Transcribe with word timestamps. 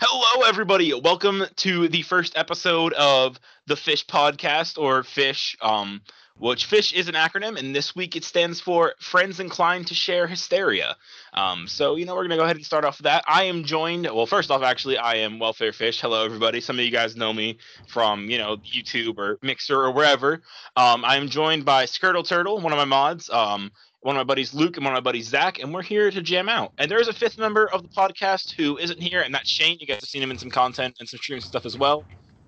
Hello, 0.00 0.48
everybody. 0.48 0.94
Welcome 0.94 1.44
to 1.56 1.88
the 1.88 2.02
first 2.02 2.36
episode 2.36 2.92
of 2.94 3.38
the 3.66 3.76
Fish 3.76 4.06
Podcast, 4.06 4.78
or 4.78 5.02
Fish, 5.02 5.56
um, 5.60 6.00
which 6.38 6.64
Fish 6.64 6.94
is 6.94 7.08
an 7.08 7.14
acronym, 7.14 7.58
and 7.58 7.76
this 7.76 7.94
week 7.94 8.16
it 8.16 8.24
stands 8.24 8.60
for 8.60 8.94
Friends 8.98 9.40
Inclined 9.40 9.88
to 9.88 9.94
Share 9.94 10.26
Hysteria. 10.26 10.96
Um, 11.34 11.68
so, 11.68 11.96
you 11.96 12.06
know, 12.06 12.14
we're 12.14 12.22
going 12.22 12.30
to 12.30 12.36
go 12.36 12.44
ahead 12.44 12.56
and 12.56 12.64
start 12.64 12.86
off 12.86 12.98
with 12.98 13.04
that. 13.04 13.24
I 13.28 13.44
am 13.44 13.64
joined, 13.64 14.06
well, 14.06 14.26
first 14.26 14.50
off, 14.50 14.62
actually, 14.62 14.96
I 14.96 15.16
am 15.16 15.38
Welfare 15.38 15.74
Fish. 15.74 16.00
Hello, 16.00 16.24
everybody. 16.24 16.62
Some 16.62 16.78
of 16.78 16.84
you 16.84 16.90
guys 16.90 17.16
know 17.16 17.32
me 17.34 17.58
from, 17.86 18.30
you 18.30 18.38
know, 18.38 18.56
YouTube 18.56 19.18
or 19.18 19.38
Mixer 19.42 19.76
or 19.76 19.92
wherever. 19.92 20.40
Um, 20.76 21.04
I 21.04 21.16
am 21.16 21.28
joined 21.28 21.66
by 21.66 21.84
Skirtle 21.84 22.26
Turtle, 22.26 22.58
one 22.58 22.72
of 22.72 22.78
my 22.78 22.86
mods. 22.86 23.28
Um, 23.28 23.70
one 24.02 24.16
of 24.16 24.20
my 24.20 24.24
buddies 24.24 24.54
Luke 24.54 24.76
and 24.76 24.84
one 24.84 24.94
of 24.94 24.96
my 24.96 25.00
buddies 25.08 25.28
Zach, 25.28 25.58
and 25.58 25.72
we're 25.74 25.82
here 25.82 26.10
to 26.10 26.22
jam 26.22 26.48
out. 26.48 26.72
And 26.78 26.90
there 26.90 27.00
is 27.00 27.08
a 27.08 27.12
fifth 27.12 27.38
member 27.38 27.70
of 27.70 27.82
the 27.82 27.88
podcast 27.88 28.52
who 28.52 28.78
isn't 28.78 29.00
here, 29.00 29.22
and 29.22 29.34
that's 29.34 29.48
Shane. 29.48 29.76
You 29.80 29.86
guys 29.86 30.00
have 30.00 30.08
seen 30.08 30.22
him 30.22 30.30
in 30.30 30.38
some 30.38 30.50
content 30.50 30.96
and 31.00 31.08
some 31.08 31.18
streams 31.18 31.44
and 31.44 31.48
stuff 31.50 31.66
as 31.66 31.76
well. 31.76 32.04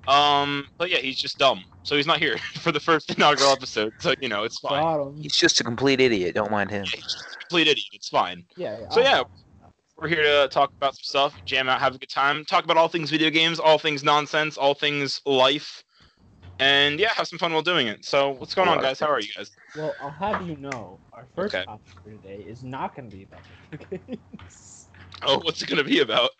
Um, 0.08 0.66
but 0.78 0.90
yeah, 0.90 0.98
he's 0.98 1.20
just 1.20 1.38
dumb, 1.38 1.62
so 1.84 1.96
he's 1.96 2.06
not 2.06 2.18
here 2.18 2.36
for 2.54 2.72
the 2.72 2.80
first 2.80 3.10
inaugural 3.14 3.50
episode. 3.50 3.92
So 4.00 4.14
you 4.20 4.28
know, 4.28 4.44
it's 4.44 4.58
fine. 4.58 4.82
Got. 4.82 5.14
He's 5.20 5.36
just 5.36 5.60
a 5.60 5.64
complete 5.64 6.00
idiot. 6.00 6.34
Don't 6.34 6.50
mind 6.50 6.70
him. 6.70 6.84
Yeah, 6.86 6.96
he's 6.96 7.04
just 7.12 7.36
a 7.36 7.38
complete 7.40 7.68
idiot. 7.68 7.86
It's 7.92 8.08
fine. 8.08 8.44
Yeah, 8.56 8.78
yeah. 8.80 8.88
So 8.88 9.00
I'll- 9.00 9.06
yeah, 9.06 9.22
we're 9.96 10.08
here 10.08 10.22
to 10.22 10.48
talk 10.50 10.72
about 10.76 10.96
some 10.96 11.04
stuff, 11.04 11.34
jam 11.44 11.68
out, 11.68 11.80
have 11.80 11.94
a 11.94 11.98
good 11.98 12.08
time, 12.08 12.44
talk 12.46 12.64
about 12.64 12.76
all 12.76 12.88
things 12.88 13.10
video 13.10 13.30
games, 13.30 13.60
all 13.60 13.78
things 13.78 14.02
nonsense, 14.02 14.56
all 14.56 14.74
things 14.74 15.20
life, 15.26 15.84
and 16.58 16.98
yeah, 16.98 17.10
have 17.10 17.28
some 17.28 17.38
fun 17.38 17.52
while 17.52 17.62
doing 17.62 17.86
it. 17.86 18.04
So 18.04 18.30
what's 18.30 18.54
going 18.54 18.68
on, 18.68 18.78
guys? 18.82 18.98
How 18.98 19.06
are 19.06 19.20
you 19.20 19.28
guys? 19.36 19.52
Well, 19.76 19.94
I'll 20.02 20.10
have 20.10 20.46
you 20.46 20.56
know, 20.56 20.98
our 21.12 21.26
first 21.34 21.54
Okay. 21.54 21.64
topic 21.64 21.86
for 22.04 22.10
today 22.10 22.44
is 22.46 22.62
not 22.62 22.94
going 22.94 23.08
to 23.08 23.16
be 23.16 23.22
about 23.24 23.40
video 23.70 23.98
games. 24.06 24.88
Oh, 25.24 25.38
what's 25.44 25.62
it 25.62 25.68
gonna 25.68 25.84
be 25.84 26.00
about? 26.00 26.30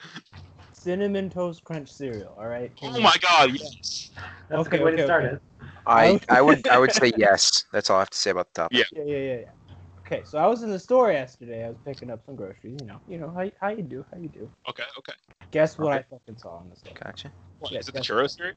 Cinnamon 0.73 1.30
Toast 1.30 1.63
Crunch 1.63 1.89
cereal. 1.89 2.35
All 2.37 2.49
right. 2.49 2.74
Can 2.74 2.93
Oh 2.93 2.97
you- 2.97 3.02
my 3.05 3.15
God! 3.21 3.52
Yes. 3.55 4.11
That's 4.49 4.66
Okay, 4.66 4.77
a 4.77 4.80
good 4.80 4.85
way 4.85 4.93
okay, 4.93 4.97
to 5.02 5.05
start 5.05 5.24
okay. 5.24 5.35
it. 5.37 5.43
I 5.87 6.21
I 6.29 6.43
would 6.43 6.66
I 6.66 6.79
would 6.80 6.91
say 6.91 7.13
yes. 7.16 7.65
That's 7.73 7.91
all 7.91 7.99
I 7.99 8.01
have 8.01 8.11
to 8.11 8.19
say 8.19 8.30
about 8.33 8.52
the 8.52 8.63
topic. 8.63 8.79
Yeah. 8.79 8.85
Yeah, 8.93 9.05
yeah, 9.05 9.16
yeah, 9.19 9.41
yeah. 9.43 9.74
Okay, 10.05 10.23
so 10.24 10.37
I 10.39 10.46
was 10.49 10.65
in 10.65 10.71
the 10.71 10.80
store 10.80 11.13
yesterday. 11.13 11.65
I 11.65 11.69
was 11.69 11.79
picking 11.85 12.11
up 12.11 12.24
some 12.27 12.35
groceries. 12.35 12.77
You 12.80 12.87
know, 12.89 13.01
you 13.07 13.19
know 13.19 13.30
how 13.30 13.49
how 13.61 13.69
you 13.69 13.85
do, 13.85 14.05
how 14.13 14.19
you 14.19 14.29
do. 14.29 14.51
Okay. 14.69 14.83
Okay. 14.99 15.13
Guess 15.52 15.79
what 15.79 15.93
Okay. 15.95 15.99
I 15.99 16.02
fucking 16.19 16.39
saw 16.39 16.61
in 16.63 16.71
the 16.71 16.77
store? 16.77 16.95
Gotcha. 17.01 17.30
What, 17.61 17.71
Yeah, 17.71 17.79
is 17.79 17.89
it 17.89 17.93
the 17.95 18.01
that's- 18.01 18.09
churros 18.11 18.37
cereal? 18.37 18.57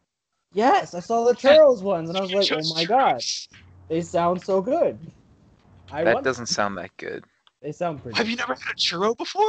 Yes, 0.53 0.95
I 0.95 1.01
saw 1.01 1.23
the 1.23 1.35
churros 1.35 1.83
ones, 1.83 2.09
and 2.09 2.17
I 2.17 2.21
was 2.21 2.33
like, 2.33 2.51
oh 2.51 2.73
my 2.73 2.83
god, 2.85 3.17
churros. 3.17 3.47
They 3.87 4.01
sound 4.01 4.41
so 4.41 4.61
good. 4.61 4.97
I 5.91 6.03
That 6.03 6.15
want- 6.15 6.25
doesn't 6.25 6.47
sound 6.47 6.77
that 6.77 6.95
good. 6.97 7.23
They 7.61 7.71
sound 7.71 8.01
pretty. 8.01 8.17
Have 8.17 8.29
you 8.29 8.35
never 8.35 8.53
had 8.53 8.73
a 8.73 8.75
churro 8.75 9.17
before? 9.17 9.43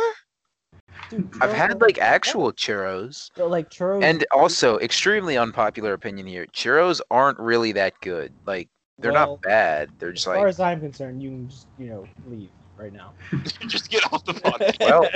Dude, 1.10 1.28
I've 1.40 1.52
had 1.52 1.80
like 1.80 1.96
the 1.96 2.00
actual 2.02 2.52
churros. 2.52 3.30
But, 3.36 3.50
like 3.50 3.70
churros. 3.70 4.02
And 4.02 4.24
also, 4.32 4.78
extremely 4.78 5.36
unpopular 5.36 5.92
opinion 5.92 6.26
here. 6.26 6.46
Churros 6.46 7.00
aren't 7.10 7.38
really 7.38 7.72
that 7.72 7.94
good. 8.00 8.32
Like 8.46 8.68
they're 8.98 9.12
Well, 9.12 9.32
not 9.32 9.42
bad. 9.42 9.90
They're 9.98 10.12
just 10.12 10.26
like. 10.26 10.36
As 10.36 10.40
far 10.40 10.48
as 10.48 10.60
I'm 10.60 10.80
concerned, 10.80 11.22
you 11.22 11.30
can 11.30 11.48
just 11.50 11.66
you 11.78 11.86
know 11.88 12.06
leave 12.28 12.48
right 12.78 12.92
now. 12.92 13.12
Just 13.68 13.88
get 13.90 14.04
off 14.12 14.24
the 14.26 14.32
podcast. 14.34 14.80
Well. 14.80 15.08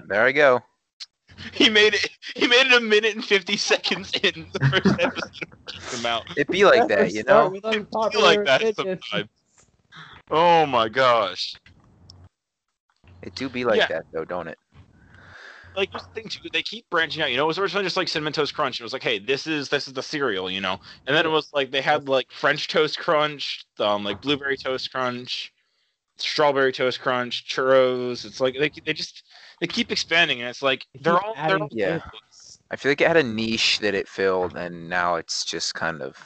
there 0.08 0.24
I 0.24 0.32
go. 0.32 0.60
He 1.52 1.68
made 1.68 1.94
it. 1.94 2.08
He 2.36 2.46
made 2.46 2.66
it 2.66 2.72
a 2.72 2.80
minute 2.80 3.14
and 3.14 3.24
fifty 3.24 3.56
seconds 3.56 4.12
in 4.22 4.46
the 4.52 4.60
first 4.68 5.00
episode. 5.00 5.48
of 5.92 6.06
out. 6.06 6.24
It'd 6.36 6.48
be 6.48 6.64
like 6.64 6.88
that, 6.88 7.12
you 7.12 7.24
know. 7.24 7.50
with 7.50 7.64
I 7.64 7.72
feel 7.72 7.80
unpopular 7.80 8.24
like 8.24 8.44
that 8.44 8.76
sometimes. 8.76 9.28
Oh 10.30 10.66
my 10.66 10.88
gosh! 10.88 11.54
It 13.22 13.34
do 13.34 13.48
be 13.48 13.64
like 13.64 13.78
Yeah. 13.78 13.88
that 13.88 14.04
though, 14.12 14.24
don't 14.24 14.48
it? 14.48 14.58
Like 15.76 15.90
here's 15.90 16.02
the 16.02 16.12
thing 16.14 16.28
too. 16.28 16.48
They 16.52 16.62
keep 16.62 16.88
branching 16.90 17.22
out. 17.22 17.30
You 17.30 17.36
know, 17.36 17.44
it 17.44 17.48
was 17.48 17.58
originally 17.58 17.84
just 17.84 17.96
like 17.96 18.08
cinnamon 18.08 18.32
toast 18.32 18.54
crunch. 18.54 18.80
It 18.80 18.82
was 18.82 18.92
like, 18.92 19.02
hey, 19.02 19.18
this 19.18 19.46
is 19.46 19.68
this 19.68 19.86
is 19.86 19.94
the 19.94 20.02
cereal. 20.02 20.50
You 20.50 20.60
know, 20.60 20.78
and 21.06 21.16
then 21.16 21.24
it 21.24 21.30
was 21.30 21.50
like 21.52 21.70
they 21.70 21.80
had 21.80 22.08
like 22.08 22.30
French 22.30 22.68
toast 22.68 22.98
crunch, 22.98 23.64
um, 23.78 24.04
like 24.04 24.20
blueberry 24.20 24.56
toast 24.56 24.92
crunch, 24.92 25.52
strawberry 26.18 26.72
toast 26.72 27.00
crunch, 27.00 27.46
churros. 27.48 28.24
It's 28.24 28.40
like 28.40 28.54
they 28.58 28.70
they 28.84 28.92
just 28.92 29.22
they 29.62 29.68
keep 29.68 29.92
expanding, 29.92 30.40
and 30.40 30.50
it's 30.50 30.60
like 30.60 30.84
They 30.92 31.00
they're 31.04 31.14
keep 31.14 31.24
all 31.24 31.34
they're 31.46 31.58
all 31.62 31.68
Yeah. 31.70 32.00
I 32.72 32.76
feel 32.76 32.90
like 32.90 33.00
it 33.00 33.06
had 33.06 33.16
a 33.16 33.22
niche 33.22 33.78
that 33.78 33.94
it 33.94 34.08
filled, 34.08 34.56
and 34.56 34.88
now 34.88 35.14
it's 35.14 35.44
just 35.44 35.74
kind 35.74 36.02
of. 36.02 36.16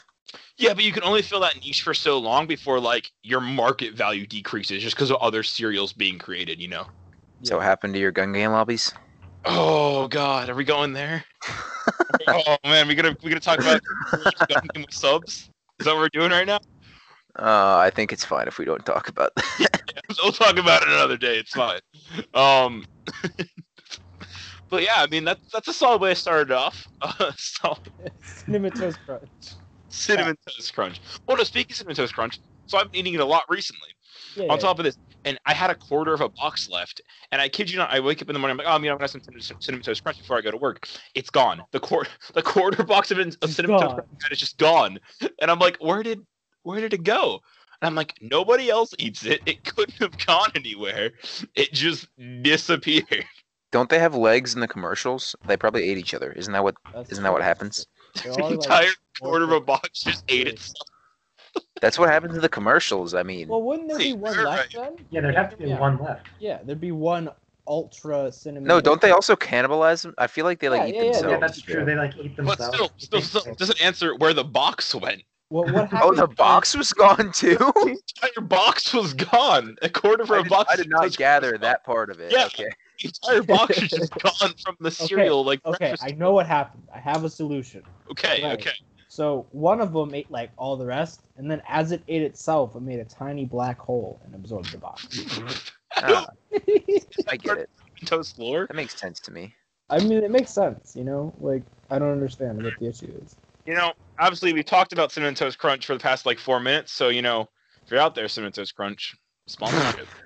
Yeah, 0.57 0.73
but 0.73 0.85
you 0.85 0.93
can 0.93 1.03
only 1.03 1.21
fill 1.21 1.41
that 1.41 1.57
niche 1.57 1.83
for 1.83 1.93
so 1.93 2.19
long 2.19 2.47
before 2.47 2.81
like 2.81 3.13
your 3.23 3.41
market 3.41 3.95
value 3.95 4.27
decreases 4.27 4.83
just 4.83 4.97
because 4.97 5.11
of 5.11 5.19
other 5.19 5.43
cereals 5.43 5.93
being 5.93 6.19
created, 6.19 6.61
you 6.61 6.69
know. 6.69 6.87
So 7.43 7.57
what 7.57 7.67
happened 7.67 7.93
to 7.93 8.01
your 8.01 8.11
gun 8.11 8.33
game 8.33 8.53
lobbies? 8.53 8.95
Oh 9.45 10.09
god, 10.09 10.49
are 10.49 10.55
we 10.55 10.65
going 10.65 10.95
there? 10.95 11.23
oh 12.29 12.57
man, 12.65 12.89
we 12.89 12.95
gonna 12.95 13.15
we 13.23 13.29
gonna 13.29 13.39
talk 13.39 13.59
about 13.59 13.83
gun 14.49 14.59
game 14.73 14.83
with 14.83 14.95
subs? 14.95 15.51
Is 15.79 15.85
that 15.85 15.93
what 15.93 16.01
we're 16.01 16.09
doing 16.09 16.31
right 16.31 16.47
now? 16.47 16.61
Uh, 17.39 17.77
I 17.77 17.91
think 17.91 18.15
it's 18.15 18.25
fine 18.25 18.49
if 18.49 18.59
we 18.59 18.65
don't 18.65 18.87
talk 18.87 19.09
about 19.09 19.33
that. 19.37 19.71
We'll 20.23 20.33
talk 20.33 20.57
about 20.57 20.83
it 20.83 20.89
another 20.89 21.17
day. 21.17 21.39
It's 21.39 21.53
fine. 21.53 21.81
Um, 22.35 22.85
but 24.69 24.83
yeah, 24.83 24.95
I 24.97 25.07
mean 25.07 25.25
that's 25.25 25.41
that's 25.53 25.69
a 25.69 25.73
solid 25.73 26.01
way 26.01 26.11
I 26.11 26.15
started 26.15 26.53
off. 26.53 26.87
Uh, 27.03 27.33
so 27.37 27.77
Cinnamon 28.23 28.73
Toast 28.73 28.99
Crunch. 29.07 29.31
cinnamon 29.89 30.37
toast 30.49 30.75
crunch. 30.75 31.01
Well, 31.27 31.37
no, 31.37 31.45
speaking 31.45 31.73
of 31.73 31.77
cinnamon 31.77 31.97
toast 31.97 32.15
crunch, 32.15 32.41
so 32.67 32.79
I've 32.79 32.91
been 32.91 33.01
eating 33.01 33.15
it 33.15 33.21
a 33.21 33.25
lot 33.25 33.45
recently. 33.49 33.89
Yeah, 34.37 34.53
on 34.53 34.59
top 34.59 34.79
of 34.79 34.85
this, 34.85 34.97
and 35.27 35.39
I 35.45 35.55
had 35.55 35.71
a 35.71 35.75
quarter 35.75 36.15
of 36.15 36.21
a 36.21 36.29
box 36.29 36.71
left. 36.71 37.03
And 37.33 37.41
I 37.41 37.49
kid 37.49 37.71
you 37.71 37.79
not, 37.79 37.93
I 37.93 38.01
wake 38.01 38.23
up 38.23 38.29
in 38.29 38.33
the 38.33 38.39
morning, 38.39 38.53
I'm 38.53 38.65
like, 38.65 38.67
oh, 38.67 38.79
you 38.79 38.87
know, 38.87 38.93
I'm 38.93 38.99
gonna 38.99 39.11
have 39.11 39.43
some 39.43 39.61
cinnamon, 39.61 39.83
toast 39.83 40.03
crunch 40.03 40.19
before 40.19 40.39
I 40.39 40.41
go 40.41 40.51
to 40.51 40.57
work. 40.57 40.89
It's 41.15 41.31
gone. 41.31 41.63
The 41.73 41.81
quarter, 41.81 42.11
the 42.35 42.43
quarter 42.43 42.83
box 42.85 43.11
of, 43.11 43.19
of 43.19 43.51
cinnamon 43.51 43.81
toast 43.81 43.95
crunch 43.97 44.09
is 44.31 44.39
just 44.39 44.57
gone. 44.57 44.99
And 45.41 45.51
I'm 45.51 45.59
like, 45.59 45.77
where 45.81 46.03
did, 46.03 46.21
where 46.63 46.81
did 46.81 46.95
it 46.95 47.03
go? 47.03 47.41
And 47.83 47.87
I'm 47.89 47.95
like, 47.95 48.15
nobody 48.21 48.71
else 48.71 48.95
eats 48.99 49.25
it. 49.25 49.41
It 49.47 49.65
couldn't 49.65 49.99
have 50.01 50.27
gone 50.27 50.51
anywhere. 50.55 51.13
It 51.55 51.73
just 51.73 52.09
disappeared. 52.43 53.25
Don't 53.73 53.91
they 53.91 53.99
have 53.99 54.15
legs 54.15 54.55
in 54.55 54.61
the 54.61 54.69
commercials? 54.69 55.37
They 55.47 55.57
probably 55.57 55.89
ate 55.91 55.99
each 55.99 56.15
other. 56.15 56.33
Isn't 56.33 56.53
that 56.53 56.63
what? 56.65 56.77
That's 56.95 57.13
Isn't 57.13 57.25
that 57.25 57.33
what 57.33 57.43
happens? 57.43 57.87
The 58.23 58.33
like, 58.39 58.53
entire 58.53 58.91
quarter 59.21 59.45
of 59.45 59.51
a 59.53 59.61
box 59.61 60.03
just 60.03 60.25
ate 60.29 60.47
Yeah. 60.47 60.53
itself. 60.53 60.89
That's 61.83 61.99
what 61.99 62.09
happens 62.09 62.35
to 62.35 62.41
the 62.41 62.49
commercials. 62.49 63.13
I 63.15 63.23
mean, 63.23 63.49
Well, 63.49 63.63
wouldn't 63.63 63.89
there 63.89 63.99
be 63.99 64.15
one 64.15 64.35
you're 64.35 64.45
left 64.47 64.75
then? 64.75 64.97
Yeah, 65.11 65.21
there'd 65.21 65.35
have 65.35 65.51
to 65.51 65.57
be 65.57 65.65
Yeah. 65.69 65.79
one 65.79 65.99
left. 65.99 66.27
Yeah, 66.39 66.61
there'd 66.65 66.81
be 66.81 66.93
one 66.93 67.31
ultra 67.67 68.33
cinnamon. 68.33 68.65
no, 68.69 68.81
don't 68.81 69.01
they 69.01 69.11
also 69.11 69.37
cannibalize 69.37 70.03
them? 70.03 70.15
I 70.17 70.27
feel 70.29 70.45
like 70.45 70.61
they 70.61 70.69
like 70.71 70.83
Yeah, 70.83 70.87
eat 70.89 70.95
yeah, 70.95 71.03
yeah, 71.03 71.11
themselves. 71.13 71.33
Yeah, 71.33 71.39
that's 71.41 71.61
true. 71.61 71.85
They 71.85 71.95
like 71.97 72.17
eat 72.17 72.37
themselves. 72.37 72.59
But 72.59 72.75
still, 72.75 73.21
still, 73.21 73.41
still 73.43 73.55
doesn't 73.57 73.83
answer 73.83 74.15
where 74.17 74.33
the 74.33 74.45
box 74.45 74.95
went. 74.95 75.23
What 75.49 75.73
what 75.73 75.89
Oh, 76.03 76.15
the 76.15 76.27
box 76.27 76.77
was 76.77 76.93
gone 76.93 77.33
too. 77.33 77.57
The 77.59 77.99
entire 78.23 78.47
box 78.47 78.93
was 78.93 79.15
gone. 79.15 79.77
A 79.83 79.89
quarter 79.89 80.23
of 80.25 80.31
I 80.31 80.39
a 80.39 80.43
did, 80.43 80.49
box. 80.51 80.73
I 80.73 80.77
did 80.77 80.91
not 80.91 81.17
gather 81.17 81.57
that 81.59 81.85
part 81.85 82.11
of 82.11 82.19
it. 82.21 82.33
Yeah. 82.33 82.47
Okay. 82.47 82.69
The 83.01 83.09
entire 83.09 83.43
box 83.43 83.83
is 83.83 83.91
just 83.91 84.13
gone 84.41 84.55
from 84.65 84.77
the 84.81 84.91
cereal. 84.91 85.45
Like 85.45 85.65
Okay. 85.65 85.95
I 86.01 86.13
know 86.13 86.33
what 86.33 86.47
happened. 86.47 86.83
I 86.95 86.99
have 86.99 87.25
a 87.25 87.31
solution. 87.31 87.83
Okay, 88.11 88.43
Right. 88.43 88.59
okay. 88.59 88.73
So 89.09 89.47
one 89.53 89.81
of 89.81 89.93
them 89.93 90.15
ate 90.15 90.31
like 90.31 90.51
all 90.57 90.77
the 90.77 90.87
rest, 90.87 91.21
and 91.37 91.51
then 91.51 91.63
as 91.69 91.93
it 91.93 92.03
ate 92.09 92.23
itself, 92.23 92.75
it 92.75 92.83
made 92.83 92.99
a 92.99 93.05
tiny 93.05 93.45
black 93.45 93.79
hole 93.79 94.21
and 94.25 94.35
absorbed 94.35 94.73
the 94.73 94.79
box. 94.79 95.07
Ah, 95.97 96.27
I 97.29 97.37
get 97.37 97.59
it. 97.59 97.71
Toast 98.05 98.39
lore. 98.39 98.67
That 98.67 98.75
makes 98.77 98.99
sense 98.99 99.21
to 99.21 99.31
me. 99.31 99.55
I 99.89 100.01
mean, 100.01 100.13
it 100.25 100.31
makes 100.31 100.51
sense, 100.51 100.95
you 100.97 101.05
know. 101.05 101.33
Like 101.41 101.63
I 101.91 101.99
don't 101.99 102.11
understand 102.11 102.63
what 102.63 102.77
the 102.79 102.89
issue 102.89 103.11
is. 103.25 103.37
You 103.65 103.75
know, 103.75 103.93
obviously 104.19 104.53
we 104.53 104.63
talked 104.63 104.93
about 104.93 105.13
cinnamon 105.13 105.35
toast 105.35 105.59
crunch 105.59 105.87
for 105.87 105.95
the 105.95 106.01
past 106.01 106.27
like 106.27 106.39
four 106.39 106.61
minutes. 106.61 106.93
So 106.93 107.09
you 107.09 107.23
know, 107.23 107.49
if 107.85 107.91
you're 107.91 108.01
out 108.01 108.15
there, 108.15 108.29
cinnamon 108.29 108.53
toast 108.53 108.75
crunch 108.75 109.15
sponsorship. 109.47 110.09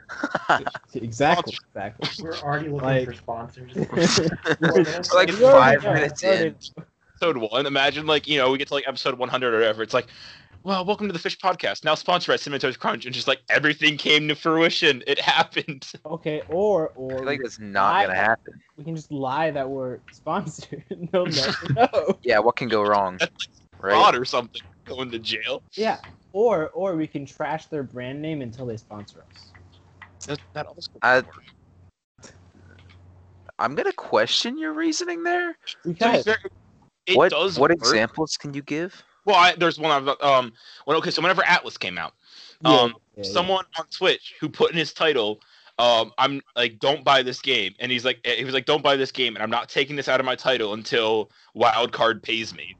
Exactly. 0.95 1.55
Exactly. 1.69 2.25
We're 2.25 2.37
already 2.39 2.69
looking 2.69 2.81
Like- 2.87 3.07
for 3.07 3.15
sponsors. 3.15 3.71
It's 3.77 5.15
like 5.15 5.31
five 5.31 5.85
know, 5.85 5.93
minutes 5.95 6.23
we 6.23 6.29
in. 6.31 6.57
episode 7.15 7.37
one. 7.37 7.67
Imagine 7.67 8.07
like 8.07 8.27
you 8.27 8.39
know 8.39 8.51
we 8.51 8.59
get 8.59 8.69
to 8.69 8.75
like 8.75 8.89
episode 8.89 9.17
100 9.19 9.55
or 9.55 9.59
whatever. 9.59 9.83
It's 9.85 9.95
like, 9.95 10.09
well, 10.65 10.85
welcome 10.85 11.07
to 11.07 11.13
the 11.13 11.19
Fish 11.21 11.39
Podcast. 11.39 11.85
Now 11.85 11.95
sponsored 11.95 12.33
by 12.33 12.37
Cinnamon 12.37 12.61
Toast 12.61 12.81
Crunch, 12.81 13.05
and 13.07 13.15
just 13.15 13.29
like 13.29 13.39
everything 13.49 13.97
came 13.97 14.27
to 14.29 14.35
fruition. 14.35 15.05
It 15.07 15.21
happened. 15.35 15.87
Okay, 16.05 16.43
or 16.49 16.91
I 16.91 16.95
or 16.97 17.11
feel 17.19 17.25
like 17.25 17.41
it's 17.45 17.61
not 17.61 17.95
I- 17.95 18.07
gonna 18.07 18.17
happen. 18.17 18.55
we 18.77 18.83
can 18.85 18.97
just 18.97 19.13
lie 19.13 19.53
that 19.53 19.69
we're 19.71 20.01
sponsored. 20.11 20.83
no, 21.13 21.25
no, 21.25 21.31
never 21.31 21.73
know. 21.75 22.19
Yeah, 22.25 22.41
what 22.41 22.57
can 22.57 22.67
go 22.69 22.83
wrong? 22.83 23.19
Right? 23.81 23.93
Fraud 23.93 24.17
or 24.17 24.25
something. 24.25 24.61
Going 24.87 25.11
to 25.11 25.19
jail. 25.19 25.63
Yeah. 25.75 25.99
Or 26.33 26.69
or 26.71 26.97
we 26.97 27.07
can 27.07 27.27
trash 27.27 27.67
their 27.67 27.83
brand 27.83 28.21
name 28.23 28.43
until 28.43 28.67
they 28.67 28.77
sponsor 28.77 29.25
us. 29.31 29.53
That, 30.27 30.41
that 30.55 30.67
also 30.67 30.91
I- 31.03 31.23
I'm 33.59 33.75
gonna 33.75 33.93
question 33.93 34.59
your 34.59 34.73
reasoning 34.73 35.23
there. 35.23 35.53
To 35.53 35.79
Because 35.85 36.25
fair, 36.25 36.39
it 37.07 37.17
what 37.17 37.31
does 37.31 37.59
what 37.59 37.71
work. 37.71 37.79
examples 37.79 38.37
can 38.37 38.55
you 38.55 38.63
give? 38.63 39.03
Well, 39.27 39.37
I, 39.37 39.55
there's 39.55 39.79
one 39.79 39.91
I've 39.91 40.09
um. 40.23 40.53
Well, 40.87 40.97
okay, 40.99 41.11
so 41.11 41.21
whenever 41.21 41.45
Atlas 41.45 41.77
came 41.77 41.99
out, 41.99 42.15
Yeah, 42.63 42.71
um, 42.71 42.95
yeah, 43.17 43.25
yeah. 43.25 43.33
someone 43.33 43.65
on 43.79 43.85
Twitch 43.97 44.35
who 44.41 44.49
put 44.49 44.71
in 44.71 44.79
his 44.79 44.93
title, 44.95 45.41
um, 45.79 46.13
I'm 46.17 46.41
like, 46.57 46.79
don't 46.79 47.05
buy 47.05 47.23
this 47.23 47.41
game. 47.41 47.75
And 47.81 47.93
he's 47.93 48.05
like, 48.05 48.25
he 48.25 48.45
was 48.45 48.55
like, 48.55 48.65
don't 48.65 48.83
buy 48.83 48.97
this 48.97 49.13
game, 49.13 49.37
and 49.37 49.43
I'm 49.43 49.51
not 49.51 49.69
taking 49.69 49.95
this 49.95 50.09
out 50.09 50.21
of 50.21 50.27
my 50.27 50.37
title 50.37 50.73
until 50.73 51.31
Wildcard 51.55 52.23
pays 52.23 52.55
me. 52.55 52.75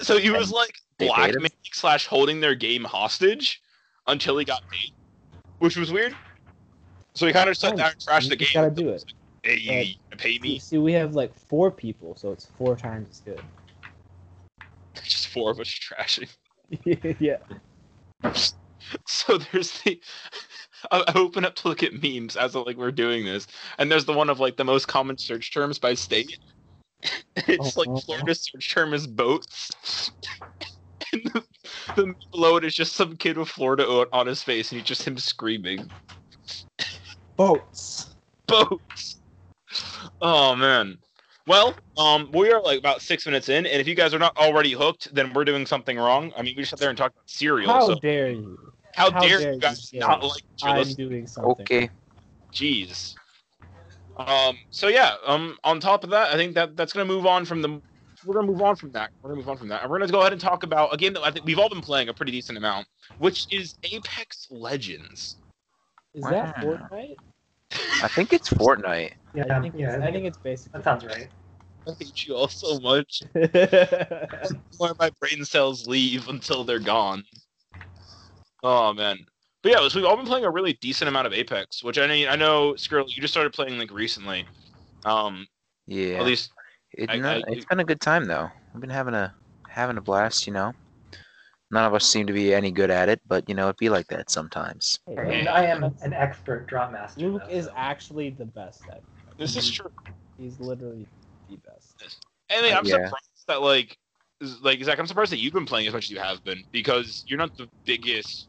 So 0.00 0.18
he 0.18 0.30
was 0.30 0.50
like 0.52 0.74
They 0.98 1.06
blackmailing 1.06 1.50
slash 1.72 2.06
holding 2.06 2.40
their 2.40 2.54
game 2.54 2.84
hostage 2.84 3.62
until 4.06 4.36
he 4.38 4.44
got 4.44 4.62
paid, 4.70 4.92
which 5.58 5.76
was 5.76 5.92
weird. 5.92 6.14
So 7.14 7.26
he 7.26 7.32
kind 7.32 7.48
of 7.48 7.56
sat 7.56 7.74
oh, 7.74 7.76
down 7.76 7.90
and 7.92 8.00
trashed 8.00 8.28
the 8.28 8.36
game. 8.36 8.48
gotta 8.52 8.70
do 8.70 8.90
it. 8.90 9.04
Hey, 9.42 9.96
you 10.10 10.16
pay 10.16 10.38
me? 10.38 10.58
See, 10.58 10.78
we 10.78 10.92
have 10.92 11.14
like 11.14 11.34
four 11.34 11.70
people, 11.70 12.14
so 12.16 12.32
it's 12.32 12.46
four 12.58 12.76
times 12.76 13.08
as 13.10 13.20
good. 13.20 13.42
Just 15.02 15.28
four 15.28 15.50
of 15.50 15.60
us 15.60 15.68
trashing. 15.68 16.28
yeah. 17.20 17.36
So 19.06 19.38
there's 19.38 19.80
the. 19.82 20.00
I 20.90 21.04
I 21.08 21.12
open 21.18 21.44
up 21.44 21.54
to 21.56 21.68
look 21.68 21.82
at 21.82 22.02
memes 22.02 22.36
as 22.36 22.54
like 22.54 22.76
we're 22.76 22.92
doing 22.92 23.24
this, 23.24 23.46
and 23.78 23.90
there's 23.90 24.04
the 24.04 24.12
one 24.12 24.30
of 24.30 24.40
like 24.40 24.56
the 24.56 24.64
most 24.64 24.88
common 24.88 25.16
search 25.16 25.52
terms 25.52 25.78
by 25.78 25.94
state. 25.94 26.38
it's 27.36 27.76
Oh, 27.76 27.80
like 27.80 27.88
oh. 27.88 28.00
Florida's 28.00 28.42
search 28.42 28.72
term 28.72 28.94
is 28.94 29.06
boats. 29.06 30.10
and 31.12 31.22
the, 31.32 31.44
the 31.94 32.14
below 32.32 32.56
it 32.56 32.64
is 32.64 32.74
just 32.74 32.94
some 32.94 33.16
kid 33.16 33.36
with 33.36 33.48
Florida 33.48 33.86
on- 33.86 34.06
on 34.12 34.26
his 34.26 34.42
face, 34.42 34.70
and 34.72 34.80
he's 34.80 34.88
just 34.88 35.06
him 35.06 35.18
screaming, 35.18 35.90
Boats. 37.36 38.14
"Boats!" 38.48 39.20
Oh 40.20 40.54
man. 40.56 40.98
Well, 41.46 41.74
um, 41.96 42.30
we 42.32 42.50
are 42.50 42.60
like 42.60 42.78
about 42.78 43.02
six 43.02 43.24
minutes 43.24 43.48
in, 43.48 43.66
and 43.66 43.80
if 43.80 43.86
you 43.86 43.94
guys 43.94 44.12
are 44.12 44.18
not 44.18 44.36
already 44.36 44.72
hooked, 44.72 45.14
then 45.14 45.32
we're 45.32 45.44
doing 45.44 45.64
something 45.64 45.96
wrong. 45.96 46.32
I 46.36 46.42
mean, 46.42 46.54
we 46.56 46.62
just 46.62 46.70
sat 46.70 46.80
there 46.80 46.88
and 46.88 46.98
talked 46.98 47.14
about 47.14 47.30
cereal. 47.30 47.70
How 47.70 47.86
so 47.86 47.94
dare 48.00 48.30
you? 48.30 48.58
how, 48.94 49.12
how 49.12 49.20
dare 49.20 49.38
dare 49.38 49.48
you 49.50 49.54
you 49.54 49.60
guys 49.60 49.88
say 49.88 49.98
not 49.98 50.22
like 50.22 50.42
you're 50.62 50.70
I'm 50.70 50.78
listening 50.78 51.08
doing 51.08 51.26
something. 51.26 51.62
Okay. 51.62 51.90
Jeez. 52.52 53.14
Um. 54.16 54.56
So 54.70 54.88
yeah. 54.88 55.14
Um. 55.26 55.56
On 55.64 55.80
top 55.80 56.04
of 56.04 56.10
that, 56.10 56.32
I 56.32 56.36
think 56.36 56.54
that 56.54 56.76
that's 56.76 56.92
gonna 56.92 57.04
move 57.04 57.26
on 57.26 57.44
from 57.44 57.62
the. 57.62 57.80
We're 58.24 58.34
gonna 58.34 58.46
move 58.46 58.62
on 58.62 58.76
from 58.76 58.90
that. 58.92 59.10
We're 59.22 59.30
gonna 59.30 59.40
move 59.40 59.48
on 59.48 59.56
from 59.58 59.68
that, 59.68 59.82
and 59.82 59.90
we're 59.90 59.98
gonna 59.98 60.10
go 60.10 60.20
ahead 60.20 60.32
and 60.32 60.40
talk 60.40 60.62
about 60.62 60.92
a 60.92 60.96
game 60.96 61.12
that 61.12 61.22
I 61.22 61.30
think 61.30 61.44
we've 61.44 61.58
all 61.58 61.68
been 61.68 61.82
playing 61.82 62.08
a 62.08 62.14
pretty 62.14 62.32
decent 62.32 62.56
amount, 62.58 62.86
which 63.18 63.46
is 63.52 63.76
Apex 63.84 64.48
Legends. 64.50 65.36
Is 66.14 66.24
that 66.24 66.56
Wow. 66.64 66.88
Fortnite? 66.90 67.16
I 68.02 68.08
think 68.08 68.32
it's 68.32 68.48
Fortnite. 68.48 69.12
Yeah, 69.34 69.58
I 69.58 69.60
think, 69.60 69.74
yeah, 69.76 69.96
it's, 69.96 70.04
I 70.04 70.12
think 70.12 70.24
it's 70.24 70.38
basically. 70.38 70.78
that 70.78 70.84
sounds 70.84 71.04
right. 71.04 71.28
I 71.86 71.92
hate 71.98 72.26
you 72.26 72.34
all 72.34 72.48
so 72.48 72.80
much. 72.80 73.22
Why 74.78 74.92
my 74.98 75.10
brain 75.20 75.44
cells 75.44 75.86
leave 75.86 76.28
until 76.28 76.64
they're 76.64 76.78
gone. 76.78 77.22
Oh 78.62 78.92
man. 78.94 79.18
But 79.66 79.72
yeah, 79.82 79.88
so 79.88 79.98
we've 79.98 80.06
all 80.06 80.16
been 80.16 80.26
playing 80.26 80.44
a 80.44 80.50
really 80.50 80.74
decent 80.74 81.08
amount 81.08 81.26
of 81.26 81.32
Apex, 81.32 81.82
which 81.82 81.98
I 81.98 82.06
know 82.06 82.14
I 82.30 82.36
know 82.36 82.74
Skirl, 82.74 83.04
you 83.08 83.20
just 83.20 83.34
started 83.34 83.52
playing 83.52 83.78
like 83.78 83.90
recently. 83.90 84.46
Um, 85.04 85.44
Yeah. 85.88 86.18
at 86.20 86.24
least 86.24 86.52
It, 86.92 87.10
I- 87.10 87.16
no, 87.16 87.30
I- 87.32 87.42
it's 87.48 87.64
been 87.64 87.80
a 87.80 87.84
good 87.84 88.00
time 88.00 88.26
though. 88.26 88.48
I've 88.72 88.80
been 88.80 88.90
having 88.90 89.14
a 89.14 89.34
having 89.68 89.96
a 89.96 90.00
blast, 90.00 90.46
you 90.46 90.52
know. 90.52 90.72
None 91.72 91.84
of 91.84 91.94
us 91.94 92.06
seem 92.08 92.28
to 92.28 92.32
be 92.32 92.54
any 92.54 92.70
good 92.70 92.92
at 92.92 93.08
it, 93.08 93.20
but 93.26 93.48
you 93.48 93.56
know, 93.56 93.64
it'd 93.64 93.76
be 93.78 93.88
like 93.88 94.06
that 94.06 94.30
sometimes. 94.30 95.00
I 95.18 95.24
mean, 95.24 95.48
I 95.48 95.66
am 95.66 95.82
an 95.82 96.12
expert 96.12 96.68
drop 96.68 96.92
master. 96.92 97.22
Luke 97.22 97.42
though, 97.44 97.50
is 97.52 97.64
so- 97.64 97.72
actually 97.74 98.30
the 98.30 98.44
best 98.46 98.82
at. 98.88 98.98
it. 98.98 99.04
this 99.36 99.56
is 99.56 99.68
true. 99.68 99.90
He's 100.38 100.60
literally 100.60 101.08
the 101.50 101.56
best. 101.56 102.20
And 102.50 102.64
then 102.64 102.72
Uh, 102.72 102.78
I'm 102.78 102.86
yeah. 102.86 102.92
surprised 102.92 103.46
that 103.48 103.62
like 103.62 103.98
like 104.62 104.80
Zach, 104.84 105.00
I'm 105.00 105.08
surprised 105.08 105.32
that 105.32 105.38
you've 105.38 105.54
been 105.54 105.66
playing 105.66 105.88
as 105.88 105.92
much 105.92 106.04
as 106.04 106.10
you 106.10 106.20
have 106.20 106.44
been 106.44 106.62
because 106.70 107.24
you're 107.26 107.38
not 107.38 107.56
the 107.56 107.68
biggest 107.84 108.46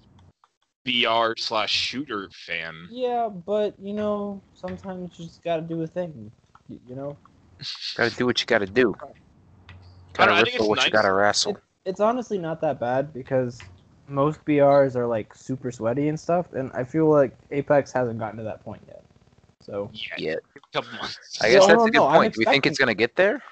BR 0.87 1.33
slash 1.37 1.71
shooter 1.71 2.29
fan. 2.31 2.87
Yeah, 2.89 3.27
but 3.27 3.75
you 3.81 3.93
know, 3.93 4.41
sometimes 4.53 5.19
you 5.19 5.25
just 5.25 5.43
gotta 5.43 5.61
do 5.61 5.81
a 5.81 5.87
thing. 5.87 6.31
You, 6.69 6.79
you 6.87 6.95
know, 6.95 7.17
Gotta 7.97 8.15
do 8.15 8.25
what 8.25 8.39
you 8.39 8.45
gotta 8.45 8.65
do. 8.65 8.95
Gotta 10.13 10.31
don't 10.31 10.37
I 10.39 10.41
wrestle 10.43 10.61
it's 10.61 10.67
what 10.69 10.85
you 10.85 10.91
gotta 10.91 11.11
wrestle. 11.11 11.57
it's 11.85 11.99
honestly 11.99 12.37
not 12.37 12.61
that 12.61 12.79
bad 12.79 13.13
because 13.13 13.61
most 14.07 14.43
BRs 14.45 14.95
are 14.95 15.05
like 15.05 15.35
super 15.35 15.71
sweaty 15.71 16.07
and 16.07 16.19
stuff, 16.19 16.53
and 16.53 16.71
I 16.73 16.83
feel 16.83 17.07
like 17.07 17.35
Apex 17.51 17.91
hasn't 17.91 18.17
gotten 18.17 18.37
to 18.37 18.43
that 18.43 18.63
point 18.63 18.81
yet. 18.87 19.03
So 19.59 19.91
Yeah, 19.93 20.31
Yeah. 20.31 20.35
a 20.55 20.59
couple 20.73 20.97
months. 20.97 21.37
I 21.41 21.49
guess 21.49 21.63
So, 21.63 21.67
that's 21.67 21.79
don't 21.79 21.87
a 21.89 21.91
good 21.91 21.99
know, 21.99 22.09
point. 22.09 22.33
Do 22.33 22.39
we 22.39 22.45
think 22.45 22.65
it's 22.65 22.79
gonna 22.79 22.93
get 22.93 23.15
there? 23.15 23.43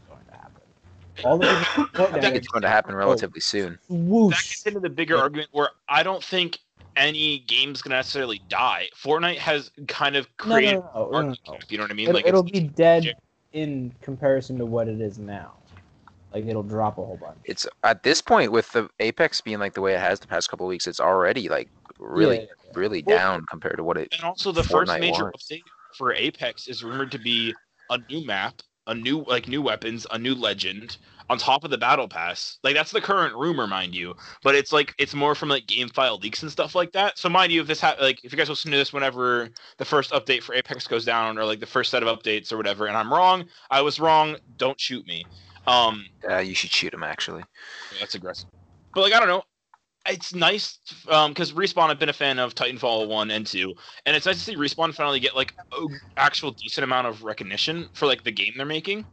all 1.24 1.38
the 1.38 1.48
I 1.94 2.20
think 2.20 2.34
it's 2.36 2.48
going 2.48 2.62
to 2.62 2.68
happen 2.68 2.94
oh, 2.94 2.98
relatively 2.98 3.40
soon. 3.40 3.78
that 3.88 3.94
whoosh. 3.94 4.50
gets 4.50 4.66
into 4.66 4.80
the 4.80 4.90
bigger 4.90 5.16
argument 5.18 5.48
where 5.52 5.70
I 5.88 6.02
don't 6.02 6.22
think 6.24 6.58
any 6.96 7.40
game's 7.46 7.82
gonna 7.82 7.96
necessarily 7.96 8.40
die. 8.48 8.88
Fortnite 9.00 9.36
has 9.38 9.70
kind 9.86 10.16
of 10.16 10.26
No, 10.40 10.44
created 10.44 10.74
no, 10.74 10.90
no, 10.94 11.00
no, 11.00 11.04
no, 11.06 11.10
market 11.22 11.40
no. 11.46 11.52
cap, 11.54 11.62
you 11.70 11.78
know 11.78 11.84
what 11.84 11.90
I 11.90 11.94
mean? 11.94 12.08
It'll, 12.08 12.14
like 12.16 12.26
it'll 12.26 12.42
be 12.42 12.60
dead 12.60 13.02
legit. 13.04 13.16
in 13.52 13.94
comparison 14.02 14.58
to 14.58 14.66
what 14.66 14.88
it 14.88 15.00
is 15.00 15.18
now. 15.18 15.52
Like 16.34 16.46
it'll 16.46 16.62
drop 16.62 16.98
a 16.98 17.04
whole 17.04 17.16
bunch. 17.16 17.38
It's 17.44 17.66
at 17.84 18.02
this 18.02 18.20
point 18.20 18.52
with 18.52 18.70
the 18.72 18.88
Apex 19.00 19.40
being 19.40 19.58
like 19.58 19.74
the 19.74 19.80
way 19.80 19.94
it 19.94 20.00
has 20.00 20.20
the 20.20 20.26
past 20.26 20.48
couple 20.50 20.66
of 20.66 20.68
weeks, 20.68 20.86
it's 20.86 21.00
already 21.00 21.48
like 21.48 21.68
really, 21.98 22.36
Yeah, 22.36 22.42
yeah, 22.42 22.48
yeah. 22.66 22.72
really 22.74 23.02
Well- 23.06 23.16
down 23.18 23.46
compared 23.48 23.76
to 23.76 23.84
what 23.84 23.96
it. 23.96 24.08
and 24.14 24.22
also 24.24 24.50
the 24.52 24.62
first 24.64 24.90
major 25.00 25.26
was. 25.26 25.32
update 25.48 25.62
for 25.96 26.12
Apex 26.14 26.66
is 26.68 26.82
rumored 26.84 27.10
to 27.12 27.18
be 27.18 27.54
a 27.90 27.98
new 28.08 28.24
map, 28.24 28.62
a 28.90 28.94
new 28.94 29.24
like 29.26 29.48
new 29.48 29.62
weapons, 29.62 30.06
a 30.10 30.18
new 30.18 30.34
legend 30.34 30.98
on 31.30 31.38
top 31.38 31.62
of 31.62 31.70
the 31.70 31.78
battle 31.78 32.08
pass. 32.08 32.58
Like 32.64 32.74
that's 32.74 32.90
the 32.90 33.00
current 33.00 33.34
rumor, 33.36 33.66
mind 33.68 33.94
you. 33.94 34.16
But 34.42 34.56
it's 34.56 34.72
like 34.72 34.94
it's 34.98 35.14
more 35.14 35.34
from 35.36 35.48
like 35.48 35.66
game 35.68 35.88
file 35.88 36.18
leaks 36.18 36.42
and 36.42 36.50
stuff 36.50 36.74
like 36.74 36.90
that. 36.92 37.16
So 37.18 37.28
mind 37.28 37.52
you, 37.52 37.60
if 37.60 37.68
this 37.68 37.80
ha- 37.80 37.96
like 38.00 38.24
if 38.24 38.32
you 38.32 38.36
guys 38.38 38.48
listen 38.48 38.72
to 38.72 38.76
this 38.76 38.92
whenever 38.92 39.48
the 39.78 39.84
first 39.84 40.10
update 40.10 40.42
for 40.42 40.54
Apex 40.54 40.86
goes 40.88 41.04
down 41.04 41.38
or 41.38 41.44
like 41.44 41.60
the 41.60 41.66
first 41.66 41.90
set 41.92 42.02
of 42.02 42.08
updates 42.18 42.52
or 42.52 42.56
whatever, 42.56 42.86
and 42.86 42.96
I'm 42.96 43.12
wrong, 43.12 43.44
I 43.70 43.80
was 43.80 44.00
wrong. 44.00 44.36
Don't 44.56 44.78
shoot 44.80 45.06
me. 45.06 45.24
Um, 45.68 46.04
Uh, 46.28 46.38
you 46.38 46.54
should 46.54 46.70
shoot 46.70 46.92
him 46.92 47.04
actually. 47.04 47.44
that's 48.00 48.16
aggressive. 48.16 48.48
But 48.92 49.02
like 49.02 49.12
I 49.12 49.20
don't 49.20 49.28
know. 49.28 49.44
It's 50.06 50.34
nice 50.34 50.78
um 51.08 51.32
because 51.32 51.52
respawn. 51.52 51.90
I've 51.90 51.98
been 51.98 52.08
a 52.08 52.14
fan 52.14 52.38
of 52.38 52.54
Titanfall 52.54 53.08
one 53.08 53.30
and 53.30 53.46
two, 53.46 53.74
and 54.06 54.16
it's 54.16 54.26
nice 54.26 54.38
to 54.38 54.42
see 54.42 54.56
respawn 54.56 54.94
finally 54.94 55.20
get 55.20 55.36
like 55.36 55.54
a 55.72 55.86
actual 56.16 56.52
decent 56.52 56.84
amount 56.84 57.06
of 57.06 57.22
recognition 57.22 57.88
for 57.94 58.06
like 58.06 58.24
the 58.24 58.32
game 58.32 58.54
they're 58.56 58.66
making. 58.66 59.04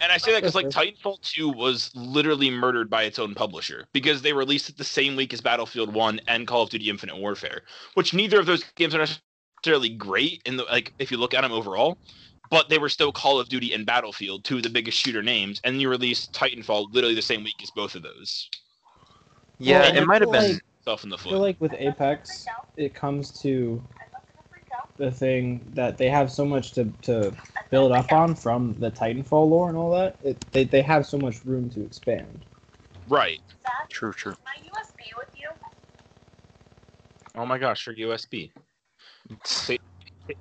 And 0.00 0.12
I 0.12 0.18
say 0.18 0.32
that 0.32 0.42
because 0.42 0.54
like 0.54 0.68
Titanfall 0.68 1.22
two 1.22 1.48
was 1.48 1.90
literally 1.94 2.50
murdered 2.50 2.90
by 2.90 3.04
its 3.04 3.18
own 3.18 3.34
publisher 3.34 3.86
because 3.94 4.20
they 4.20 4.34
released 4.34 4.68
it 4.68 4.76
the 4.76 4.84
same 4.84 5.16
week 5.16 5.32
as 5.32 5.40
Battlefield 5.40 5.94
one 5.94 6.20
and 6.28 6.46
Call 6.46 6.62
of 6.62 6.70
Duty 6.70 6.90
Infinite 6.90 7.16
Warfare, 7.16 7.62
which 7.94 8.12
neither 8.12 8.38
of 8.38 8.44
those 8.44 8.64
games 8.76 8.94
are 8.94 9.06
necessarily 9.64 9.88
great 9.88 10.42
in 10.44 10.58
the 10.58 10.64
like 10.64 10.92
if 10.98 11.10
you 11.10 11.16
look 11.16 11.32
at 11.32 11.40
them 11.40 11.52
overall. 11.52 11.96
But 12.50 12.68
they 12.68 12.78
were 12.78 12.90
still 12.90 13.10
Call 13.10 13.40
of 13.40 13.48
Duty 13.48 13.72
and 13.72 13.86
Battlefield, 13.86 14.44
two 14.44 14.58
of 14.58 14.62
the 14.62 14.70
biggest 14.70 14.98
shooter 14.98 15.22
names, 15.22 15.60
and 15.64 15.80
you 15.80 15.88
released 15.88 16.34
Titanfall 16.34 16.92
literally 16.92 17.14
the 17.14 17.22
same 17.22 17.42
week 17.42 17.56
as 17.62 17.70
both 17.74 17.94
of 17.94 18.02
those. 18.02 18.48
Yeah, 19.58 19.80
Well, 19.82 19.96
it 19.96 20.06
might 20.06 20.20
have 20.22 20.30
feel 20.30 20.40
been. 20.40 20.52
like- 20.52 20.62
Self 20.84 21.02
in 21.02 21.10
the 21.10 21.16
I 21.16 21.20
feel 21.20 21.40
like 21.40 21.56
with 21.60 21.74
Apex, 21.76 22.46
it 22.76 22.94
comes 22.94 23.32
to 23.40 23.82
the 24.98 25.10
thing 25.10 25.68
that 25.74 25.98
they 25.98 26.08
have 26.08 26.30
so 26.30 26.44
much 26.44 26.72
to, 26.74 26.84
to 27.02 27.32
build 27.72 27.90
up 27.90 28.12
on 28.12 28.36
from 28.36 28.76
the 28.78 28.90
Titanfall 28.92 29.48
lore 29.50 29.68
and 29.68 29.76
all 29.76 29.90
that. 29.90 30.16
It, 30.22 30.40
they, 30.52 30.62
they 30.62 30.82
have 30.82 31.04
so 31.04 31.18
much 31.18 31.44
room 31.44 31.68
to 31.70 31.82
expand. 31.82 32.44
Right. 33.08 33.40
True, 33.88 34.12
true. 34.12 34.36
My 34.44 34.54
USB 34.62 35.16
with 35.18 35.28
you? 35.34 35.48
Oh 37.34 37.44
my 37.46 37.58
gosh, 37.58 37.84
your 37.86 37.96
USB. 37.96 38.52
Sa- 39.44 39.74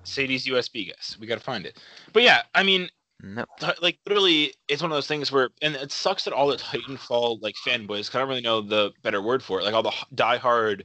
Sadie's 0.04 0.46
USB, 0.46 0.90
guys. 0.90 1.18
We 1.20 1.26
gotta 1.26 1.42
find 1.42 1.66
it. 1.66 1.80
But 2.14 2.22
yeah, 2.22 2.44
I 2.54 2.62
mean, 2.62 2.88
No, 3.22 3.46
Ti- 3.60 3.72
like 3.82 3.98
literally 4.06 4.54
it's 4.68 4.82
one 4.82 4.92
of 4.92 4.96
those 4.96 5.08
things 5.08 5.32
where 5.32 5.50
and 5.62 5.76
it 5.76 5.92
sucks 5.92 6.26
that 6.26 6.34
all 6.34 6.48
the 6.48 6.58
titanfall 6.58 7.42
like 7.42 7.56
fanboys 7.66 8.10
'cause 8.10 8.16
i 8.16 8.20
don't 8.20 8.28
really 8.30 8.42
know 8.42 8.62
the 8.62 8.92
better 9.04 9.22
word 9.22 9.42
for 9.42 9.60
it 9.60 9.64
like 9.64 9.74
all 9.74 9.82
the 9.82 9.94
diehard 10.14 10.82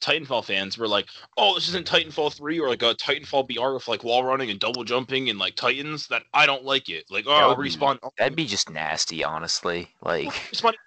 titanfall 0.00 0.44
fans 0.44 0.78
were 0.78 0.86
like 0.86 1.08
oh 1.36 1.54
this 1.54 1.68
isn't 1.68 1.86
titanfall 1.86 2.32
3 2.32 2.60
or 2.60 2.68
like 2.68 2.82
a 2.82 2.94
titanfall 2.94 3.46
br 3.48 3.74
with 3.74 3.88
like 3.88 4.04
wall 4.04 4.22
running 4.22 4.50
and 4.50 4.60
double 4.60 4.84
jumping 4.84 5.28
and 5.28 5.38
like 5.38 5.56
titans 5.56 6.06
that 6.06 6.22
i 6.32 6.46
don't 6.46 6.64
like 6.64 6.88
it 6.88 7.04
like 7.10 7.24
oh 7.26 7.48
would 7.48 7.62
be- 7.62 7.68
respawn 7.70 7.98
that'd 8.16 8.36
be 8.36 8.46
just 8.46 8.70
nasty, 8.70 9.24
honestly. 9.24 9.88
Like, 10.00 10.32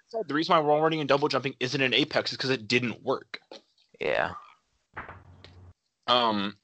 said 0.08 0.26
the 0.26 0.34
reason 0.34 0.54
why 0.54 0.60
wall 0.60 0.80
running 0.80 1.00
and 1.00 1.08
double 1.08 1.28
jumping 1.28 1.54
isn't 1.60 1.80
in 1.80 1.92
apex 1.94 2.32
is 2.32 2.36
because 2.36 2.50
it 2.50 2.66
didn't 2.66 3.02
work 3.02 3.38
yeah, 4.00 4.32
Um, 6.06 6.56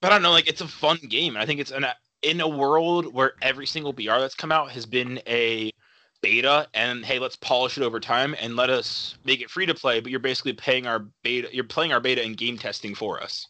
but 0.00 0.12
I 0.12 0.14
don't 0.14 0.22
know, 0.22 0.30
like 0.30 0.48
it's 0.48 0.60
a 0.60 0.68
fun 0.68 0.98
game. 1.08 1.34
and 1.34 1.42
I 1.42 1.46
think 1.46 1.60
it's 1.60 1.72
an 1.72 1.84
in 2.24 2.40
a 2.40 2.48
world 2.48 3.12
where 3.12 3.34
every 3.42 3.66
single 3.66 3.92
BR 3.92 4.18
that's 4.18 4.34
come 4.34 4.50
out 4.50 4.70
has 4.70 4.86
been 4.86 5.20
a 5.26 5.70
beta, 6.22 6.66
and 6.72 7.04
hey, 7.04 7.18
let's 7.18 7.36
polish 7.36 7.76
it 7.76 7.84
over 7.84 8.00
time 8.00 8.34
and 8.40 8.56
let 8.56 8.70
us 8.70 9.16
make 9.24 9.42
it 9.42 9.50
free 9.50 9.66
to 9.66 9.74
play. 9.74 10.00
But 10.00 10.10
you're 10.10 10.20
basically 10.20 10.54
paying 10.54 10.86
our 10.86 11.06
beta, 11.22 11.48
you're 11.52 11.64
playing 11.64 11.92
our 11.92 12.00
beta 12.00 12.22
and 12.22 12.36
game 12.36 12.56
testing 12.56 12.94
for 12.94 13.22
us 13.22 13.46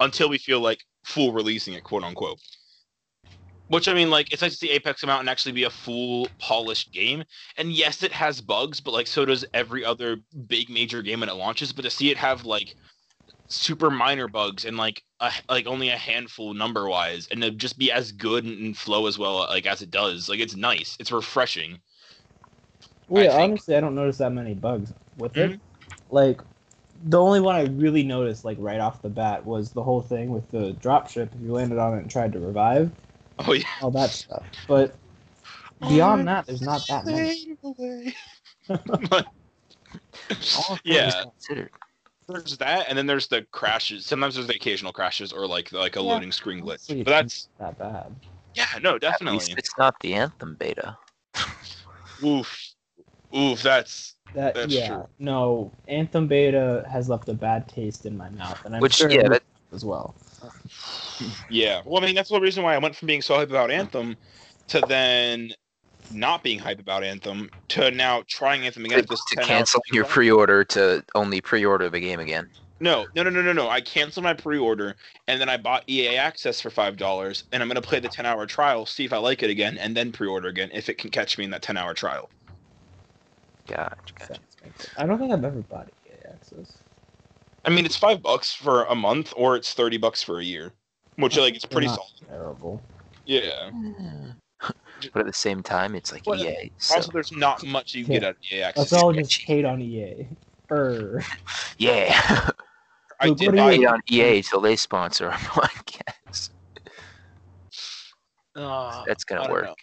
until 0.00 0.28
we 0.28 0.38
feel 0.38 0.60
like 0.60 0.84
full 1.04 1.32
releasing 1.32 1.74
it, 1.74 1.84
quote 1.84 2.02
unquote. 2.02 2.40
Which 3.68 3.86
I 3.86 3.92
mean, 3.92 4.08
like, 4.08 4.32
it's 4.32 4.40
nice 4.40 4.52
to 4.52 4.56
see 4.56 4.70
Apex 4.70 5.02
come 5.02 5.10
out 5.10 5.20
and 5.20 5.28
actually 5.28 5.52
be 5.52 5.64
a 5.64 5.70
full 5.70 6.28
polished 6.38 6.90
game. 6.90 7.22
And 7.58 7.70
yes, 7.70 8.02
it 8.02 8.12
has 8.12 8.40
bugs, 8.40 8.80
but 8.80 8.94
like 8.94 9.06
so 9.06 9.26
does 9.26 9.44
every 9.52 9.84
other 9.84 10.16
big 10.46 10.70
major 10.70 11.02
game 11.02 11.20
when 11.20 11.28
it 11.28 11.34
launches. 11.34 11.74
But 11.74 11.82
to 11.82 11.90
see 11.90 12.10
it 12.10 12.16
have 12.16 12.46
like 12.46 12.74
super 13.48 13.90
minor 13.90 14.28
bugs 14.28 14.64
and 14.64 14.76
like 14.76 15.02
a, 15.20 15.32
like 15.48 15.66
only 15.66 15.88
a 15.88 15.96
handful 15.96 16.54
number 16.54 16.88
wise, 16.88 17.26
and 17.30 17.42
to 17.42 17.50
just 17.50 17.78
be 17.78 17.90
as 17.90 18.12
good 18.12 18.44
and, 18.44 18.58
and 18.58 18.76
flow 18.76 19.06
as 19.06 19.18
well 19.18 19.38
like 19.48 19.66
as 19.66 19.82
it 19.82 19.90
does, 19.90 20.28
like 20.28 20.40
it's 20.40 20.54
nice. 20.54 20.96
It's 21.00 21.10
refreshing. 21.10 21.78
Well, 23.08 23.22
I 23.22 23.26
yeah, 23.26 23.32
think- 23.36 23.50
honestly, 23.52 23.76
I 23.76 23.80
don't 23.80 23.94
notice 23.94 24.18
that 24.18 24.32
many 24.32 24.54
bugs 24.54 24.92
with 25.16 25.32
Mhm. 25.32 25.54
it. 25.54 25.60
Like, 26.10 26.40
the 27.04 27.18
only 27.20 27.40
one 27.40 27.54
I 27.56 27.64
really 27.64 28.02
noticed, 28.02 28.44
like 28.44 28.56
right 28.60 28.80
off 28.80 29.00
the 29.02 29.08
bat, 29.08 29.44
was 29.46 29.70
the 29.72 29.82
whole 29.82 30.02
thing 30.02 30.30
with 30.30 30.50
the 30.50 30.74
dropship. 30.82 31.34
If 31.34 31.40
you 31.40 31.52
landed 31.52 31.78
on 31.78 31.94
it 31.94 32.02
and 32.02 32.10
tried 32.10 32.32
to 32.32 32.38
revive, 32.38 32.90
Oh 33.38 33.52
yeah. 33.52 33.64
all 33.80 33.90
that 33.92 34.10
stuff. 34.10 34.44
But 34.66 34.94
beyond 35.88 36.26
that, 36.28 36.46
there's 36.46 36.60
not 36.60 36.84
that 36.88 37.06
many. 37.06 37.56
But- 38.68 39.26
All 40.58 40.76
things 40.76 40.80
yeah, 40.84 41.22
considered. 41.22 41.70
There's 42.28 42.58
that, 42.58 42.86
and 42.88 42.96
then 42.96 43.06
there's 43.06 43.26
the 43.28 43.42
crashes. 43.50 44.06
Sometimes 44.06 44.34
there's 44.34 44.46
the 44.46 44.54
occasional 44.54 44.92
crashes 44.92 45.32
or 45.32 45.46
like 45.46 45.72
like 45.72 45.96
a 45.96 46.00
Yeah, 46.00 46.14
loading 46.14 46.32
screen 46.32 46.60
glitch. 46.60 46.88
honestly, 46.88 47.02
But 47.02 47.10
that's 47.10 47.48
That 47.58 47.78
bad. 47.78 48.14
yeah, 48.54 48.66
no, 48.82 48.94
At 48.94 49.00
definitely. 49.00 49.38
least 49.38 49.54
it's 49.58 49.76
not 49.78 49.98
the 50.00 50.14
Anthem 50.14 50.56
beta. 50.58 50.96
Oof, 52.24 52.58
oof. 53.36 53.62
That's 53.62 54.14
That 54.34 54.54
That's 54.54 54.74
yeah. 54.74 54.88
true. 54.88 55.08
No, 55.18 55.72
Anthem 55.86 56.26
Beta 56.26 56.84
has 56.90 57.08
left 57.08 57.28
a 57.28 57.34
bad 57.34 57.68
taste 57.68 58.06
in 58.06 58.16
my 58.16 58.28
mouth, 58.30 58.64
and 58.64 58.74
I'm 58.74 58.82
Which 58.82 58.96
sure 58.96 59.08
yeah, 59.10 59.20
it 59.20 59.30
that, 59.30 59.42
as 59.72 59.84
well. 59.84 60.14
yeah. 61.48 61.80
Well, 61.84 62.02
I 62.02 62.06
mean, 62.06 62.14
that's 62.14 62.30
the 62.30 62.40
reason 62.40 62.62
why 62.62 62.74
I 62.74 62.78
went 62.78 62.96
from 62.96 63.06
being 63.06 63.22
so 63.22 63.36
hype 63.36 63.50
about 63.50 63.70
Anthem 63.70 64.16
to 64.68 64.80
then 64.82 65.52
not 66.12 66.42
being 66.42 66.58
hype 66.58 66.80
about 66.80 67.04
Anthem 67.04 67.50
to 67.68 67.90
now 67.90 68.22
trying 68.26 68.66
Anthem 68.66 68.84
again. 68.84 69.02
to, 69.02 69.06
this 69.06 69.24
to 69.26 69.36
10 69.36 69.44
hour 69.44 69.48
cancel 69.48 69.82
your 69.92 70.04
pre-order 70.04 70.64
to 70.64 71.04
only 71.14 71.40
pre-order 71.40 71.88
the 71.88 72.00
game 72.00 72.20
again. 72.20 72.48
No, 72.80 73.06
no, 73.14 73.24
no, 73.24 73.30
no, 73.30 73.42
no, 73.42 73.52
no. 73.52 73.68
I 73.68 73.80
canceled 73.80 74.24
my 74.24 74.34
pre-order 74.34 74.94
and 75.26 75.40
then 75.40 75.48
I 75.48 75.56
bought 75.56 75.82
EA 75.88 76.16
Access 76.16 76.60
for 76.60 76.70
five 76.70 76.96
dollars, 76.96 77.44
and 77.52 77.62
I'm 77.62 77.68
gonna 77.68 77.82
play 77.82 78.00
the 78.00 78.08
ten-hour 78.08 78.46
trial, 78.46 78.86
see 78.86 79.04
if 79.04 79.12
I 79.12 79.18
like 79.18 79.42
it 79.42 79.50
again, 79.50 79.78
and 79.78 79.96
then 79.96 80.12
pre-order 80.12 80.48
again 80.48 80.70
if 80.72 80.88
it 80.88 80.98
can 80.98 81.10
catch 81.10 81.38
me 81.38 81.44
in 81.44 81.50
that 81.50 81.62
ten-hour 81.62 81.94
trial. 81.94 82.30
Gotcha, 83.66 84.14
gotcha. 84.18 84.40
I 84.96 85.06
don't 85.06 85.18
think 85.18 85.32
I've 85.32 85.44
ever 85.44 85.60
bought 85.62 85.88
EA 86.06 86.28
Access. 86.32 86.78
I 87.64 87.70
mean, 87.70 87.84
it's 87.84 87.96
five 87.96 88.22
bucks 88.22 88.54
for 88.54 88.84
a 88.84 88.94
month, 88.94 89.34
or 89.36 89.56
it's 89.56 89.74
thirty 89.74 89.98
bucks 89.98 90.22
for 90.22 90.38
a 90.38 90.44
year, 90.44 90.72
which 91.16 91.36
like 91.36 91.54
it's 91.54 91.64
pretty 91.64 91.88
not 91.88 91.96
solid. 91.96 92.30
Terrible. 92.30 92.82
Yeah. 93.26 93.70
But 95.12 95.20
at 95.20 95.26
the 95.26 95.32
same 95.32 95.62
time, 95.62 95.94
it's 95.94 96.12
like 96.12 96.26
Well, 96.26 96.42
EA. 96.42 96.70
So 96.78 96.96
Also, 96.96 97.12
there's 97.12 97.32
not 97.32 97.64
much 97.64 97.94
you 97.94 98.04
can 98.04 98.14
get 98.14 98.24
out 98.24 98.30
of 98.30 98.36
EA 98.52 98.62
Access. 98.62 98.92
Let's 98.92 99.02
all 99.02 99.12
just 99.12 99.40
hate 99.42 99.64
on 99.64 99.80
EA. 99.80 100.26
Err. 100.70 101.24
yeah, 101.78 102.50
I 103.20 103.28
Luke, 103.28 103.38
did 103.38 103.46
what 103.46 103.56
buy 103.56 103.74
hate 103.76 103.86
on 103.86 104.00
EA 104.10 104.42
till 104.42 104.60
they 104.60 104.76
sponsor 104.76 105.28
our 105.30 105.32
podcast. 105.38 106.50
Uh, 108.54 109.04
That's 109.06 109.24
gonna 109.24 109.50
work. 109.50 109.64
know. 109.64 109.74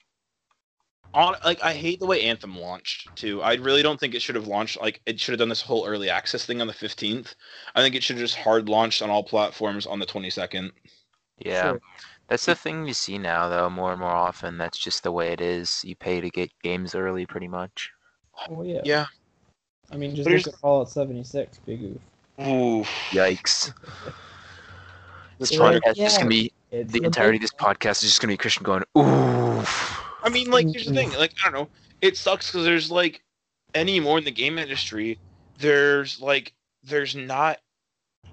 On, 1.13 1.33
like 1.45 1.63
I 1.63 1.73
hate 1.73 2.01
the 2.01 2.05
way 2.05 2.23
Anthem 2.23 2.59
launched 2.59 3.15
too. 3.15 3.41
I 3.41 3.53
really 3.55 3.81
don't 3.81 3.97
think 3.97 4.15
it 4.15 4.21
should 4.21 4.35
have 4.35 4.47
launched 4.47 4.81
like 4.81 4.99
it 5.05 5.17
should 5.17 5.31
have 5.31 5.39
done 5.39 5.47
this 5.47 5.61
whole 5.61 5.87
early 5.87 6.09
access 6.09 6.45
thing 6.45 6.59
on 6.59 6.67
the 6.67 6.73
15th. 6.73 7.35
I 7.73 7.81
think 7.81 7.95
it 7.95 8.03
should 8.03 8.17
have 8.17 8.23
just 8.23 8.35
hard 8.35 8.67
launched 8.67 9.01
on 9.01 9.09
all 9.09 9.23
platforms 9.23 9.85
on 9.85 9.99
the 9.99 10.05
22nd. 10.05 10.71
Yeah, 11.39 11.61
Sure. 11.71 11.81
That's 12.27 12.45
the 12.45 12.55
thing 12.55 12.87
you 12.87 12.93
see 12.93 13.17
now, 13.17 13.49
though, 13.49 13.69
more 13.69 13.91
and 13.91 13.99
more 13.99 14.09
often. 14.09 14.57
That's 14.57 14.77
just 14.77 15.03
the 15.03 15.11
way 15.11 15.31
it 15.31 15.41
is. 15.41 15.83
You 15.83 15.95
pay 15.95 16.21
to 16.21 16.29
get 16.29 16.51
games 16.63 16.95
early, 16.95 17.25
pretty 17.25 17.47
much. 17.47 17.91
Well, 18.49 18.65
yeah. 18.65 18.81
Yeah. 18.83 19.05
I 19.91 19.97
mean, 19.97 20.15
just 20.15 20.27
But 20.27 20.35
look 20.35 20.47
at 20.47 20.55
Fallout 20.55 20.89
76. 20.89 21.59
Big 21.65 21.81
oof. 21.83 21.97
Ooh. 22.41 22.83
Yikes! 23.11 23.71
This 25.37 25.49
So, 25.49 25.63
like, 25.63 25.83
podcast 25.83 25.91
is 25.91 25.97
just 25.97 26.17
gonna 26.17 26.29
be 26.29 26.51
It's 26.71 26.93
the 26.93 27.03
entirety 27.03 27.37
of 27.37 27.41
this 27.41 27.51
podcast 27.51 28.03
is 28.03 28.09
just 28.09 28.21
gonna 28.21 28.31
be 28.31 28.37
Christian 28.37 28.63
going, 28.63 28.83
ooh. 28.97 29.65
I 30.23 30.29
mean, 30.31 30.49
like 30.49 30.67
here's 30.69 30.85
the 30.85 30.93
thing. 30.93 31.11
Like 31.11 31.33
I 31.43 31.51
don't 31.51 31.61
know. 31.61 31.69
It 32.01 32.15
sucks 32.15 32.49
because 32.49 32.65
there's 32.65 32.89
like 32.89 33.21
anymore 33.73 34.17
in 34.17 34.23
the 34.23 34.31
game 34.31 34.57
industry. 34.57 35.19
There's 35.59 36.21
like 36.21 36.53
there's 36.83 37.15
not 37.15 37.59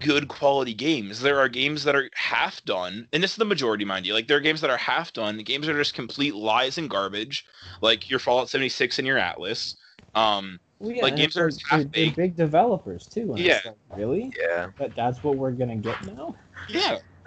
good 0.02 0.28
quality 0.28 0.74
games. 0.74 1.20
There 1.20 1.38
are 1.38 1.48
games 1.48 1.84
that 1.84 1.94
are 1.94 2.08
half 2.14 2.64
done, 2.64 3.08
and 3.12 3.22
this 3.22 3.32
is 3.32 3.36
the 3.36 3.44
majority, 3.44 3.84
mind 3.84 4.06
you. 4.06 4.14
Like 4.14 4.26
there 4.28 4.36
are 4.36 4.40
games 4.40 4.60
that 4.60 4.70
are 4.70 4.76
half 4.76 5.12
done. 5.12 5.38
Games 5.38 5.66
that 5.66 5.74
are 5.74 5.80
just 5.80 5.94
complete 5.94 6.34
lies 6.34 6.78
and 6.78 6.90
garbage, 6.90 7.44
like 7.80 8.10
your 8.10 8.18
Fallout 8.18 8.48
76 8.48 8.98
and 8.98 9.06
your 9.06 9.18
Atlas. 9.18 9.76
Um, 10.14 10.58
Well, 10.78 10.92
yeah, 10.92 11.02
like, 11.02 11.16
games 11.16 11.34
they're, 11.34 11.50
half 11.68 11.84
they're 11.92 12.10
big 12.10 12.36
developers 12.36 13.06
too. 13.06 13.34
Yeah. 13.36 13.60
Like, 13.64 13.76
really? 13.96 14.32
Yeah, 14.38 14.68
But 14.76 14.94
that's 14.94 15.22
what 15.22 15.36
we're 15.36 15.52
gonna 15.52 15.76
get 15.76 16.04
now. 16.04 16.34
yeah, 16.68 16.98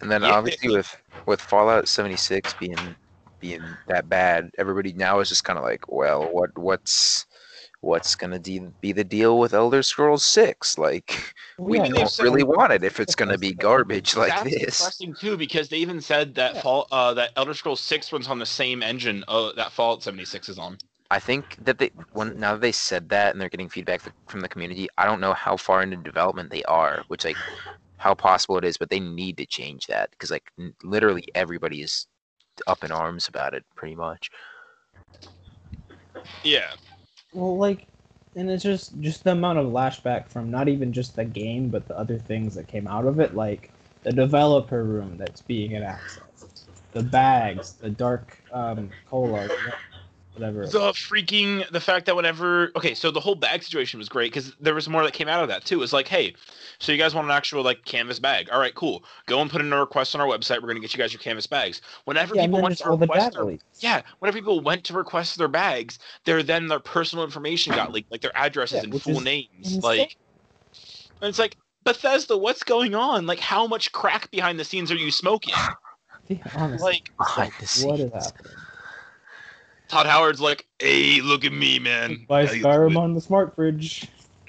and 0.00 0.10
then 0.10 0.22
Yeah. 0.22 0.30
obviously 0.30 0.70
with 0.70 0.96
with 1.26 1.40
Fallout 1.40 1.88
76 1.88 2.54
being 2.54 2.96
being 3.40 3.62
that 3.88 4.08
bad, 4.08 4.50
everybody 4.56 4.92
now 4.92 5.18
is 5.20 5.28
just 5.28 5.44
kind 5.44 5.58
of 5.58 5.64
like, 5.64 5.90
well, 5.90 6.28
what 6.32 6.56
what's 6.56 7.26
what's 7.82 8.14
gonna 8.14 8.38
de- 8.38 8.72
be 8.80 8.92
the 8.92 9.04
deal 9.04 9.38
with 9.38 9.52
Elder 9.52 9.82
Scrolls 9.82 10.24
6? 10.24 10.78
Like, 10.78 11.34
we 11.58 11.78
yeah, 11.78 11.88
don't 11.88 12.18
really 12.20 12.42
want 12.42 12.72
it 12.72 12.82
if 12.82 12.98
it's 12.98 13.14
gonna 13.14 13.36
be 13.38 13.52
garbage 13.52 14.16
like 14.16 14.34
That's 14.34 14.44
this. 14.44 14.80
interesting 14.80 15.14
too 15.14 15.36
because 15.36 15.68
they 15.68 15.78
even 15.78 16.00
said 16.00 16.34
that 16.36 16.54
Yeah. 16.54 16.62
Fall 16.62 16.86
uh, 16.90 17.14
that 17.14 17.30
Elder 17.36 17.54
Scrolls 17.54 17.80
6 17.80 18.12
runs 18.12 18.28
on 18.28 18.38
the 18.38 18.46
same 18.46 18.82
engine 18.82 19.24
uh, 19.28 19.52
that 19.56 19.72
Fallout 19.72 20.02
76 20.02 20.48
is 20.48 20.58
on. 20.58 20.78
I 21.10 21.18
think 21.18 21.56
that 21.60 21.78
they 21.78 21.90
when 22.12 22.38
now 22.40 22.52
that 22.54 22.62
they 22.62 22.72
said 22.72 23.10
that 23.10 23.32
and 23.32 23.40
they're 23.40 23.50
getting 23.50 23.68
feedback 23.68 24.00
from 24.28 24.40
the 24.40 24.48
community, 24.48 24.88
I 24.96 25.04
don't 25.04 25.20
know 25.20 25.34
how 25.34 25.56
far 25.58 25.82
into 25.82 25.96
development 25.98 26.50
they 26.50 26.62
are, 26.64 27.04
which 27.08 27.24
like 27.24 27.36
how 27.98 28.14
possible 28.14 28.56
it 28.58 28.64
is, 28.64 28.78
but 28.78 28.88
they 28.90 29.00
need 29.00 29.36
to 29.36 29.46
change 29.46 29.86
that 29.88 30.10
because 30.12 30.30
like 30.30 30.50
n- 30.58 30.74
literally 30.82 31.24
everybody 31.34 31.82
is 31.82 32.06
up 32.66 32.82
in 32.84 32.90
arms 32.92 33.28
about 33.28 33.54
it 33.54 33.64
pretty 33.76 33.94
much. 33.94 34.30
Yeah. 36.44 36.70
Well, 37.32 37.56
like, 37.56 37.86
and 38.34 38.50
it's 38.50 38.62
just 38.62 38.98
just 39.00 39.24
the 39.24 39.32
amount 39.32 39.58
of 39.58 39.66
lashback 39.66 40.28
from 40.28 40.50
not 40.50 40.68
even 40.68 40.92
just 40.92 41.16
the 41.16 41.24
game, 41.24 41.70
but 41.70 41.88
the 41.88 41.98
other 41.98 42.18
things 42.18 42.54
that 42.54 42.68
came 42.68 42.86
out 42.86 43.06
of 43.06 43.20
it, 43.20 43.34
like 43.34 43.70
the 44.04 44.12
developer 44.12 44.84
room 44.84 45.16
that's 45.18 45.42
being 45.42 45.72
in 45.72 45.82
access, 45.82 46.66
the 46.92 47.02
bags, 47.02 47.74
the 47.74 47.90
dark 47.90 48.38
um, 48.52 48.90
cola, 49.08 49.48
whatever. 50.34 50.66
the 50.66 50.92
freaking 50.92 51.68
the 51.70 51.80
fact 51.80 52.06
that 52.06 52.16
whenever 52.16 52.70
okay 52.76 52.94
so 52.94 53.10
the 53.10 53.20
whole 53.20 53.34
bag 53.34 53.62
situation 53.62 53.98
was 53.98 54.08
great 54.08 54.32
because 54.32 54.54
there 54.60 54.74
was 54.74 54.88
more 54.88 55.02
that 55.04 55.12
came 55.12 55.28
out 55.28 55.42
of 55.42 55.48
that 55.48 55.64
too 55.64 55.76
it 55.76 55.78
was 55.78 55.92
like 55.92 56.08
hey 56.08 56.34
so 56.78 56.92
you 56.92 56.98
guys 56.98 57.14
want 57.14 57.26
an 57.26 57.30
actual 57.30 57.62
like 57.62 57.84
canvas 57.84 58.18
bag 58.18 58.48
all 58.50 58.60
right 58.60 58.74
cool 58.74 59.04
go 59.26 59.40
and 59.40 59.50
put 59.50 59.60
in 59.60 59.72
a 59.72 59.78
request 59.78 60.14
on 60.14 60.20
our 60.20 60.26
website 60.26 60.56
we're 60.56 60.68
going 60.68 60.76
to 60.76 60.80
get 60.80 60.92
you 60.94 60.98
guys 60.98 61.12
your 61.12 61.20
canvas 61.20 61.46
bags 61.46 61.80
whenever 62.04 62.34
yeah, 62.34 62.42
people 62.46 62.60
went 62.62 62.78
to 62.78 62.88
request 62.90 63.34
their, 63.34 63.56
yeah 63.80 64.02
whenever 64.18 64.36
people 64.38 64.60
went 64.60 64.84
to 64.84 64.94
request 64.94 65.36
their 65.36 65.48
bags 65.48 65.98
their 66.24 66.42
then 66.42 66.68
their 66.68 66.80
personal 66.80 67.24
information 67.24 67.74
got 67.74 67.92
leaked 67.92 68.10
like 68.10 68.20
their 68.20 68.36
addresses 68.36 68.78
Yeah, 68.78 68.90
and 68.90 69.02
full 69.02 69.20
names 69.20 69.48
insane. 69.62 69.80
like 69.82 70.16
and 71.20 71.28
it's 71.28 71.38
like 71.38 71.56
Bethesda, 71.84 72.36
what's 72.36 72.62
going 72.62 72.94
on? 72.94 73.26
Like, 73.26 73.40
how 73.40 73.66
much 73.66 73.90
crack 73.92 74.30
behind 74.30 74.58
the 74.58 74.64
scenes 74.64 74.90
are 74.92 74.96
you 74.96 75.10
smoking? 75.10 75.54
Yeah, 76.28 76.36
honestly, 76.54 76.88
Like, 76.88 77.10
Behind 77.18 77.52
the 77.58 77.66
what 77.86 77.98
is 78.00 78.12
scenes. 78.12 78.12
happening? 78.12 78.52
Todd 79.92 80.06
Howard's 80.06 80.40
like, 80.40 80.66
hey, 80.78 81.20
look 81.20 81.44
at 81.44 81.52
me, 81.52 81.78
man. 81.78 82.24
Buy 82.28 82.46
Skyrim 82.46 82.96
on 82.96 83.12
the 83.12 83.20
smart 83.20 83.54
fridge. 83.54 84.08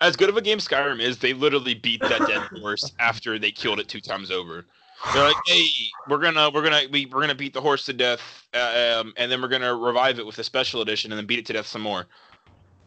as 0.00 0.16
good 0.16 0.28
of 0.28 0.36
a 0.36 0.42
game 0.42 0.58
Skyrim 0.58 1.00
is, 1.00 1.18
they 1.18 1.32
literally 1.32 1.74
beat 1.74 2.00
that 2.00 2.26
dead 2.26 2.42
horse 2.60 2.92
after 2.98 3.38
they 3.38 3.52
killed 3.52 3.78
it 3.78 3.88
two 3.88 4.00
times 4.00 4.32
over. 4.32 4.66
They're 5.14 5.22
like, 5.22 5.36
"Hey, 5.46 5.68
we're 6.08 6.18
gonna 6.18 6.50
we're 6.50 6.64
gonna 6.64 6.82
we, 6.90 7.06
we're 7.06 7.20
gonna 7.20 7.36
beat 7.36 7.54
the 7.54 7.60
horse 7.60 7.84
to 7.84 7.92
death, 7.92 8.20
uh, 8.52 8.98
um, 8.98 9.14
and 9.16 9.30
then 9.30 9.40
we're 9.40 9.46
gonna 9.46 9.74
revive 9.74 10.18
it 10.18 10.26
with 10.26 10.38
a 10.40 10.44
special 10.44 10.82
edition, 10.82 11.12
and 11.12 11.18
then 11.18 11.26
beat 11.26 11.38
it 11.38 11.46
to 11.46 11.52
death 11.52 11.66
some 11.66 11.82
more." 11.82 12.08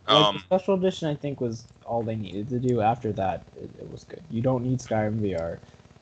Like, 0.06 0.18
Um, 0.18 0.36
the 0.36 0.58
special 0.58 0.74
edition, 0.74 1.08
I 1.08 1.16
think, 1.16 1.40
was 1.40 1.66
all 1.86 2.04
they 2.04 2.18
needed 2.18 2.50
to 2.50 2.60
do. 2.60 2.82
After 2.82 3.14
that, 3.14 3.46
it, 3.56 3.70
it 3.80 3.90
was 3.90 4.04
good. 4.04 4.24
You 4.30 4.42
don't 4.42 4.64
need 4.64 4.80
Skyrim 4.80 5.22
VR. 5.22 5.60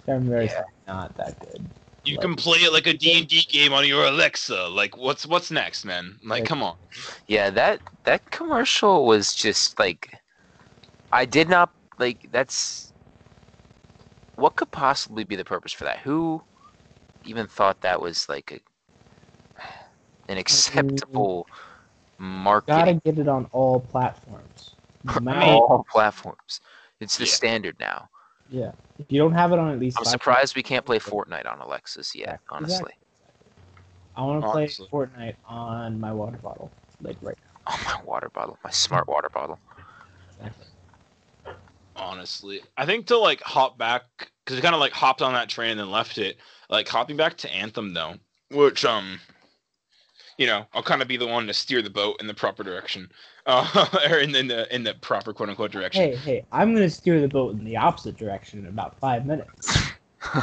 Skyrim 0.08 0.28
VR 0.28 0.46
is 0.46 0.54
not 0.88 1.16
that 1.18 1.40
good. 1.40 1.70
You 2.08 2.18
can 2.18 2.36
play 2.36 2.60
it 2.60 2.72
like 2.74 2.88
a 2.88 2.94
D 2.94 3.20
and 3.20 3.28
D 3.28 3.42
game 3.50 3.74
on 3.74 3.88
your 3.88 4.06
Alexa. 4.06 4.68
Like, 4.68 4.96
what's 4.98 5.26
what's 5.26 5.52
next, 5.52 5.86
man? 5.86 6.18
Like, 6.24 6.42
Like- 6.42 6.46
come 6.50 6.64
on. 6.64 6.76
Yeah, 7.28 7.50
that 7.52 7.82
that 8.06 8.30
commercial 8.32 9.06
was 9.06 9.36
just 9.36 9.78
like 9.80 10.14
I 11.12 11.26
did 11.26 11.50
not 11.50 11.72
like 12.00 12.28
that's 12.32 12.94
what 14.36 14.56
could 14.56 14.72
possibly 14.72 15.24
be 15.24 15.36
the 15.36 15.46
purpose 15.46 15.74
for 15.74 15.84
that? 15.86 16.00
Who 16.00 16.42
even 17.26 17.48
thought 17.48 17.82
that 17.82 18.02
was 18.02 18.30
like 18.30 18.52
a 18.52 18.60
an 20.32 20.38
acceptable 20.38 21.48
market? 22.20 22.68
Gotta 22.68 23.02
get 23.04 23.20
it 23.20 23.28
on 23.28 23.46
all 23.52 23.80
platforms. 23.80 24.76
No 25.22 25.34
all 25.34 25.86
platforms. 25.92 26.62
It's 27.00 27.18
the 27.18 27.26
Yeah. 27.26 27.32
standard 27.32 27.76
now. 27.80 28.10
Yeah. 28.50 28.72
If 29.00 29.12
you 29.12 29.20
don't 29.20 29.34
have 29.34 29.52
it 29.52 29.60
on 29.60 29.72
at 29.72 29.80
least 29.80 29.98
I'm 30.00 30.06
five- 30.06 30.12
surprised 30.12 30.56
we 30.56 30.64
can't 30.64 30.86
play 30.86 31.00
Fortnite 31.00 31.52
on 31.52 31.60
Alexas 31.60 32.16
yet. 32.16 32.40
Exactly. 32.52 32.58
Honestly. 32.58 32.94
I 34.16 34.22
want 34.22 34.44
to 34.44 34.52
play 34.52 34.68
Fortnite 34.68 35.36
on 35.48 36.00
my 36.00 36.12
water 36.12 36.38
bottle, 36.38 36.72
like 37.02 37.18
right 37.22 37.38
now. 37.38 37.62
Oh 37.68 37.82
my 37.86 38.04
water 38.04 38.30
bottle, 38.34 38.58
my 38.64 38.72
smart 38.72 39.08
water 39.08 39.30
bottle. 39.30 39.60
now. 40.42 40.50
honestly. 41.96 42.62
I 42.78 42.86
think 42.86 43.08
to 43.08 43.18
like 43.18 43.42
hop 43.42 43.78
back 43.78 44.04
because 44.44 44.58
it 44.58 44.62
kind 44.62 44.74
of 44.74 44.82
like 44.82 44.94
hopped 44.94 45.22
on 45.22 45.34
that 45.34 45.50
train 45.50 45.72
and 45.72 45.80
then 45.80 45.92
left 45.92 46.18
it. 46.18 46.38
Like 46.70 46.88
hopping 46.88 47.18
back 47.18 47.38
to 47.38 47.54
Anthem 47.54 47.94
though, 47.94 48.16
which 48.52 48.86
um, 48.86 49.20
you 50.38 50.46
know, 50.48 50.66
I'll 50.74 50.84
kind 50.84 51.02
of 51.02 51.08
be 51.08 51.18
the 51.18 51.28
one 51.28 51.48
to 51.48 51.54
steer 51.54 51.82
the 51.82 51.90
boat 51.90 52.18
in 52.20 52.28
the 52.28 52.34
proper 52.34 52.64
direction, 52.64 53.10
uh, 53.46 53.88
or 54.10 54.18
in, 54.18 54.36
in 54.36 54.48
the 54.48 54.74
in 54.74 54.84
the 54.84 54.94
proper 54.96 55.34
quote 55.34 55.50
unquote 55.50 55.72
direction. 55.72 56.04
Hey, 56.04 56.16
hey, 56.18 56.46
I'm 56.52 56.74
gonna 56.74 56.90
steer 56.90 57.20
the 57.22 57.28
boat 57.28 57.54
in 57.56 57.64
the 57.66 57.78
opposite 57.78 58.18
direction 58.18 58.60
in 58.60 58.68
about 58.68 59.00
five 59.00 59.26
minutes. 59.26 59.78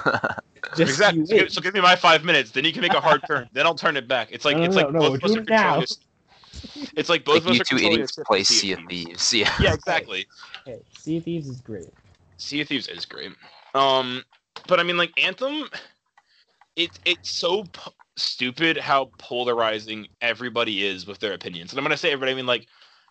Just 0.76 0.90
exactly. 0.90 1.26
So, 1.26 1.36
give- 1.36 1.50
so 1.52 1.60
give 1.60 1.74
me 1.74 1.80
my 1.80 1.94
five 1.96 2.24
minutes. 2.24 2.50
Then 2.50 2.64
you 2.64 2.72
can 2.72 2.80
make 2.82 2.94
a 2.94 3.00
hard 3.00 3.22
turn. 3.26 3.48
Then 3.52 3.66
I'll 3.66 3.74
turn 3.74 3.96
it 3.96 4.08
back. 4.08 4.28
It's 4.32 4.44
like 4.44 4.56
No, 4.56 4.64
it's 4.64 4.74
no, 4.76 4.82
like 4.82 4.92
no, 4.92 4.98
both 5.00 5.10
we're 5.10 5.16
of 5.16 5.24
us 5.24 5.36
are 5.36 5.40
it 5.40 5.46
controlling. 5.46 5.80
this- 5.80 5.98
It's 6.96 7.08
like 7.08 7.24
both 7.24 7.34
like 7.34 7.42
of 7.42 7.48
us 7.48 7.54
you 7.56 7.60
are 7.60 7.64
two 7.64 7.74
controlling 7.76 7.92
idiots 7.94 8.12
a 8.12 8.20
ship 8.20 8.26
play 8.26 8.38
in 8.38 8.44
Sea 8.44 8.72
of 8.72 8.80
Thieves. 8.88 9.34
Yeah. 9.34 9.54
Yeah, 9.60 9.74
exactly. 9.74 10.26
Hey, 10.64 10.78
Sea 10.98 11.16
of 11.18 11.24
Thieves 11.24 11.48
is 11.48 11.60
great. 11.60 11.88
Sea 12.38 12.60
of 12.62 12.68
Thieves 12.68 12.88
is 12.88 13.04
great. 13.04 13.32
Um, 13.74 14.24
but 14.66 14.80
I 14.80 14.82
mean, 14.82 14.96
like 14.96 15.12
Anthem, 15.22 15.68
it 16.76 16.90
it's 17.04 17.30
so 17.30 17.64
p- 17.64 17.90
stupid 18.16 18.76
how 18.76 19.10
polarizing 19.18 20.06
everybody 20.20 20.84
is 20.84 21.06
with 21.06 21.18
their 21.18 21.32
opinions. 21.32 21.72
And 21.72 21.78
I'm 21.78 21.84
gonna 21.84 21.96
say 21.96 22.12
everybody, 22.12 22.32
I 22.32 22.36
mean 22.36 22.46
like 22.46 22.68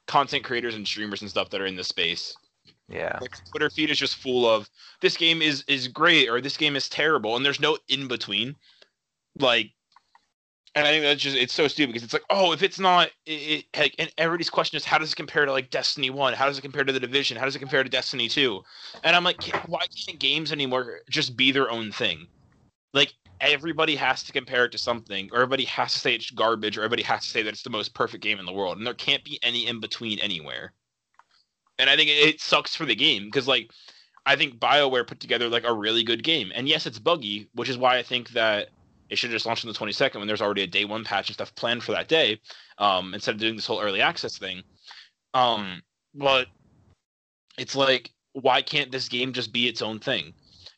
content 0.08 0.44
creators 0.44 0.76
and 0.76 0.88
streamers 0.88 1.22
and 1.22 1.30
stuff 1.30 1.50
that 1.50 1.62
are 1.62 1.66
in 1.66 1.76
this 1.76 1.88
space. 1.88 2.36
Yeah. 2.90 3.18
Like 3.22 3.32
Twitter 3.50 3.70
feed 3.70 3.90
is 3.90 3.98
just 3.98 4.16
full 4.16 4.50
of 4.50 4.70
this 5.02 5.18
game 5.18 5.42
is 5.42 5.64
is 5.68 5.88
great 5.88 6.30
or 6.30 6.42
this 6.42 6.58
game 6.58 6.76
is 6.76 6.90
terrible, 6.90 7.36
and 7.36 7.46
there's 7.46 7.60
no 7.60 7.78
in 7.88 8.08
between. 8.08 8.56
Like, 9.40 9.72
and 10.76 10.86
I 10.86 10.92
think 10.92 11.04
that's 11.04 11.22
just 11.22 11.38
it's 11.38 11.54
so 11.54 11.68
stupid 11.68 11.94
because 11.94 12.04
it's 12.04 12.14
like, 12.14 12.26
oh, 12.30 12.52
if 12.52 12.62
it's 12.62 12.80
not, 12.80 13.10
it, 13.26 13.32
it 13.32 13.66
like, 13.78 13.96
and 13.98 14.12
everybody's 14.18 14.50
question 14.50 14.78
is 14.78 14.86
how 14.86 14.98
does 14.98 15.14
it 15.14 15.16
compare 15.16 15.46
to 15.46 15.52
like 15.52 15.70
Destiny 15.70 16.10
One? 16.10 16.34
How 16.34 16.46
does 16.46 16.58
it 16.58 16.62
compare 16.62 16.84
to 16.84 16.94
the 16.94 17.00
Division? 17.00 17.38
How 17.38 17.46
does 17.46 17.56
it 17.56 17.60
compare 17.60 17.84
to 17.84 17.90
Destiny 17.90 18.28
Two? 18.28 18.62
And 19.04 19.16
I'm 19.16 19.24
like, 19.24 19.40
"Ca- 19.40 19.64
why 19.68 19.86
can't 20.06 20.20
games 20.20 20.52
anymore 20.52 21.00
just 21.10 21.36
be 21.36 21.52
their 21.52 21.72
own 21.72 21.92
thing? 21.92 22.28
Like 22.94 23.14
everybody 23.42 23.96
has 23.96 24.24
to 24.24 24.32
compare 24.32 24.66
it 24.66 24.72
to 24.72 24.78
something, 24.78 25.30
or 25.32 25.38
everybody 25.38 25.66
has 25.66 25.94
to 25.94 26.00
say 26.00 26.16
it's 26.16 26.32
garbage, 26.32 26.78
or 26.78 26.82
everybody 26.82 27.04
has 27.04 27.24
to 27.24 27.30
say 27.30 27.44
that 27.44 27.54
it's 27.54 27.64
the 27.64 27.70
most 27.70 27.94
perfect 27.94 28.24
game 28.24 28.40
in 28.40 28.46
the 28.46 28.54
world, 28.54 28.78
and 28.78 28.86
there 28.86 28.94
can't 28.94 29.24
be 29.24 29.40
any 29.44 29.68
in 29.68 29.80
between 29.80 30.20
anywhere. 30.20 30.74
And 31.80 31.90
I 31.90 31.96
think 31.96 32.10
it, 32.10 32.14
it 32.14 32.42
sucks 32.42 32.76
for 32.76 32.86
the 32.86 32.96
game 32.96 33.26
because 33.26 33.48
like 33.48 33.72
I 34.26 34.36
think 34.36 34.60
BioWare 34.60 35.08
put 35.08 35.20
together 35.20 35.50
like 35.50 35.66
a 35.66 35.74
really 35.74 36.04
good 36.04 36.24
game. 36.24 36.52
And 36.56 36.68
yes, 36.68 36.86
it's 36.86 37.00
buggy, 37.00 37.50
which 37.54 37.70
is 37.70 37.78
why 37.78 37.98
I 37.98 38.04
think 38.04 38.30
that 38.30 38.70
it 39.10 39.18
should 39.18 39.32
just 39.32 39.46
launch 39.46 39.66
on 39.66 39.72
the 39.72 39.78
22nd 39.78 40.16
when 40.16 40.28
there's 40.28 40.42
already 40.42 40.64
a 40.64 40.68
day 40.68 40.86
one 40.86 41.04
patch 41.04 41.30
and 41.30 41.34
stuff 41.34 41.54
planned 41.56 41.84
for 41.84 41.92
that 41.92 42.08
day, 42.08 42.40
um, 42.78 43.14
instead 43.14 43.36
of 43.36 43.42
doing 43.42 43.56
this 43.56 43.68
whole 43.68 43.82
early 43.82 44.02
access 44.02 44.38
thing. 44.38 44.64
Um, 45.34 45.82
but 46.16 46.48
it's 47.58 47.76
like, 47.76 48.12
why 48.34 48.62
can't 48.62 48.92
this 48.92 49.10
game 49.10 49.34
just 49.34 49.52
be 49.52 49.68
its 49.68 49.82
own 49.82 50.00
thing? 50.00 50.34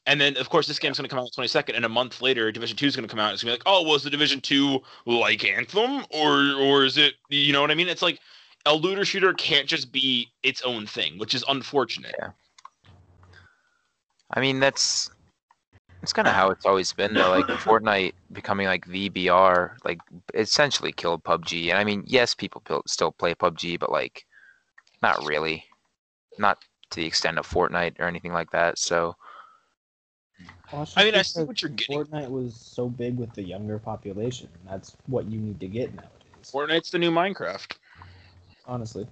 And 0.07 0.21
then, 0.21 0.37
of 0.37 0.49
course, 0.49 0.67
this 0.67 0.77
game's 0.77 0.97
going 0.97 1.09
to 1.09 1.09
come 1.09 1.17
out 1.17 1.31
on 1.35 1.43
the 1.43 1.47
22nd, 1.47 1.75
and 1.75 1.83
a 1.83 1.89
month 1.89 2.21
later, 2.21 2.51
Division 2.51 2.77
2 2.77 2.85
is 2.85 2.95
going 2.95 3.07
to 3.07 3.11
come 3.11 3.19
out. 3.19 3.33
It's 3.33 3.43
going 3.43 3.57
to 3.57 3.63
be 3.63 3.69
like, 3.69 3.75
oh, 3.75 3.81
was 3.81 4.03
the 4.03 4.09
Division 4.11 4.39
2 4.39 4.79
like 5.07 5.43
Anthem? 5.43 6.05
Or, 6.11 6.53
or 6.61 6.85
is 6.85 6.97
it, 6.97 7.15
you 7.29 7.53
know 7.53 7.61
what 7.61 7.71
I 7.71 7.75
mean? 7.75 7.87
It's 7.87 8.03
like, 8.03 8.19
a 8.65 8.75
looter 8.75 9.05
shooter 9.05 9.33
can't 9.33 9.67
just 9.67 9.91
be 9.91 10.29
its 10.43 10.61
own 10.63 10.85
thing, 10.87 11.17
which 11.17 11.33
is 11.33 11.43
unfortunate. 11.47 12.15
Yeah. 12.19 12.31
I 14.31 14.41
mean, 14.41 14.59
that's 14.59 15.11
it's 16.01 16.13
kind 16.13 16.27
of 16.27 16.33
how 16.33 16.49
it's 16.49 16.65
always 16.65 16.91
been 16.93 17.13
though. 17.13 17.29
Like 17.29 17.45
Fortnite 17.61 18.13
becoming 18.31 18.67
like 18.67 18.85
VBR, 18.85 19.77
like 19.83 19.99
essentially 20.33 20.91
killed 20.91 21.23
PUBG. 21.23 21.69
And 21.69 21.77
I 21.77 21.83
mean, 21.83 22.03
yes, 22.05 22.33
people 22.33 22.61
still 22.87 23.11
play 23.11 23.35
PUBG, 23.35 23.79
but 23.79 23.91
like 23.91 24.25
not 25.01 25.23
really, 25.25 25.63
not 26.37 26.63
to 26.89 26.97
the 26.97 27.05
extent 27.05 27.37
of 27.37 27.47
Fortnite 27.47 27.99
or 27.99 28.05
anything 28.05 28.33
like 28.33 28.51
that. 28.51 28.79
So 28.79 29.05
Well, 29.05 29.17
I 30.95 31.03
mean, 31.03 31.15
I 31.15 31.21
see 31.21 31.43
what 31.43 31.61
you're 31.61 31.71
getting. 31.71 32.03
Fortnite 32.03 32.29
was 32.29 32.55
so 32.55 32.89
big 32.89 33.17
with 33.17 33.33
the 33.33 33.43
younger 33.43 33.79
population, 33.79 34.49
and 34.53 34.71
that's 34.71 34.95
what 35.07 35.25
you 35.25 35.39
need 35.39 35.59
to 35.59 35.67
get 35.67 35.93
nowadays. 35.93 36.51
Fortnite's 36.51 36.91
the 36.91 36.99
new 36.99 37.11
Minecraft. 37.11 37.75
Honestly, 38.65 39.07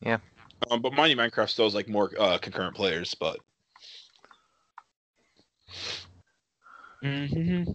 Yeah. 0.00 0.18
Um, 0.70 0.80
but 0.80 0.92
mind 0.92 1.10
you, 1.10 1.16
Minecraft 1.16 1.48
still 1.50 1.66
has 1.66 1.74
like 1.74 1.88
more 1.88 2.10
uh, 2.18 2.38
concurrent 2.38 2.74
players, 2.74 3.14
but. 3.14 3.38
Mm-hmm. 7.04 7.70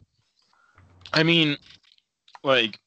I 1.14 1.24
mean, 1.24 1.58
like, 2.44 2.80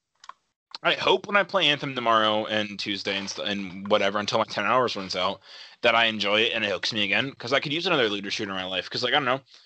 I 0.82 0.94
hope 0.94 1.26
when 1.26 1.36
I 1.36 1.42
play 1.44 1.66
Anthem 1.66 1.94
tomorrow 1.94 2.44
and 2.46 2.78
Tuesday 2.78 3.16
and, 3.16 3.28
st- 3.30 3.48
and 3.48 3.88
whatever 3.88 4.18
until 4.18 4.38
my 4.38 4.44
ten 4.44 4.64
hours 4.64 4.96
runs 4.96 5.16
out, 5.16 5.40
that 5.82 5.94
I 5.94 6.06
enjoy 6.06 6.40
it 6.42 6.52
and 6.52 6.64
it 6.64 6.70
hooks 6.70 6.92
me 6.92 7.04
again 7.04 7.30
because 7.30 7.52
I 7.52 7.60
could 7.60 7.72
use 7.72 7.86
another 7.86 8.08
looter 8.08 8.30
shooter 8.30 8.50
in 8.50 8.56
my 8.56 8.64
life. 8.64 8.84
Because 8.84 9.02
like 9.02 9.12
I 9.12 9.16
don't 9.16 9.24
know, 9.24 9.38
D- 9.38 9.65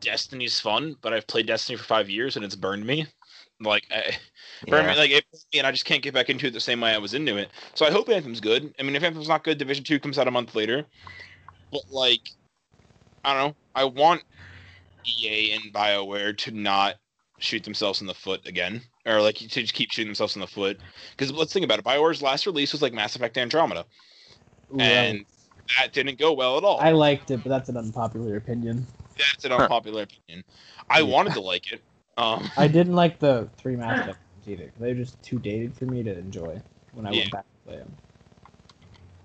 Destiny's 0.00 0.60
fun, 0.60 0.96
but 1.02 1.12
I've 1.12 1.26
played 1.26 1.46
Destiny 1.46 1.76
for 1.76 1.84
five 1.84 2.08
years 2.08 2.36
and 2.36 2.44
it's 2.44 2.56
burned 2.56 2.84
me. 2.86 3.06
Like, 3.60 3.84
I, 3.90 4.16
burned 4.68 4.86
me 4.86 4.96
like 4.96 5.10
it, 5.10 5.24
and 5.54 5.66
I 5.66 5.72
just 5.72 5.84
can't 5.84 6.02
get 6.02 6.14
back 6.14 6.30
into 6.30 6.46
it 6.46 6.52
the 6.52 6.60
same 6.60 6.80
way 6.80 6.94
I 6.94 6.98
was 6.98 7.14
into 7.14 7.36
it. 7.36 7.50
So 7.74 7.84
I 7.86 7.90
hope 7.90 8.08
Anthem's 8.08 8.40
good. 8.40 8.72
I 8.78 8.82
mean, 8.84 8.94
if 8.94 9.02
Anthem's 9.02 9.28
not 9.28 9.42
good, 9.42 9.58
Division 9.58 9.82
Two 9.84 9.98
comes 9.98 10.18
out 10.18 10.28
a 10.28 10.30
month 10.30 10.54
later. 10.54 10.84
But 11.72 11.82
like, 11.90 12.20
I 13.24 13.34
don't 13.34 13.48
know. 13.48 13.56
I 13.74 13.84
want 13.84 14.22
EA 15.04 15.52
and 15.52 15.74
Bioware 15.74 16.36
to 16.38 16.50
not 16.52 16.96
shoot 17.40 17.64
themselves 17.64 18.00
in 18.00 18.06
the 18.06 18.14
foot 18.14 18.46
again, 18.46 18.80
or 19.06 19.20
like 19.20 19.36
to 19.36 19.48
just 19.48 19.74
keep 19.74 19.90
shooting 19.90 20.08
themselves 20.08 20.36
in 20.36 20.40
the 20.40 20.46
foot. 20.46 20.78
Because 21.16 21.32
let's 21.32 21.52
think 21.52 21.64
about 21.64 21.80
it. 21.80 21.84
Bioware's 21.84 22.22
last 22.22 22.46
release 22.46 22.72
was 22.72 22.80
like 22.82 22.92
Mass 22.92 23.16
Effect 23.16 23.36
Andromeda. 23.38 23.84
Ooh, 24.72 24.80
And- 24.80 25.24
That 25.78 25.92
didn't 25.92 26.18
go 26.18 26.32
well 26.32 26.56
at 26.56 26.64
all. 26.64 26.80
I 26.80 26.92
liked 26.92 27.30
it, 27.30 27.42
but 27.42 27.50
that's 27.50 27.68
an 27.68 27.76
unpopular 27.76 28.36
opinion. 28.36 28.86
That's 29.18 29.44
an 29.44 29.52
unpopular 29.52 30.02
opinion. 30.02 30.44
I 30.90 31.00
Yeah. 31.00 31.06
wanted 31.06 31.34
to 31.34 31.40
like 31.40 31.72
it. 31.72 31.82
Um, 32.16 32.50
I 32.56 32.68
didn't 32.68 32.94
like 32.94 33.18
the 33.18 33.48
three 33.56 33.76
Mass 33.76 34.00
Effect 34.00 34.18
either. 34.46 34.72
They're 34.78 34.94
just 34.94 35.20
too 35.22 35.38
dated 35.38 35.74
for 35.76 35.84
me 35.84 36.02
to 36.02 36.16
enjoy 36.18 36.60
when 36.92 37.06
I 37.06 37.12
Yeah. 37.12 37.20
went 37.20 37.32
back 37.32 37.44
to 37.44 37.68
play 37.70 37.78
them. 37.78 37.96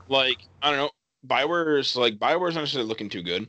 like 0.09 0.37
I 0.61 0.69
don't 0.69 0.79
know, 0.79 0.91
Bioware's 1.25 1.95
like 1.95 2.19
Bioware's 2.19 2.55
not 2.55 2.61
necessarily 2.61 2.89
looking 2.89 3.09
too 3.09 3.23
good, 3.23 3.47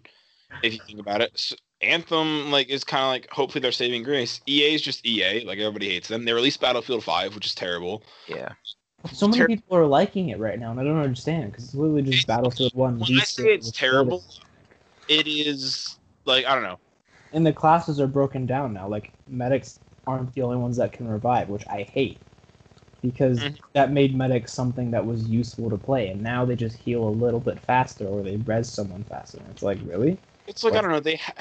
if 0.63 0.73
you 0.73 0.79
think 0.87 1.01
about 1.01 1.21
it. 1.21 1.31
S 1.35 1.53
Anthem 1.81 2.51
like 2.51 2.69
is 2.69 2.85
kind 2.85 3.03
of 3.03 3.09
like 3.09 3.29
hopefully 3.31 3.61
they're 3.61 3.73
saving 3.73 4.03
grace. 4.05 4.41
EA 4.49 4.75
is 4.75 4.81
just 4.83 5.05
EA, 5.05 5.45
like 5.45 5.59
everybody 5.59 5.91
hates 5.91 6.09
them. 6.09 6.25
They 6.25 6.33
released 6.33 6.61
Battlefield 6.61 7.03
Five, 7.05 7.35
which 7.35 7.47
is 7.47 7.55
terrible. 7.55 8.05
yeah. 8.29 8.53
So 9.13 9.29
many 9.29 9.41
Ter- 9.41 9.47
people 9.49 9.77
are 9.77 9.85
liking 9.87 10.31
it 10.31 10.39
right 10.39 10.59
now, 10.59 10.71
and 10.71 10.81
I 10.81 10.85
don't 10.85 10.99
understand 10.99 11.51
because 11.51 11.65
it's 11.65 11.75
literally 11.75 12.03
just 12.03 12.27
Battlefield 12.27 12.73
One. 12.75 12.99
When 12.99 13.11
I 13.11 13.23
V6 13.23 13.27
say 13.27 13.43
it's 13.49 13.71
terrible, 13.73 14.25
it 15.09 15.27
is 15.27 15.99
like 16.27 16.47
I 16.47 16.55
don't 16.55 16.65
know. 16.65 16.79
and 17.33 17.47
the 17.47 17.53
classes 17.53 18.01
are 18.01 18.07
broken 18.07 18.47
down 18.47 18.73
now. 18.73 18.89
Like 18.89 19.13
medics 19.29 19.81
aren't 20.07 20.33
the 20.35 20.43
only 20.43 20.57
ones 20.59 20.77
that 20.77 20.93
can 20.93 21.09
revive, 21.09 21.49
which 21.49 21.65
I 21.69 21.83
hate 21.83 22.19
because 23.03 23.39
Mhm. 23.41 23.59
that 23.75 23.93
made 23.93 24.17
medics 24.17 24.53
something 24.53 24.91
that 24.93 25.05
was 25.05 25.29
useful 25.29 25.71
to 25.71 25.77
play, 25.79 26.09
and 26.09 26.23
now 26.23 26.45
they 26.45 26.57
just 26.57 26.77
heal 26.79 27.07
a 27.07 27.11
little 27.11 27.41
bit 27.41 27.61
faster 27.61 28.07
or 28.07 28.23
they 28.23 28.37
res 28.39 28.69
someone 28.71 29.05
faster. 29.05 29.41
It's 29.51 29.63
like 29.63 29.79
really. 29.85 30.19
It's 30.47 30.65
like 30.65 30.75
I 30.75 30.81
don't 30.81 30.91
know. 30.91 31.01
They 31.01 31.17
ha- 31.17 31.35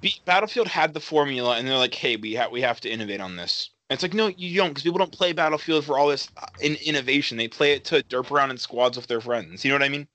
Be- 0.00 0.20
Battlefield 0.26 0.68
had 0.68 0.94
the 0.94 1.00
formula, 1.00 1.56
and 1.58 1.66
they're 1.66 1.76
like, 1.78 1.94
"Hey, 1.94 2.16
we 2.16 2.32
have 2.34 2.50
we 2.50 2.60
have 2.62 2.80
to 2.80 2.90
innovate 2.90 3.20
on 3.20 3.36
this." 3.36 3.70
And 3.88 3.96
it's 3.96 4.02
like, 4.02 4.14
no, 4.14 4.26
you 4.28 4.56
don't, 4.56 4.70
because 4.70 4.82
people 4.82 4.98
don't 4.98 5.12
play 5.12 5.32
Battlefield 5.32 5.84
for 5.84 5.98
all 5.98 6.08
this 6.08 6.28
uh, 6.36 6.46
in- 6.60 6.76
innovation. 6.84 7.36
They 7.38 7.48
play 7.48 7.72
it 7.72 7.84
to 7.86 8.02
derp 8.02 8.30
around 8.32 8.50
in 8.50 8.58
squads 8.58 8.96
with 8.96 9.06
their 9.06 9.20
friends. 9.20 9.64
You 9.64 9.70
know 9.70 9.76
what 9.76 9.84
I 9.84 9.88
mean? 9.88 10.08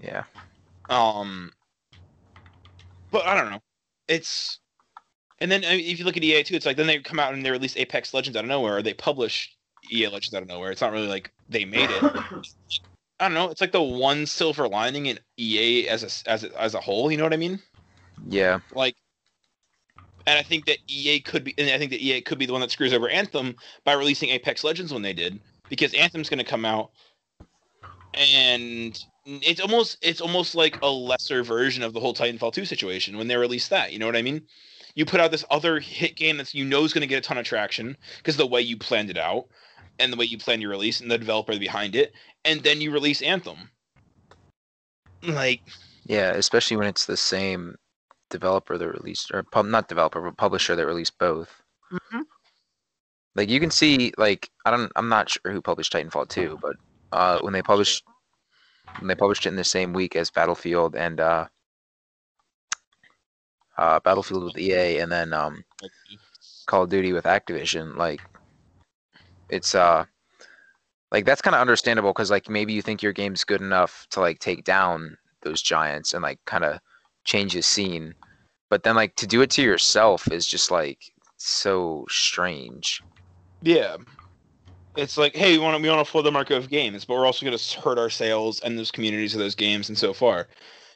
Yeah. 0.00 0.24
Um, 0.88 1.52
but 3.12 3.24
I 3.26 3.36
don't 3.36 3.50
know. 3.50 3.60
It's 4.08 4.58
and 5.38 5.50
then 5.50 5.64
I 5.64 5.76
mean, 5.76 5.86
if 5.86 5.98
you 6.00 6.04
look 6.04 6.16
at 6.16 6.24
EA 6.24 6.42
too, 6.42 6.56
it's 6.56 6.66
like 6.66 6.76
then 6.76 6.88
they 6.88 6.98
come 6.98 7.20
out 7.20 7.34
and 7.34 7.44
they 7.44 7.50
release 7.50 7.76
Apex 7.76 8.12
Legends 8.12 8.36
out 8.36 8.44
of 8.44 8.48
nowhere, 8.48 8.78
or 8.78 8.82
they 8.82 8.94
publish 8.94 9.54
EA 9.92 10.08
Legends 10.08 10.34
out 10.34 10.42
of 10.42 10.48
nowhere. 10.48 10.72
It's 10.72 10.80
not 10.80 10.92
really 10.92 11.06
like 11.06 11.30
they 11.48 11.64
made 11.64 11.90
it. 11.90 12.02
I 13.20 13.26
don't 13.26 13.34
know. 13.34 13.50
It's 13.50 13.60
like 13.60 13.70
the 13.70 13.82
one 13.82 14.26
silver 14.26 14.66
lining 14.66 15.06
in 15.06 15.20
EA 15.38 15.88
as 15.88 16.02
a 16.02 16.30
as 16.30 16.42
a, 16.42 16.60
as 16.60 16.74
a 16.74 16.80
whole. 16.80 17.12
You 17.12 17.18
know 17.18 17.24
what 17.24 17.32
I 17.32 17.36
mean? 17.36 17.60
Yeah. 18.28 18.58
Like, 18.74 18.96
and 20.26 20.38
I 20.38 20.42
think 20.42 20.66
that 20.66 20.78
EA 20.88 21.20
could 21.20 21.44
be, 21.44 21.54
and 21.58 21.70
I 21.70 21.78
think 21.78 21.90
that 21.92 22.00
EA 22.00 22.20
could 22.20 22.38
be 22.38 22.46
the 22.46 22.52
one 22.52 22.60
that 22.62 22.70
screws 22.70 22.92
over 22.92 23.08
Anthem 23.08 23.54
by 23.84 23.92
releasing 23.92 24.30
Apex 24.30 24.64
Legends 24.64 24.92
when 24.92 25.02
they 25.02 25.12
did, 25.12 25.38
because 25.68 25.92
Anthem's 25.94 26.28
going 26.28 26.38
to 26.38 26.44
come 26.44 26.64
out, 26.64 26.90
and 28.14 29.04
it's 29.24 29.60
almost 29.60 29.98
it's 30.02 30.20
almost 30.20 30.54
like 30.54 30.78
a 30.82 30.88
lesser 30.88 31.42
version 31.42 31.82
of 31.82 31.92
the 31.92 32.00
whole 32.00 32.14
Titanfall 32.14 32.52
2 32.52 32.64
situation 32.64 33.16
when 33.16 33.28
they 33.28 33.36
released 33.36 33.70
that. 33.70 33.92
You 33.92 33.98
know 33.98 34.06
what 34.06 34.16
I 34.16 34.22
mean? 34.22 34.42
You 34.94 35.06
put 35.06 35.20
out 35.20 35.30
this 35.30 35.44
other 35.50 35.80
hit 35.80 36.16
game 36.16 36.36
that's 36.36 36.54
you 36.54 36.64
know 36.64 36.84
is 36.84 36.92
going 36.92 37.02
to 37.02 37.06
get 37.06 37.18
a 37.18 37.26
ton 37.26 37.38
of 37.38 37.44
traction 37.44 37.96
because 38.18 38.36
the 38.36 38.46
way 38.46 38.60
you 38.60 38.76
planned 38.76 39.10
it 39.10 39.18
out 39.18 39.46
and 39.98 40.12
the 40.12 40.16
way 40.16 40.24
you 40.24 40.38
planned 40.38 40.62
your 40.62 40.70
release 40.70 41.00
and 41.00 41.10
the 41.10 41.18
developer 41.18 41.58
behind 41.58 41.94
it, 41.94 42.12
and 42.44 42.62
then 42.62 42.80
you 42.80 42.90
release 42.90 43.22
Anthem. 43.22 43.70
Like 45.22 45.62
Yeah, 46.04 46.32
especially 46.32 46.76
when 46.76 46.88
it's 46.88 47.06
the 47.06 47.16
same 47.16 47.76
developer 48.30 48.76
that 48.76 48.88
released, 48.88 49.30
or 49.32 49.44
pub, 49.44 49.66
not 49.66 49.88
developer, 49.88 50.20
but 50.20 50.36
publisher 50.36 50.74
that 50.74 50.86
released 50.86 51.18
both. 51.18 51.62
Mhm. 51.92 52.24
Like 53.34 53.48
you 53.48 53.60
can 53.60 53.70
see, 53.70 54.12
like 54.18 54.50
I 54.66 54.70
don't, 54.70 54.90
I'm 54.96 55.08
not 55.08 55.30
sure 55.30 55.52
who 55.52 55.62
published 55.62 55.92
Titanfall 55.92 56.28
2, 56.28 56.58
but 56.60 56.76
uh, 57.12 57.38
when 57.40 57.52
they 57.52 57.62
published, 57.62 58.04
when 58.98 59.08
they 59.08 59.14
published 59.14 59.46
it 59.46 59.50
in 59.50 59.56
the 59.56 59.64
same 59.64 59.92
week 59.92 60.16
as 60.16 60.30
Battlefield 60.30 60.94
and 60.96 61.20
uh, 61.20 61.46
uh, 63.78 64.00
Battlefield 64.00 64.44
with 64.44 64.58
EA, 64.58 64.98
and 64.98 65.10
then 65.10 65.32
um, 65.32 65.64
Call 66.66 66.84
of 66.84 66.90
Duty 66.90 67.12
with 67.12 67.24
Activision, 67.24 67.96
like 67.96 68.20
it's 69.48 69.74
uh 69.74 70.04
like 71.10 71.26
that's 71.26 71.42
kind 71.42 71.54
of 71.54 71.60
understandable 71.60 72.10
because 72.10 72.30
like 72.30 72.48
maybe 72.48 72.72
you 72.72 72.82
think 72.82 73.02
your 73.02 73.12
game's 73.12 73.44
good 73.44 73.60
enough 73.60 74.06
to 74.10 74.20
like 74.20 74.38
take 74.38 74.64
down 74.64 75.16
those 75.42 75.60
giants 75.60 76.14
and 76.14 76.22
like 76.22 76.38
kind 76.46 76.64
of 76.64 76.80
change 77.24 77.52
the 77.52 77.62
scene, 77.62 78.14
but 78.70 78.82
then 78.82 78.96
like 78.96 79.14
to 79.16 79.26
do 79.26 79.42
it 79.42 79.50
to 79.50 79.62
yourself 79.62 80.30
is 80.32 80.46
just 80.46 80.70
like 80.70 81.12
so 81.36 82.06
strange. 82.08 83.02
Yeah. 83.60 83.96
It's 84.96 85.16
like, 85.16 85.34
hey, 85.34 85.52
we 85.52 85.58
want 85.58 85.76
to 85.76 85.82
we 85.82 85.88
want 85.88 86.04
to 86.04 86.10
flood 86.10 86.26
the 86.26 86.30
market 86.30 86.56
of 86.56 86.68
games, 86.68 87.04
but 87.04 87.14
we're 87.14 87.26
also 87.26 87.46
going 87.46 87.56
to 87.56 87.80
hurt 87.80 87.98
our 87.98 88.10
sales 88.10 88.60
and 88.60 88.78
those 88.78 88.90
communities 88.90 89.34
of 89.34 89.40
those 89.40 89.54
games 89.54 89.88
and 89.88 89.96
so 89.96 90.12
far. 90.12 90.48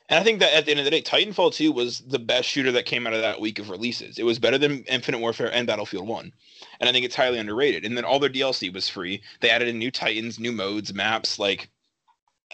And 0.08 0.20
I 0.20 0.22
think 0.22 0.38
that 0.40 0.54
at 0.54 0.66
the 0.66 0.70
end 0.70 0.78
of 0.78 0.84
the 0.84 0.90
day, 0.90 1.02
Titanfall 1.02 1.54
2 1.54 1.72
was 1.72 2.00
the 2.00 2.18
best 2.18 2.48
shooter 2.48 2.70
that 2.72 2.86
came 2.86 3.06
out 3.06 3.14
of 3.14 3.22
that 3.22 3.40
week 3.40 3.58
of 3.58 3.70
releases. 3.70 4.18
It 4.18 4.22
was 4.22 4.38
better 4.38 4.58
than 4.58 4.84
Infinite 4.84 5.18
Warfare 5.18 5.52
and 5.52 5.66
Battlefield 5.66 6.06
1. 6.06 6.32
And 6.78 6.88
I 6.88 6.92
think 6.92 7.04
it's 7.04 7.16
highly 7.16 7.38
underrated. 7.38 7.84
And 7.84 7.96
then 7.96 8.04
all 8.04 8.20
their 8.20 8.30
DLC 8.30 8.72
was 8.72 8.88
free. 8.88 9.20
They 9.40 9.50
added 9.50 9.66
in 9.66 9.78
new 9.78 9.90
Titans, 9.90 10.38
new 10.38 10.52
modes, 10.52 10.94
maps. 10.94 11.40
Like, 11.40 11.70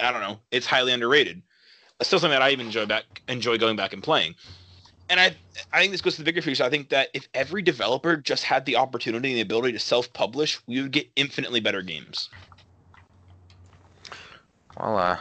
I 0.01 0.11
don't 0.11 0.23
know. 0.23 0.39
It's 0.51 0.65
highly 0.67 0.93
underrated. 0.93 1.43
It's 2.01 2.09
still 2.09 2.19
something 2.19 2.39
that 2.39 2.43
I 2.43 2.51
even 2.51 2.67
enjoy 2.67 2.87
back 2.87 3.05
enjoy 3.29 3.59
going 3.59 3.77
back 3.77 3.93
and 3.93 4.03
playing. 4.03 4.35
And 5.13 5.21
I 5.21 5.37
I 5.75 5.81
think 5.81 5.93
this 5.93 6.01
goes 6.01 6.17
to 6.17 6.23
the 6.23 6.25
bigger 6.25 6.41
picture. 6.41 6.65
I 6.65 6.71
think 6.71 6.89
that 6.89 7.11
if 7.13 7.29
every 7.35 7.61
developer 7.61 8.17
just 8.17 8.45
had 8.45 8.65
the 8.65 8.77
opportunity 8.77 9.29
and 9.29 9.37
the 9.37 9.43
ability 9.43 9.73
to 9.73 9.79
self-publish, 9.79 10.59
we 10.67 10.81
would 10.81 10.91
get 10.91 11.07
infinitely 11.17 11.61
better 11.61 11.83
games. 11.83 12.31
Well, 14.81 14.97
uh, 14.97 15.19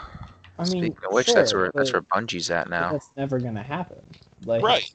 I 0.58 0.63
mean, 0.63 0.67
speaking 0.69 0.97
of 1.06 1.12
which, 1.12 1.34
that's 1.34 1.54
where 1.54 1.71
that's 1.75 1.91
where 1.91 2.04
Bungie's 2.04 2.49
at 2.49 2.69
now. 2.69 2.93
That's 2.93 3.10
never 3.17 3.38
gonna 3.38 3.62
happen. 3.62 4.01
Like, 4.45 4.63
Right. 4.63 4.89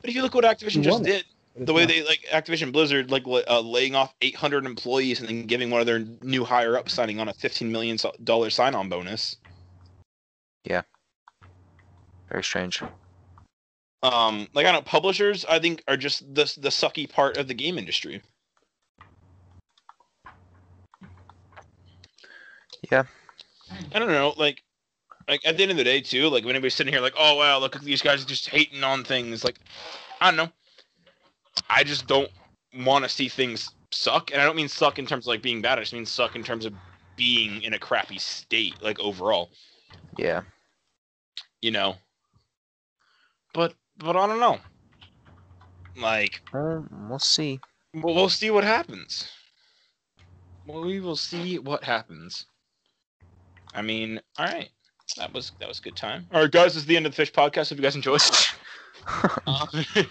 But 0.00 0.10
if 0.10 0.16
you 0.16 0.22
look 0.22 0.34
what 0.34 0.44
Activision 0.44 0.82
just 0.82 0.90
want 0.90 1.06
it, 1.06 1.24
did, 1.56 1.68
the 1.68 1.72
way 1.72 1.82
not- 1.82 1.88
they 1.88 2.02
like 2.02 2.26
Activision 2.32 2.72
Blizzard 2.72 3.12
like 3.12 3.22
uh, 3.28 3.60
laying 3.60 3.94
off 3.94 4.12
800 4.22 4.66
employees 4.66 5.20
and 5.20 5.28
then 5.28 5.46
giving 5.46 5.70
one 5.70 5.80
of 5.80 5.86
their 5.86 6.00
new 6.22 6.44
higher 6.44 6.76
ups 6.76 6.94
signing 6.94 7.20
on 7.20 7.28
a 7.28 7.32
15 7.32 7.70
million 7.70 7.96
dollar 8.24 8.50
sign 8.50 8.74
on 8.74 8.88
bonus. 8.88 9.36
Yeah. 10.64 10.82
Very 12.28 12.42
strange. 12.42 12.82
Um, 14.06 14.46
like 14.54 14.66
I 14.66 14.72
don't 14.72 14.84
publishers 14.84 15.44
I 15.46 15.58
think 15.58 15.82
are 15.88 15.96
just 15.96 16.32
the 16.32 16.44
the 16.60 16.68
sucky 16.68 17.10
part 17.10 17.38
of 17.38 17.48
the 17.48 17.54
game 17.54 17.76
industry. 17.76 18.22
Yeah. 22.88 23.02
I 23.92 23.98
don't 23.98 24.08
know, 24.08 24.32
like, 24.36 24.62
like 25.28 25.40
at 25.44 25.56
the 25.56 25.64
end 25.64 25.72
of 25.72 25.76
the 25.76 25.82
day 25.82 26.00
too, 26.00 26.28
like 26.28 26.44
when 26.44 26.54
anybody's 26.54 26.74
sitting 26.74 26.92
here 26.92 27.02
like, 27.02 27.14
oh 27.18 27.34
wow, 27.34 27.58
look 27.58 27.74
at 27.74 27.82
these 27.82 28.00
guys 28.00 28.24
just 28.24 28.48
hating 28.48 28.84
on 28.84 29.02
things. 29.02 29.42
Like, 29.42 29.58
I 30.20 30.30
don't 30.30 30.36
know. 30.36 30.52
I 31.68 31.82
just 31.82 32.06
don't 32.06 32.30
want 32.84 33.02
to 33.04 33.08
see 33.08 33.28
things 33.28 33.72
suck, 33.90 34.30
and 34.30 34.40
I 34.40 34.44
don't 34.44 34.54
mean 34.54 34.68
suck 34.68 35.00
in 35.00 35.06
terms 35.06 35.24
of 35.24 35.28
like 35.28 35.42
being 35.42 35.60
bad. 35.60 35.78
I 35.78 35.82
just 35.82 35.94
mean 35.94 36.06
suck 36.06 36.36
in 36.36 36.44
terms 36.44 36.64
of 36.64 36.74
being 37.16 37.60
in 37.62 37.74
a 37.74 37.78
crappy 37.78 38.18
state, 38.18 38.80
like 38.82 39.00
overall. 39.00 39.50
Yeah. 40.16 40.42
You 41.60 41.72
know. 41.72 41.96
But 43.52 43.74
but 43.98 44.16
I 44.16 44.26
don't 44.26 44.40
know. 44.40 44.58
Like, 45.96 46.42
Uh, 46.52 46.80
we'll 47.08 47.18
see. 47.18 47.58
we'll, 47.94 48.14
we'll 48.14 48.28
see 48.28 48.50
what 48.50 48.64
happens. 48.64 49.30
Well, 50.66 50.82
we 50.84 51.00
will 51.00 51.16
see 51.16 51.58
what 51.58 51.84
happens. 51.84 52.46
I 53.74 53.82
mean, 53.82 54.20
all 54.38 54.46
right. 54.46 54.68
That 55.16 55.32
was 55.32 55.52
that 55.60 55.68
was 55.68 55.78
a 55.78 55.82
good 55.82 55.94
time. 55.96 56.26
All 56.32 56.40
right, 56.42 56.50
guys, 56.50 56.74
this 56.74 56.82
is 56.82 56.86
the 56.86 56.96
end 56.96 57.06
of 57.06 57.12
the 57.12 57.16
Fish 57.16 57.32
Podcast. 57.32 57.70
If 57.70 57.78
you 57.78 57.82
guys 57.82 57.94
enjoyed, 57.94 58.20
uh, 59.46 59.66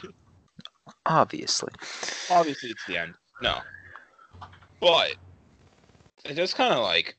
Obviously. 1.06 1.69
obviously 2.32 2.69
it's 2.69 2.86
the 2.88 2.98
end. 2.98 3.13
No, 3.41 3.58
but 4.80 5.15
it 6.24 6.36
does 6.36 6.54
kind 6.54 6.74
of 6.74 6.80
like 6.80 7.17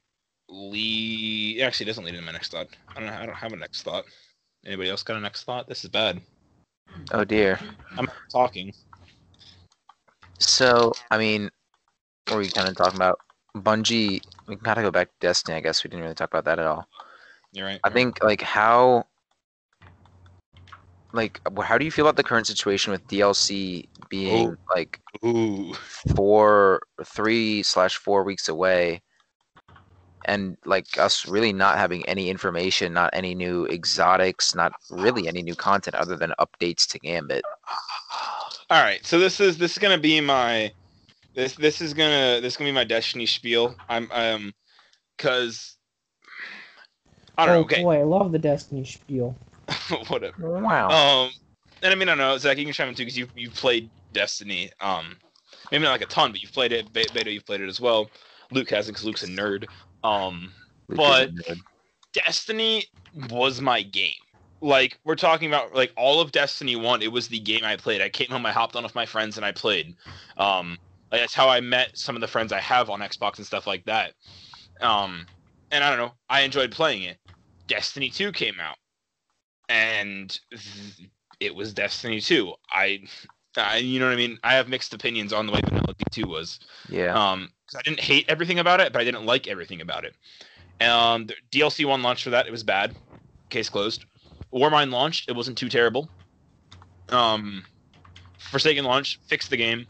lead. 0.49 1.61
Actually, 1.61 1.87
doesn't 1.87 2.05
lead 2.05 2.15
into 2.15 2.25
my 2.27 2.33
next 2.33 2.53
thought. 2.53 2.69
I 2.97 3.01
don't. 3.01 3.09
I 3.11 3.27
don't 3.27 3.35
have 3.35 3.53
a 3.53 3.57
next 3.57 3.83
thought. 3.83 4.05
Anybody 4.65 4.89
else 4.89 5.03
got 5.03 5.19
a 5.19 5.21
next 5.21 5.45
thought? 5.45 5.69
This 5.69 5.85
is 5.85 5.91
bad. 5.91 6.21
Oh 7.13 7.25
dear. 7.25 7.59
I'm 7.99 8.09
talking. 8.31 8.73
So, 10.39 10.93
I 11.11 11.19
mean, 11.19 11.51
what 12.27 12.37
were 12.37 12.43
you 12.43 12.51
kind 12.51 12.69
of 12.69 12.77
talking 12.77 12.97
about? 12.97 13.19
Bungie, 13.57 14.21
we 14.47 14.57
of 14.79 14.85
go 14.85 14.91
back 14.91 15.09
to 15.09 15.15
Destiny, 15.21 15.57
I 15.57 15.61
guess. 15.61 15.83
We 15.83 15.89
didn't 15.89 16.03
really 16.03 16.15
talk 16.15 16.31
about 16.31 16.45
that 16.45 16.59
at 16.59 16.67
all. 16.67 16.87
You're 17.53 17.67
right. 17.67 17.81
I 17.85 17.91
think, 17.91 18.23
like, 18.23 18.43
how. 18.43 19.07
Like, 21.13 21.41
how 21.63 21.79
do 21.79 21.85
you 21.87 21.91
feel 21.91 22.05
about 22.05 22.17
the 22.17 22.23
current 22.23 22.47
situation 22.47 22.91
with 22.91 23.07
DLC 23.07 23.89
being, 24.11 24.49
Oh. 24.49 24.75
like, 24.75 25.01
Ooh. 25.25 25.73
four, 26.15 26.83
three 27.05 27.63
slash 27.63 27.97
four 27.97 28.23
weeks 28.25 28.49
away? 28.49 29.01
And, 30.27 30.57
like, 30.65 30.99
us 30.99 31.27
really 31.27 31.53
not 31.53 31.79
having 31.79 32.05
any 32.07 32.29
information, 32.29 32.93
not 32.93 33.11
any 33.13 33.35
new 33.35 33.67
exotics, 33.67 34.55
not 34.55 34.73
really 34.91 35.29
any 35.29 35.43
new 35.43 35.55
content 35.55 35.95
other 35.95 36.17
than 36.17 36.33
updates 36.39 36.87
to 36.89 36.99
Gambit. 36.99 37.45
All 38.69 38.83
right, 38.83 39.05
so 39.07 39.21
this 39.21 39.39
is 39.39 39.57
this 39.57 39.73
is 39.73 39.79
gonna 39.79 39.97
be 39.97 40.21
my 40.21 40.73
this 41.35 41.55
this 41.55 41.81
is 41.81 41.95
gonna 41.95 42.41
this 42.41 42.55
is 42.55 42.57
gonna 42.57 42.71
be 42.71 42.75
my 42.75 42.83
Destiny 42.83 43.27
spiel. 43.27 43.77
I'm 43.89 44.11
um, 44.11 44.53
cause 45.19 45.77
I 47.39 47.47
don't 47.47 47.55
oh 47.55 47.59
know. 47.59 47.65
Okay, 47.65 47.83
boy, 47.83 48.01
I 48.01 48.03
love 48.03 48.33
the 48.33 48.41
Destiny 48.41 48.85
spiel. 48.85 49.37
whatever. 50.09 50.61
Wow. 50.61 50.89
Um, 50.89 51.31
and 51.83 51.93
I 51.93 51.95
mean 51.95 52.09
I 52.09 52.13
don't 52.13 52.19
know, 52.19 52.37
Zach, 52.39 52.59
you 52.59 52.65
can 52.65 52.73
chime 52.73 52.89
in 52.89 52.97
too 52.97 53.05
because 53.05 53.17
you 53.17 53.29
you 53.37 53.51
played 53.51 53.89
Destiny. 54.13 54.73
Um, 54.81 55.17
maybe 55.71 55.85
not 55.85 55.93
like 55.93 56.03
a 56.03 56.07
ton, 56.07 56.33
but 56.33 56.43
you've 56.43 56.53
played 56.53 56.73
it. 56.73 56.93
Be- 56.93 57.07
Beta, 57.15 57.31
you've 57.31 57.47
played 57.47 57.61
it 57.61 57.69
as 57.69 57.81
well. 57.81 58.11
Luke 58.51 58.71
hasn't 58.71 58.97
because 58.97 59.07
Luke's 59.07 59.23
a 59.23 59.29
nerd. 59.29 59.67
Um, 60.07 60.53
Luke 60.89 61.01
is 61.01 61.41
a 61.49 61.55
but- 61.55 61.59
Destiny 62.13 62.85
was 63.31 63.61
my 63.61 63.83
game. 63.83 64.15
Like 64.63 64.99
we're 65.05 65.17
talking 65.17 65.49
about 65.49 65.75
like 65.75 65.93
all 65.97 66.21
of 66.21 66.33
Destiny 66.33 66.77
1, 66.77 67.03
it 67.03 67.13
was 67.13 67.29
the 67.29 67.39
game 67.39 67.63
I 67.63 67.77
played. 67.77 68.01
I 68.01 68.09
came 68.09 68.29
home, 68.29 68.47
I 68.47 68.53
hopped 68.53 68.75
on 68.75 68.83
with 68.83 68.95
my 68.95 69.05
friends 69.05 69.37
and 69.37 69.45
I 69.45 69.53
played. 69.53 69.95
Um 70.39 70.79
like 71.13 71.21
that's 71.21 71.35
how 71.35 71.49
I 71.49 71.61
met 71.61 71.97
some 71.97 72.15
of 72.17 72.21
the 72.21 72.27
friends 72.27 72.53
I 72.53 72.61
have 72.61 72.89
on 72.89 73.01
Xbox 73.01 73.37
and 73.37 73.47
stuff 73.47 73.67
like 73.67 73.85
that. 73.85 74.15
Um 74.81 75.27
and 75.71 75.85
I 75.85 75.91
don't 75.91 75.99
know, 75.99 76.13
I 76.31 76.41
enjoyed 76.41 76.73
playing 76.73 77.03
it. 77.03 77.19
Destiny 77.67 78.09
2 78.09 78.33
came 78.33 78.59
out. 78.61 78.77
And 79.69 80.39
th- 80.51 81.09
it 81.41 81.55
was 81.55 81.75
Destiny 81.75 82.21
2. 82.21 82.55
I 82.71 83.03
I 83.59 83.77
you 83.79 84.01
know 84.01 84.07
what 84.07 84.15
I 84.15 84.17
mean? 84.17 84.39
I 84.43 84.55
have 84.55 84.69
mixed 84.69 84.95
opinions 84.95 85.35
on 85.35 85.47
the 85.47 85.53
way 85.53 85.61
Vanilla 85.65 85.95
D2 85.95 86.25
was. 86.27 86.61
Yeah. 86.89 87.15
Um, 87.15 87.51
'cause 87.67 87.79
I 87.79 87.83
didn't 87.83 88.01
hate 88.01 88.27
everything 88.29 88.59
about 88.59 88.81
it, 88.81 88.93
but 88.93 89.01
I 89.01 89.05
didn't 89.05 89.27
like 89.27 89.47
everything 89.49 89.81
about 89.81 90.05
it. 90.05 90.15
Um, 90.81 91.29
DLC 91.51 91.85
one 91.85 92.03
launched 92.03 92.25
for 92.25 92.31
that. 92.31 92.47
It 92.47 92.53
was 92.53 92.63
bad. 92.65 92.97
Case 93.51 93.69
closed. 93.69 94.05
Warmind 94.55 94.91
launched. 94.93 95.29
It 95.29 95.37
wasn't 95.37 95.59
too 95.59 95.69
terrible. 95.69 96.11
Um, 97.09 97.65
Forsaken 98.39 98.85
launched. 98.85 99.21
Fixed 99.29 99.51
the 99.51 99.57
game. 99.57 99.87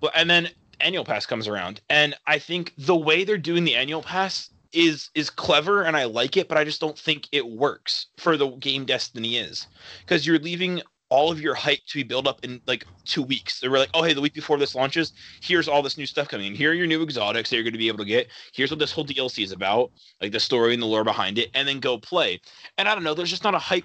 But 0.00 0.12
and 0.14 0.28
then 0.30 0.50
annual 0.80 1.04
pass 1.04 1.26
comes 1.26 1.48
around, 1.48 1.80
and 1.88 2.14
I 2.26 2.38
think 2.38 2.72
the 2.76 2.96
way 2.96 3.24
they're 3.24 3.38
doing 3.38 3.64
the 3.64 3.76
annual 3.76 4.02
pass 4.02 4.50
is 4.72 5.10
is 5.14 5.30
clever, 5.30 5.82
and 5.84 5.96
I 5.96 6.04
like 6.04 6.36
it, 6.36 6.48
but 6.48 6.58
I 6.58 6.64
just 6.64 6.80
don't 6.80 6.98
think 6.98 7.28
it 7.32 7.46
works 7.48 8.06
for 8.18 8.36
the 8.36 8.48
game 8.50 8.84
Destiny 8.84 9.36
is, 9.38 9.68
because 10.04 10.26
you're 10.26 10.38
leaving 10.38 10.82
all 11.08 11.30
of 11.30 11.40
your 11.40 11.54
hype 11.54 11.78
to 11.86 11.98
be 11.98 12.02
built 12.02 12.26
up 12.26 12.44
in 12.44 12.60
like 12.66 12.84
two 13.04 13.22
weeks. 13.22 13.60
They 13.60 13.68
were 13.68 13.78
like, 13.78 13.90
oh 13.94 14.02
hey, 14.02 14.12
the 14.12 14.20
week 14.20 14.34
before 14.34 14.58
this 14.58 14.74
launches, 14.74 15.12
here's 15.40 15.68
all 15.68 15.82
this 15.82 15.96
new 15.96 16.06
stuff 16.06 16.28
coming 16.28 16.48
in. 16.48 16.54
Here 16.54 16.70
are 16.70 16.74
your 16.74 16.86
new 16.86 17.02
exotics 17.02 17.50
that 17.50 17.56
you're 17.56 17.62
going 17.62 17.72
to 17.72 17.78
be 17.78 17.88
able 17.88 17.98
to 17.98 18.04
get. 18.04 18.28
Here's 18.52 18.70
what 18.70 18.78
this 18.78 18.92
whole 18.92 19.06
DLC 19.06 19.44
is 19.44 19.52
about, 19.52 19.92
like 20.20 20.32
the 20.32 20.40
story 20.40 20.74
and 20.74 20.82
the 20.82 20.86
lore 20.86 21.04
behind 21.04 21.38
it, 21.38 21.50
and 21.54 21.66
then 21.66 21.80
go 21.80 21.98
play. 21.98 22.40
And 22.78 22.88
I 22.88 22.94
don't 22.94 23.04
know, 23.04 23.14
there's 23.14 23.30
just 23.30 23.44
not 23.44 23.54
a 23.54 23.58
hype, 23.58 23.84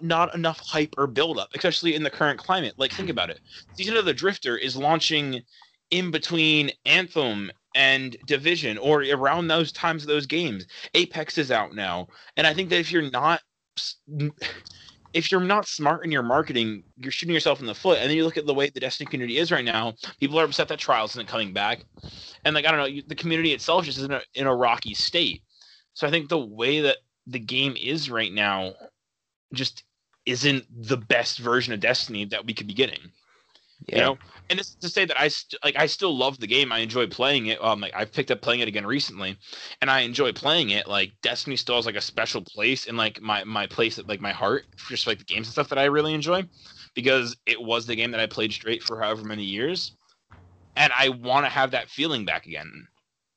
not 0.00 0.34
enough 0.34 0.60
hype 0.60 0.94
or 0.98 1.06
build 1.06 1.38
up, 1.38 1.48
especially 1.54 1.94
in 1.94 2.02
the 2.02 2.10
current 2.10 2.38
climate. 2.38 2.74
Like 2.76 2.92
think 2.92 3.08
about 3.08 3.30
it. 3.30 3.40
Season 3.74 3.96
of 3.96 4.04
the 4.04 4.14
Drifter 4.14 4.56
is 4.56 4.76
launching 4.76 5.42
in 5.90 6.10
between 6.10 6.70
Anthem 6.84 7.50
and 7.74 8.16
Division, 8.26 8.78
or 8.78 9.02
around 9.02 9.46
those 9.46 9.72
times 9.72 10.02
of 10.02 10.08
those 10.08 10.26
games. 10.26 10.66
Apex 10.94 11.38
is 11.38 11.50
out 11.50 11.74
now, 11.74 12.08
and 12.36 12.46
I 12.46 12.52
think 12.52 12.68
that 12.70 12.80
if 12.80 12.90
you're 12.92 13.10
not 13.10 13.40
if 15.12 15.30
you're 15.30 15.40
not 15.40 15.66
smart 15.66 16.04
in 16.04 16.12
your 16.12 16.22
marketing, 16.22 16.84
you're 16.96 17.12
shooting 17.12 17.34
yourself 17.34 17.60
in 17.60 17.66
the 17.66 17.74
foot. 17.74 17.98
And 17.98 18.08
then 18.08 18.16
you 18.16 18.24
look 18.24 18.36
at 18.36 18.46
the 18.46 18.54
way 18.54 18.68
the 18.68 18.80
Destiny 18.80 19.08
community 19.10 19.38
is 19.38 19.50
right 19.50 19.64
now. 19.64 19.94
People 20.18 20.38
are 20.38 20.44
upset 20.44 20.68
that 20.68 20.78
Trials 20.78 21.12
isn't 21.12 21.28
coming 21.28 21.52
back, 21.52 21.84
and 22.44 22.54
like 22.54 22.66
I 22.66 22.70
don't 22.70 22.80
know, 22.80 23.02
the 23.06 23.14
community 23.14 23.52
itself 23.52 23.84
just 23.84 23.98
is 23.98 24.04
in 24.04 24.12
a 24.12 24.20
in 24.34 24.46
a 24.46 24.54
rocky 24.54 24.94
state. 24.94 25.42
So 25.94 26.06
I 26.06 26.10
think 26.10 26.28
the 26.28 26.38
way 26.38 26.80
that 26.80 26.98
the 27.26 27.38
game 27.38 27.76
is 27.80 28.10
right 28.10 28.32
now, 28.32 28.74
just 29.52 29.84
isn't 30.26 30.64
the 30.70 30.96
best 30.96 31.38
version 31.38 31.74
of 31.74 31.80
Destiny 31.80 32.24
that 32.26 32.46
we 32.46 32.54
could 32.54 32.66
be 32.66 32.74
getting. 32.74 33.10
Yeah. 33.86 33.96
You 33.96 34.02
know, 34.02 34.18
and 34.50 34.58
it's 34.58 34.74
to 34.76 34.88
say 34.88 35.04
that 35.04 35.18
I 35.18 35.28
st- 35.28 35.62
like 35.64 35.76
I 35.76 35.86
still 35.86 36.16
love 36.16 36.38
the 36.38 36.46
game. 36.46 36.72
I 36.72 36.78
enjoy 36.78 37.06
playing 37.06 37.46
it. 37.46 37.62
Um, 37.62 37.80
like 37.80 37.94
I've 37.94 38.12
picked 38.12 38.30
up 38.30 38.42
playing 38.42 38.60
it 38.60 38.68
again 38.68 38.86
recently, 38.86 39.36
and 39.80 39.90
I 39.90 40.00
enjoy 40.00 40.32
playing 40.32 40.70
it. 40.70 40.86
Like 40.86 41.12
Destiny 41.22 41.56
still 41.56 41.76
has 41.76 41.86
like 41.86 41.96
a 41.96 42.00
special 42.00 42.42
place 42.42 42.86
in 42.86 42.96
like 42.96 43.20
my 43.20 43.44
my 43.44 43.66
place 43.66 43.98
at 43.98 44.08
like 44.08 44.20
my 44.20 44.32
heart, 44.32 44.64
just 44.88 45.06
like 45.06 45.18
the 45.18 45.24
games 45.24 45.46
and 45.46 45.52
stuff 45.52 45.68
that 45.68 45.78
I 45.78 45.84
really 45.84 46.14
enjoy, 46.14 46.44
because 46.94 47.36
it 47.46 47.60
was 47.60 47.86
the 47.86 47.96
game 47.96 48.10
that 48.10 48.20
I 48.20 48.26
played 48.26 48.52
straight 48.52 48.82
for 48.82 49.00
however 49.00 49.24
many 49.24 49.44
years, 49.44 49.92
and 50.76 50.92
I 50.96 51.08
want 51.08 51.46
to 51.46 51.50
have 51.50 51.70
that 51.70 51.88
feeling 51.88 52.24
back 52.24 52.46
again. 52.46 52.86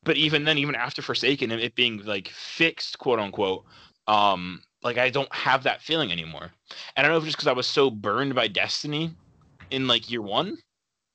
But 0.03 0.17
even 0.17 0.43
then, 0.43 0.58
even 0.58 0.75
after 0.75 1.01
Forsaken, 1.01 1.51
and 1.51 1.62
it 1.62 1.75
being 1.75 2.03
like 2.03 2.27
fixed, 2.27 2.99
quote 2.99 3.19
unquote, 3.19 3.63
um, 4.08 4.62
like 4.84 4.97
I 4.97 5.10
don't 5.10 5.34
have 5.34 5.63
that 5.63 5.82
feeling 5.82 6.12
anymore. 6.12 6.51
And 6.95 6.97
I 6.97 7.01
don't 7.03 7.12
know 7.12 7.17
if 7.17 7.23
it's 7.23 7.29
just 7.29 7.38
because 7.38 7.47
I 7.47 7.53
was 7.53 7.67
so 7.67 7.89
burned 7.89 8.36
by 8.36 8.47
Destiny 8.47 9.15
in 9.74 9.88
like 9.88 10.10
year 10.10 10.22
one, 10.22 10.58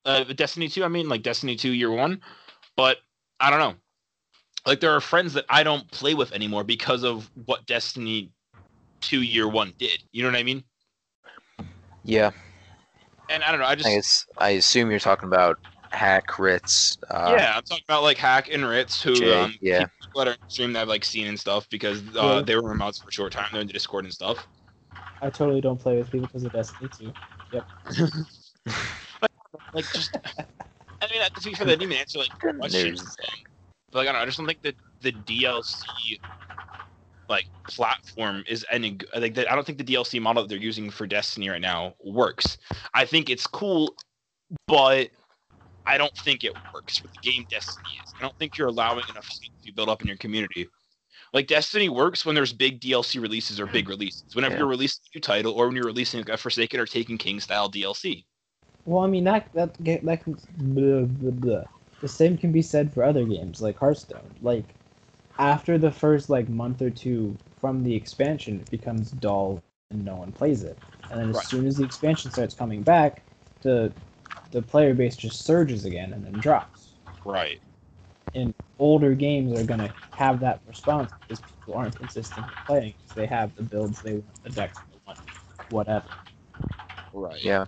uh, 0.04 0.24
Destiny 0.24 0.68
two. 0.68 0.84
I 0.84 0.88
mean, 0.88 1.08
like 1.08 1.22
Destiny 1.22 1.56
two 1.56 1.72
year 1.72 1.90
one, 1.90 2.20
but 2.76 2.98
I 3.40 3.50
don't 3.50 3.60
know. 3.60 3.74
Like 4.66 4.80
there 4.80 4.90
are 4.94 5.00
friends 5.00 5.32
that 5.34 5.46
I 5.48 5.62
don't 5.62 5.88
play 5.90 6.14
with 6.14 6.32
anymore 6.32 6.64
because 6.64 7.04
of 7.04 7.30
what 7.46 7.64
Destiny 7.66 8.30
two 9.00 9.22
year 9.22 9.48
one 9.48 9.72
did. 9.78 10.02
You 10.12 10.24
know 10.24 10.28
what 10.30 10.38
I 10.38 10.42
mean? 10.42 10.64
Yeah. 12.04 12.32
And 13.30 13.42
I 13.44 13.50
don't 13.50 13.60
know. 13.60 13.66
I 13.66 13.74
just 13.74 13.88
I 13.88 13.94
guess 13.94 14.26
I 14.38 14.50
assume 14.50 14.90
you're 14.90 14.98
talking 14.98 15.28
about 15.28 15.58
Hack 15.90 16.38
Ritz. 16.38 16.98
Uh, 17.10 17.36
yeah, 17.38 17.52
I'm 17.56 17.62
talking 17.62 17.84
about 17.86 18.02
like 18.02 18.16
Hack 18.16 18.48
and 18.52 18.64
Ritz 18.64 19.00
who 19.02 19.14
Jay, 19.14 19.32
um 19.32 19.54
yeah. 19.60 19.86
people 20.00 20.24
that 20.24 20.28
are 20.28 20.36
stream 20.48 20.72
that 20.72 20.82
I've 20.82 20.88
like 20.88 21.04
seen 21.04 21.28
and 21.28 21.38
stuff 21.38 21.68
because 21.70 22.02
uh, 22.16 22.36
Yeah. 22.36 22.42
they 22.42 22.56
were 22.56 22.62
remotes 22.74 23.00
for 23.00 23.08
a 23.08 23.12
short 23.12 23.32
time. 23.32 23.46
They're 23.52 23.60
in 23.60 23.66
the 23.68 23.72
Discord 23.72 24.04
and 24.04 24.12
stuff. 24.12 24.46
I 25.20 25.30
totally 25.30 25.60
don't 25.60 25.78
play 25.78 25.96
with 25.96 26.10
people 26.10 26.26
because 26.26 26.44
of 26.44 26.52
Destiny 26.52 26.90
2. 26.98 27.12
Like 29.72 29.90
just, 29.92 30.16
I 30.16 31.06
mean, 31.10 31.22
to 31.34 31.40
be 31.44 31.54
fair, 31.54 31.66
they 31.66 31.72
didn't 31.72 31.82
even 31.82 31.96
answer 31.98 32.18
like 32.18 32.30
questions. 32.38 33.16
But 33.92 33.98
like 33.98 34.08
I 34.08 34.12
don't 34.12 34.14
know, 34.14 34.22
I 34.22 34.26
just 34.26 34.38
don't 34.38 34.46
think 34.46 34.62
that 34.62 34.76
the 35.00 35.12
DLC 35.12 36.18
like 37.28 37.46
platform 37.68 38.44
is 38.48 38.64
any. 38.70 38.98
Like 39.16 39.34
that, 39.34 39.50
I 39.50 39.54
don't 39.54 39.64
think 39.66 39.78
the 39.78 39.84
DLC 39.84 40.20
model 40.20 40.42
that 40.42 40.48
they're 40.48 40.58
using 40.58 40.90
for 40.90 41.06
Destiny 41.06 41.48
right 41.48 41.60
now 41.60 41.94
works. 42.04 42.58
I 42.94 43.04
think 43.04 43.30
it's 43.30 43.46
cool, 43.46 43.94
but 44.66 45.10
I 45.86 45.96
don't 45.98 46.14
think 46.18 46.44
it 46.44 46.52
works 46.74 46.98
for 46.98 47.08
the 47.08 47.30
game 47.30 47.46
Destiny 47.50 47.88
is. 48.04 48.14
I 48.18 48.22
don't 48.22 48.36
think 48.38 48.58
you're 48.58 48.68
allowing 48.68 49.04
enough 49.08 49.28
to 49.28 49.50
be 49.64 49.70
built 49.72 49.88
up 49.88 50.02
in 50.02 50.08
your 50.08 50.16
community. 50.18 50.68
Like 51.32 51.46
Destiny 51.46 51.88
works 51.88 52.24
when 52.24 52.34
there's 52.34 52.52
big 52.52 52.80
DLC 52.80 53.20
releases 53.20 53.60
or 53.60 53.66
big 53.66 53.88
releases. 53.88 54.34
Whenever 54.34 54.54
Yeah. 54.54 54.58
you're 54.60 54.68
releasing 54.68 55.00
a 55.14 55.18
new 55.18 55.20
title 55.20 55.52
or 55.52 55.66
when 55.66 55.76
you're 55.76 55.84
releasing 55.84 56.20
like 56.20 56.28
a 56.30 56.36
Forsaken 56.36 56.80
or 56.80 56.86
Taken 56.86 57.18
King 57.18 57.40
style 57.40 57.70
DLC. 57.70 58.24
Well, 58.84 59.04
I 59.04 59.06
mean 59.08 59.24
that 59.24 59.48
that 59.54 59.74
that 59.78 60.24
can 60.24 60.38
blah, 60.50 61.04
blah, 61.04 61.30
blah. 61.30 61.64
the 62.00 62.08
same 62.08 62.38
can 62.38 62.52
be 62.52 62.62
said 62.62 62.92
for 62.92 63.04
other 63.04 63.24
games 63.24 63.60
like 63.60 63.78
Hearthstone. 63.78 64.34
Like 64.40 64.74
after 65.38 65.78
the 65.78 65.92
first 65.92 66.30
like 66.30 66.48
month 66.48 66.82
or 66.82 66.90
two 66.90 67.38
from 67.60 67.82
the 67.84 67.94
expansion, 67.94 68.60
it 68.60 68.70
becomes 68.70 69.10
dull 69.12 69.64
and 69.90 70.04
no 70.04 70.16
one 70.16 70.32
plays 70.32 70.64
it. 70.64 70.78
And 71.10 71.20
then 71.20 71.30
as 71.30 71.36
Right. 71.36 71.44
soon 71.44 71.66
as 71.66 71.76
the 71.78 71.84
expansion 71.84 72.30
starts 72.30 72.54
coming 72.54 72.82
back, 72.82 73.24
the 73.62 73.94
the 74.52 74.62
player 74.62 74.94
base 74.94 75.16
just 75.16 75.44
surges 75.44 75.84
again 75.84 76.12
and 76.12 76.24
then 76.24 76.40
drops. 76.40 76.94
Right. 77.24 77.60
And 78.34 78.54
older 78.78 79.14
games 79.14 79.52
are 79.52 79.64
gonna 79.64 79.94
have 80.12 80.40
that 80.40 80.60
response 80.66 81.12
because 81.26 81.40
people 81.40 81.74
aren't 81.74 81.96
consistently 81.96 82.56
playing. 82.66 82.94
'cause 82.94 83.14
They 83.14 83.26
have 83.26 83.54
the 83.54 83.62
builds 83.62 84.00
they 84.00 84.14
want, 84.14 84.42
the 84.42 84.50
decks 84.50 84.80
they 84.90 84.98
want, 85.06 85.18
whatever. 85.68 86.08
Right. 87.12 87.42
Yeah. 87.42 87.66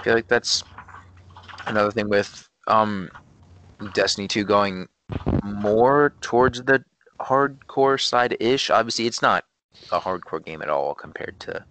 I 0.00 0.04
feel 0.04 0.14
like 0.14 0.28
that's 0.28 0.62
another 1.66 1.90
thing 1.90 2.08
with 2.08 2.48
um 2.66 3.10
Destiny 3.92 4.28
2 4.28 4.44
going 4.44 4.88
more 5.42 6.14
towards 6.20 6.62
the 6.62 6.84
hardcore 7.20 8.00
side 8.00 8.36
ish. 8.40 8.70
Obviously 8.70 9.06
it's 9.06 9.22
not 9.22 9.44
a 9.92 10.00
hardcore 10.00 10.44
game 10.44 10.62
at 10.62 10.70
all 10.70 10.94
compared 10.94 11.38
to 11.40 11.64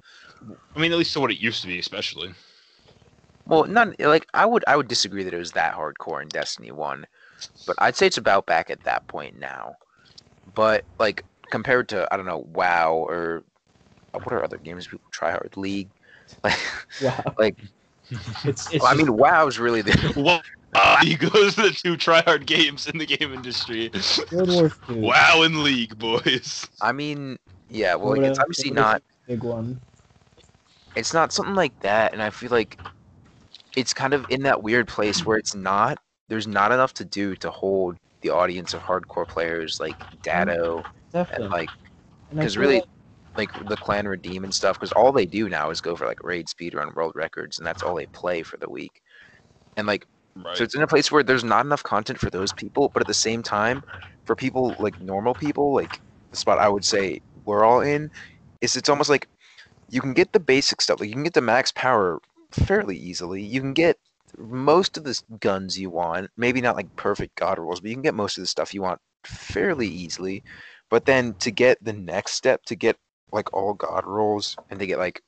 I 0.76 0.80
mean, 0.80 0.92
at 0.92 0.98
least 0.98 1.14
to 1.14 1.20
what 1.20 1.32
it 1.32 1.40
used 1.40 1.62
to 1.62 1.68
be, 1.68 1.80
especially. 1.80 2.34
well 3.46 3.66
not 3.66 4.00
like 4.00 4.28
I 4.34 4.46
would 4.46 4.64
I 4.68 4.76
would 4.78 4.88
disagree 4.88 5.24
that 5.24 5.34
it 5.34 5.38
was 5.40 5.54
that 5.54 5.76
hardcore 5.76 6.22
in 6.22 6.30
Destiny 6.30 6.72
1. 6.72 7.06
But 7.66 7.76
I'd 7.80 7.96
say 7.96 8.08
it's 8.08 8.18
about 8.18 8.46
back 8.46 8.70
at 8.70 8.84
that 8.84 9.08
point 9.08 9.40
now. 9.40 9.76
But 10.54 10.86
like 11.00 11.24
compared 11.52 11.90
to 11.90 12.08
I 12.14 12.18
don't 12.18 12.26
know, 12.26 12.46
WoW 12.54 12.94
or 12.94 13.44
what 14.14 14.34
are 14.34 14.44
other 14.44 14.58
games 14.58 14.88
people 14.88 15.10
try 15.12 15.32
hard? 15.32 15.54
League? 15.58 15.92
Like 16.44 16.60
Wow. 17.00 17.24
like 17.38 17.58
It's 18.12 18.74
it's 18.74 18.84
I 18.86 18.94
just- 18.94 18.98
mean 18.98 19.08
WoW's 19.18 19.60
really 19.60 19.82
the 19.82 20.14
Wow. 20.18 20.42
Uh, 20.76 20.98
he 21.04 21.16
goes 21.16 21.56
to 21.56 21.64
the 21.64 21.72
two 21.72 21.98
tryhard 21.98 22.46
games 22.46 22.88
in 22.88 23.00
the 23.00 23.06
game 23.06 23.34
industry. 23.34 23.90
Guild 24.30 24.50
Wars 24.50 24.74
2. 24.88 24.96
wow 25.00 25.42
in 25.42 25.64
League, 25.64 25.98
boys. 25.98 26.68
I 26.80 26.92
mean, 26.92 27.38
yeah, 27.72 27.96
well, 27.96 28.12
like, 28.12 28.22
Dota- 28.22 28.30
it's 28.30 28.40
obviously 28.40 28.72
not. 28.72 29.02
big 29.28 29.44
one. 29.44 29.82
It's 30.96 31.12
not 31.14 31.32
something 31.34 31.56
like 31.56 31.80
that, 31.82 32.14
and 32.14 32.22
I 32.22 32.30
feel 32.30 32.52
like 32.52 32.80
it's 33.76 33.94
kind 33.96 34.14
of 34.14 34.26
in 34.30 34.44
that 34.44 34.62
weird 34.62 34.88
place 34.88 35.26
where 35.26 35.38
it's 35.38 35.56
not. 35.56 35.98
There's 36.28 36.46
not 36.48 36.72
enough 36.72 36.94
to 36.96 37.06
do 37.06 37.36
to 37.38 37.50
hold 37.50 37.98
the 38.22 38.30
audience 38.30 38.74
of 38.76 38.82
hardcore 38.82 39.28
players 39.28 39.80
like 39.80 39.96
Datto 40.22 40.84
Definitely. 41.12 41.46
and 41.46 41.52
like 41.54 41.70
because 42.32 42.58
really 42.58 42.76
like- 42.76 42.84
like 43.38 43.52
the 43.60 43.78
clan 43.78 44.08
redeem 44.08 44.44
and 44.44 44.54
stuff 44.54 44.78
because 44.80 44.92
all 44.94 45.12
they 45.12 45.26
do 45.26 45.50
now 45.50 45.70
is 45.70 45.82
go 45.82 45.96
for 45.96 46.06
like 46.08 46.24
raid 46.24 46.50
speed 46.50 46.74
run 46.74 46.94
world 46.96 47.14
records 47.16 47.58
and 47.58 47.68
that's 47.68 47.84
all 47.84 47.96
they 47.96 48.08
play 48.08 48.44
for 48.44 48.58
the 48.58 48.70
week 48.70 49.02
and 49.78 49.88
like 49.88 50.06
Right. 50.36 50.54
so 50.54 50.64
it's 50.64 50.76
in 50.76 50.82
a 50.82 50.88
place 50.88 51.12
where 51.12 51.24
there's 51.24 51.44
not 51.44 51.66
enough 51.66 51.84
content 51.84 52.20
for 52.20 52.30
those 52.32 52.54
people, 52.54 52.90
but 52.94 53.02
at 53.02 53.08
the 53.08 53.14
same 53.14 53.44
time, 53.44 53.84
for 54.26 54.36
people 54.36 54.76
like 54.80 55.00
normal 55.00 55.36
people, 55.36 55.74
like 55.76 56.02
the 56.32 56.38
spot 56.38 56.60
I 56.60 56.70
would 56.70 56.86
say 56.86 57.22
we're 57.46 57.64
all 57.64 57.82
in, 57.82 58.10
is 58.62 58.76
it's 58.76 58.90
almost 58.90 59.10
like 59.10 59.28
you 59.90 60.02
can 60.02 60.14
get 60.14 60.32
the 60.34 60.40
basic 60.40 60.82
stuff. 60.82 61.00
Like 61.00 61.10
you 61.10 61.16
can 61.16 61.24
get 61.24 61.34
the 61.34 61.42
max 61.42 61.72
power 61.72 62.20
fairly 62.52 62.98
easily. 62.98 63.42
You 63.44 63.62
can 63.62 63.74
get 63.74 63.98
most 64.38 64.98
of 64.98 65.04
the 65.04 65.20
guns 65.40 65.80
you 65.80 65.90
want. 65.90 66.30
Maybe 66.38 66.62
not 66.62 66.76
like 66.76 66.90
perfect 66.96 67.36
god 67.36 67.60
rolls, 67.60 67.82
but 67.82 67.90
you 67.90 67.96
can 67.96 68.04
get 68.04 68.16
most 68.16 68.38
of 68.38 68.44
the 68.44 68.48
stuff 68.48 68.74
you 68.74 68.82
want 68.82 69.02
fairly 69.26 69.88
easily. 69.88 70.44
But 70.90 71.06
then 71.06 71.36
to 71.40 71.52
get 71.52 71.84
the 71.84 71.94
next 71.94 72.34
step, 72.34 72.64
to 72.66 72.76
get 72.76 72.98
like 73.32 73.54
all 73.54 73.74
god 73.74 74.06
rolls 74.06 74.56
and 74.70 74.80
they 74.80 74.88
get 74.88 75.00
like 75.00 75.22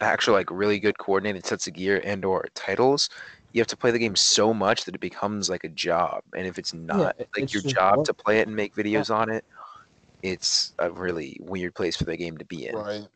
actual 0.00 0.34
like 0.34 0.50
really 0.50 0.78
good 0.78 0.98
coordinated 0.98 1.44
sets 1.44 1.66
of 1.66 1.74
gear 1.74 2.00
and 2.04 2.24
or 2.24 2.46
titles 2.54 3.08
you 3.52 3.60
have 3.60 3.66
to 3.66 3.76
play 3.76 3.90
the 3.90 3.98
game 3.98 4.16
so 4.16 4.54
much 4.54 4.84
that 4.84 4.94
it 4.94 5.00
becomes 5.00 5.50
like 5.50 5.64
a 5.64 5.68
job 5.68 6.22
and 6.36 6.46
if 6.46 6.58
it's 6.58 6.72
not 6.72 7.14
it- 7.18 7.28
like 7.36 7.44
it's 7.44 7.54
your 7.54 7.62
job 7.62 7.98
work. 7.98 8.06
to 8.06 8.14
play 8.14 8.38
it 8.38 8.46
and 8.46 8.56
make 8.56 8.74
videos 8.74 9.14
on 9.14 9.30
it 9.30 9.44
it's 10.22 10.72
a 10.78 10.90
really 10.90 11.38
weird 11.40 11.74
place 11.74 11.96
for 11.96 12.04
the 12.04 12.16
game 12.16 12.36
to 12.36 12.44
be 12.44 12.66
in 12.66 12.74
right. 12.74 13.06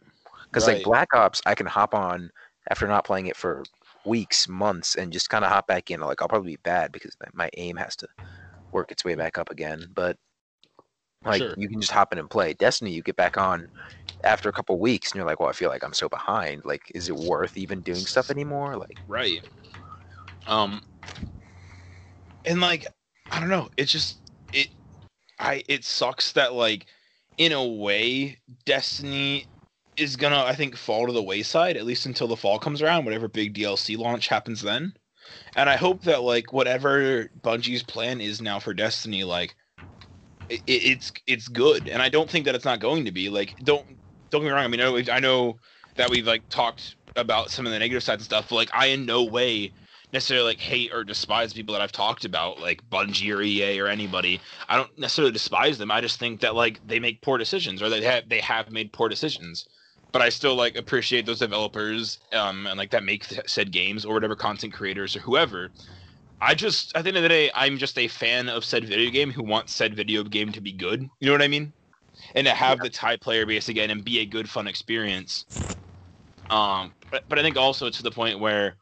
because 0.45 0.67
like 0.67 0.83
black 0.83 1.09
ops 1.15 1.41
i 1.47 1.55
can 1.55 1.67
hop 1.67 1.95
on 1.95 2.31
after 2.71 2.87
not 2.87 3.05
playing 3.05 3.27
it 3.27 3.37
for 3.37 3.63
weeks 4.07 4.49
months 4.49 4.97
and 4.97 5.13
just 5.13 5.31
kind 5.31 5.45
of 5.45 5.51
hop 5.51 5.67
back 5.67 5.91
in 5.91 6.01
like 6.01 6.21
i'll 6.21 6.29
probably 6.29 6.53
be 6.53 6.61
bad 6.63 6.93
because 6.93 7.17
my 7.33 7.49
aim 7.57 7.77
has 7.77 7.97
to 7.97 8.07
work 8.73 8.91
its 8.91 9.05
way 9.05 9.15
back 9.15 9.39
up 9.39 9.51
again 9.51 9.87
but 9.95 10.17
like 11.25 11.47
Sure. 11.47 11.57
you 11.57 11.69
can 11.69 11.81
just 11.81 11.93
hop 11.93 12.13
in 12.13 12.19
and 12.19 12.31
play 12.31 12.53
destiny 12.55 12.93
you 12.93 13.03
get 13.03 13.17
back 13.17 13.37
on 13.39 13.69
after 14.25 14.49
a 14.49 14.53
couple 14.53 14.79
weeks 14.79 15.13
and 15.13 15.19
you're 15.19 15.27
like 15.27 15.41
well 15.41 15.49
i 15.49 15.53
feel 15.53 15.71
like 15.71 15.85
i'm 15.85 15.93
so 15.95 16.09
behind 16.09 16.63
like 16.65 16.91
is 16.95 17.09
it 17.09 17.17
worth 17.17 17.57
even 17.57 17.81
doing 17.83 18.07
stuff 18.07 18.31
anymore 18.31 18.77
like 18.77 19.01
Right. 19.07 19.41
Um 20.47 20.81
and 22.45 22.61
like 22.61 22.87
I 23.31 23.41
don't 23.41 23.49
know, 23.49 23.69
it's 23.77 23.93
just 23.93 24.21
it 24.53 24.69
I 25.39 25.65
it 25.69 25.85
sucks 25.85 26.33
that 26.33 26.55
like 26.55 26.87
in 27.39 27.53
a 27.53 27.65
way 27.67 28.39
Destiny 28.67 29.47
is 29.97 30.17
gonna 30.17 30.45
I 30.45 30.55
think 30.55 30.77
fall 30.77 31.07
to 31.07 31.13
the 31.13 31.23
wayside 31.23 31.77
at 31.77 31.87
least 31.87 32.07
until 32.07 32.29
the 32.29 32.37
fall 32.37 32.59
comes 32.59 32.83
around, 32.83 33.05
whatever 33.05 33.29
big 33.29 33.55
DLC 33.55 33.97
launch 33.97 34.29
happens 34.29 34.63
then. 34.63 34.95
And 35.57 35.71
I 35.71 35.77
hope 35.77 36.05
that 36.05 36.23
like 36.23 36.53
whatever 36.53 37.31
Bungie's 37.41 37.83
plan 37.85 38.21
is 38.21 38.43
now 38.43 38.61
for 38.61 38.75
Destiny 38.75 39.25
like 39.25 39.57
it, 40.49 40.63
it's 40.67 41.13
it's 41.27 41.49
good 41.49 41.89
and 41.89 42.03
I 42.03 42.09
don't 42.09 42.31
think 42.31 42.47
that 42.47 42.55
it's 42.55 42.65
not 42.65 42.81
going 42.81 43.05
to 43.07 43.13
be 43.13 43.31
like 43.31 43.55
don't 43.65 43.87
don't 44.31 44.43
get 44.43 44.49
me 44.49 44.51
wrong 44.51 44.65
I 44.65 44.69
mean 44.69 44.81
I 44.81 44.85
know, 44.85 45.13
I 45.13 45.21
know 45.21 45.59
that 45.97 46.11
we've 46.11 46.27
like 46.27 46.45
talked 46.51 46.97
about 47.17 47.51
some 47.51 47.67
of 47.67 47.73
the 47.73 47.79
negative 47.79 48.03
sides 48.03 48.21
and 48.23 48.27
stuff 48.27 48.49
but 48.49 48.57
like 48.57 48.71
I 48.75 48.87
in 48.87 49.07
no 49.07 49.25
way 49.25 49.73
necessarily 50.15 50.47
like 50.47 50.61
hate 50.61 50.93
or 50.95 51.05
despise 51.05 51.53
people 51.53 51.73
that 51.75 51.83
I've 51.83 51.93
talked 51.93 52.25
about, 52.25 52.61
like 52.61 52.83
Bungie 52.89 53.35
or 53.37 53.43
EA 53.43 53.81
or 53.81 53.89
anybody. 53.89 54.41
I 54.69 54.77
don't 54.77 54.97
necessarily 54.99 55.33
despise 55.33 55.77
them. 55.77 55.91
I 55.91 56.01
just 56.01 56.19
think 56.19 56.41
that 56.41 56.55
like 56.55 56.81
they 56.85 57.01
make 57.01 57.21
poor 57.21 57.37
decisions 57.37 57.83
or 57.83 57.91
they 57.91 58.03
have 58.03 58.29
they 58.29 58.41
have 58.41 58.71
made 58.71 58.93
poor 58.93 59.09
decisions. 59.09 59.67
But 60.13 60.23
I 60.23 60.29
still 60.29 60.55
like 60.55 60.77
appreciate 60.77 61.27
those 61.27 61.41
developers 61.41 62.21
um 62.33 62.67
and 62.67 62.79
like 62.79 62.91
that 62.93 63.05
make 63.05 63.25
said 63.47 63.73
games 63.73 64.05
or 64.05 64.15
whatever 64.15 64.37
content 64.37 64.73
creators 64.73 65.17
or 65.17 65.21
whoever. 65.21 65.73
I 66.45 66.55
just 66.55 66.97
at 66.97 67.05
the 67.05 67.09
end 67.09 67.17
of 67.17 67.23
the 67.23 67.29
day, 67.29 67.51
I'm 67.55 67.79
just 67.79 67.99
a 67.99 68.09
fan 68.09 68.49
of 68.49 68.65
said 68.65 68.85
video 68.85 69.11
game 69.11 69.31
who 69.31 69.43
wants 69.43 69.73
said 69.73 69.97
video 69.97 70.23
game 70.23 70.53
to 70.53 70.61
be 70.61 70.73
good. 70.73 71.09
You 71.21 71.27
know 71.27 71.33
what 71.33 71.43
I 71.43 71.49
mean? 71.49 71.73
and 72.35 72.47
to 72.47 72.55
have 72.55 72.81
the 72.81 72.89
tie 72.89 73.17
player 73.17 73.47
base 73.47 73.69
again 73.69 73.91
and 73.91 74.05
be 74.05 74.21
a 74.21 74.27
good 74.27 74.49
fun 74.49 74.67
experience. 74.67 75.47
Um, 76.51 76.93
but 77.11 77.25
but 77.29 77.39
I 77.39 77.43
think 77.43 77.57
also 77.57 77.91
to 77.91 78.03
the 78.03 78.11
point 78.11 78.39
where 78.41 78.77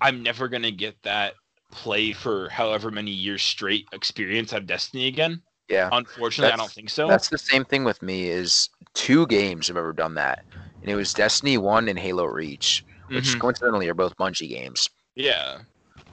I'm 0.00 0.22
never 0.22 0.48
gonna 0.48 0.70
get 0.70 0.96
that 1.02 1.34
play 1.72 2.12
for 2.12 2.48
however 2.48 2.90
many 2.90 3.10
years 3.10 3.42
straight 3.42 3.86
experience 3.92 4.52
of 4.52 4.66
Destiny 4.66 5.08
again. 5.08 5.42
Yeah. 5.68 5.88
Unfortunately, 5.92 6.52
I 6.52 6.56
don't 6.56 6.70
think 6.70 6.90
so. 6.90 7.08
That's 7.08 7.28
the 7.28 7.38
same 7.38 7.64
thing 7.64 7.84
with 7.84 8.02
me. 8.02 8.28
Is 8.28 8.68
two 8.94 9.26
games 9.26 9.68
have 9.68 9.76
ever 9.76 9.92
done 9.92 10.14
that, 10.14 10.40
and 10.82 10.90
it 10.90 10.94
was 10.94 11.12
Destiny 11.12 11.58
One 11.58 11.88
and 11.88 11.98
Halo 11.98 12.24
Reach, 12.24 12.84
which 13.08 13.34
Mhm. 13.34 13.40
coincidentally 13.40 13.88
are 13.88 13.94
both 13.94 14.16
Bungie 14.16 14.48
games. 14.48 14.88
Yeah. 15.16 15.58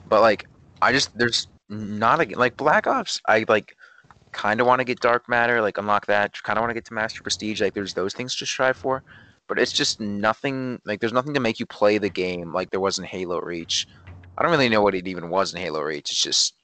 But 0.06 0.20
like, 0.22 0.44
I 0.84 0.92
just 0.92 1.16
there's 1.16 1.48
not 1.68 2.20
a 2.20 2.38
like 2.38 2.56
Black 2.56 2.86
Ops. 2.86 3.20
I 3.26 3.44
like 3.48 3.74
kind 4.32 4.60
of 4.60 4.66
want 4.66 4.80
to 4.80 4.84
get 4.84 5.00
Dark 5.00 5.28
Matter, 5.28 5.62
like 5.62 5.78
unlock 5.78 6.06
that. 6.06 6.34
Kind 6.42 6.58
of 6.58 6.62
want 6.62 6.70
to 6.70 6.74
get 6.74 6.84
to 6.86 6.94
Master 6.94 7.22
Prestige. 7.22 7.62
Like, 7.62 7.72
there's 7.72 7.94
those 7.94 8.12
things 8.12 8.36
to 8.36 8.46
strive 8.46 8.76
for. 8.76 9.02
But 9.48 9.58
it's 9.58 9.72
just 9.72 10.00
nothing. 10.00 10.80
Like, 10.84 11.00
there's 11.00 11.12
nothing 11.12 11.34
to 11.34 11.40
make 11.40 11.58
you 11.58 11.66
play 11.66 11.98
the 11.98 12.10
game 12.10 12.52
like 12.52 12.70
there 12.70 12.80
was 12.80 12.98
in 12.98 13.04
Halo 13.04 13.40
Reach. 13.40 13.86
I 14.36 14.42
don't 14.42 14.50
really 14.50 14.68
know 14.68 14.82
what 14.82 14.94
it 14.94 15.08
even 15.08 15.30
was 15.30 15.54
in 15.54 15.60
Halo 15.60 15.80
Reach. 15.80 16.10
It's 16.10 16.22
just 16.22 16.54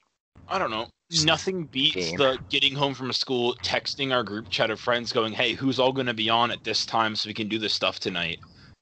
I 0.48 0.58
don't 0.58 0.70
know. 0.70 0.88
Nothing 1.24 1.64
beats 1.64 2.10
game. 2.10 2.18
the 2.18 2.38
getting 2.50 2.74
home 2.74 2.94
from 2.94 3.12
school, 3.12 3.56
texting 3.62 4.12
our 4.12 4.22
group 4.22 4.48
chat 4.50 4.70
of 4.70 4.80
friends, 4.80 5.12
going, 5.12 5.32
"Hey, 5.32 5.54
who's 5.54 5.78
all 5.80 5.92
going 5.92 6.06
to 6.06 6.14
be 6.14 6.28
on 6.28 6.50
at 6.50 6.62
this 6.64 6.84
time 6.84 7.16
so 7.16 7.28
we 7.28 7.34
can 7.34 7.48
do 7.48 7.58
this 7.58 7.72
stuff 7.72 8.00
tonight?" 8.00 8.38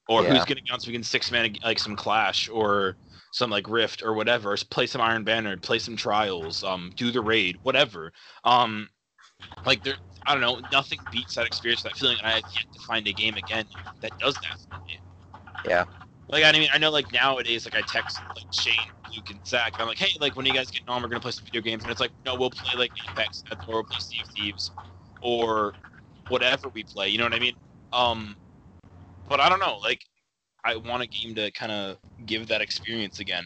Or 0.09 0.23
Yeah. 0.23 0.31
who's 0.31 0.45
going 0.45 0.59
to 0.59 0.65
be 0.65 0.71
on 0.71 0.81
so 0.81 0.89
we 0.89 0.95
can 0.95 1.03
six 1.03 1.31
man 1.31 1.55
like 1.63 1.79
some 1.79 1.97
Clash 1.97 2.49
or 2.49 2.97
some 3.33 3.51
like 3.51 3.69
Rift 3.69 4.03
or 4.03 4.15
whatever. 4.15 4.57
Play 4.71 4.87
some 4.87 5.01
Iron 5.01 5.25
Banner, 5.25 5.57
play 5.57 5.79
some 5.79 5.97
Trials, 5.97 6.65
um, 6.65 6.93
do 6.97 7.11
the 7.11 7.21
raid, 7.21 7.59
whatever. 7.63 8.13
Um, 8.45 8.89
like 9.65 9.85
there, 9.85 9.95
I 10.27 10.35
don't 10.35 10.41
know. 10.41 10.61
Nothing 10.73 10.99
beats 11.13 11.35
that 11.37 11.47
experience, 11.47 11.83
that 11.83 11.97
feeling, 11.97 12.19
and 12.19 12.27
I 12.27 12.31
have 12.33 12.45
yet 12.55 12.73
to 12.73 12.81
find 12.81 13.07
a 13.07 13.13
game 13.13 13.35
again 13.35 13.65
that 14.01 14.19
does 14.19 14.35
that 14.35 14.59
for 14.71 14.85
me. 14.85 15.01
Yeah. 15.67 15.85
Like 16.29 16.45
I 16.45 16.53
mean, 16.53 16.69
I 16.73 16.79
know 16.79 16.91
like 16.91 17.13
nowadays, 17.13 17.65
like 17.65 17.77
I 17.77 17.87
text 17.87 18.19
like 18.37 18.53
Shane, 18.53 18.75
Luke, 19.15 19.31
and 19.31 19.47
Zach. 19.47 19.73
And 19.73 19.83
I'm 19.83 19.89
like, 19.89 19.99
hey, 19.99 20.17
like 20.21 20.37
when 20.37 20.45
are 20.45 20.49
you 20.49 20.55
guys 20.55 20.71
getting 20.71 20.89
on? 20.89 21.03
We're 21.03 21.09
gonna 21.09 21.21
play 21.21 21.31
some 21.31 21.45
video 21.45 21.63
games, 21.63 21.83
and 21.83 21.91
it's 21.91 22.01
like, 22.01 22.11
no, 22.27 22.35
we'll 22.35 22.51
play 22.51 22.79
like 22.79 22.93
Apex, 23.11 23.45
or 23.51 23.75
we'll 23.75 23.85
play 23.85 24.01
Sea 24.01 24.21
of 24.23 24.31
Thieves, 24.35 24.71
or 25.23 25.75
whatever 26.29 26.69
we 26.69 26.83
play. 26.83 27.09
You 27.09 27.19
know 27.19 27.25
what 27.25 27.35
I 27.35 27.39
mean? 27.39 27.55
Um, 27.93 28.37
but 29.29 29.41
I 29.41 29.49
don't 29.49 29.61
know. 29.61 29.79
Like, 29.79 30.05
I 30.69 30.77
want 30.77 31.03
a 31.03 31.07
game 31.07 31.35
to 31.35 31.51
kind 31.53 31.73
of 31.73 31.97
give 32.27 32.49
that 32.49 32.61
experience 32.61 33.21
again 33.21 33.45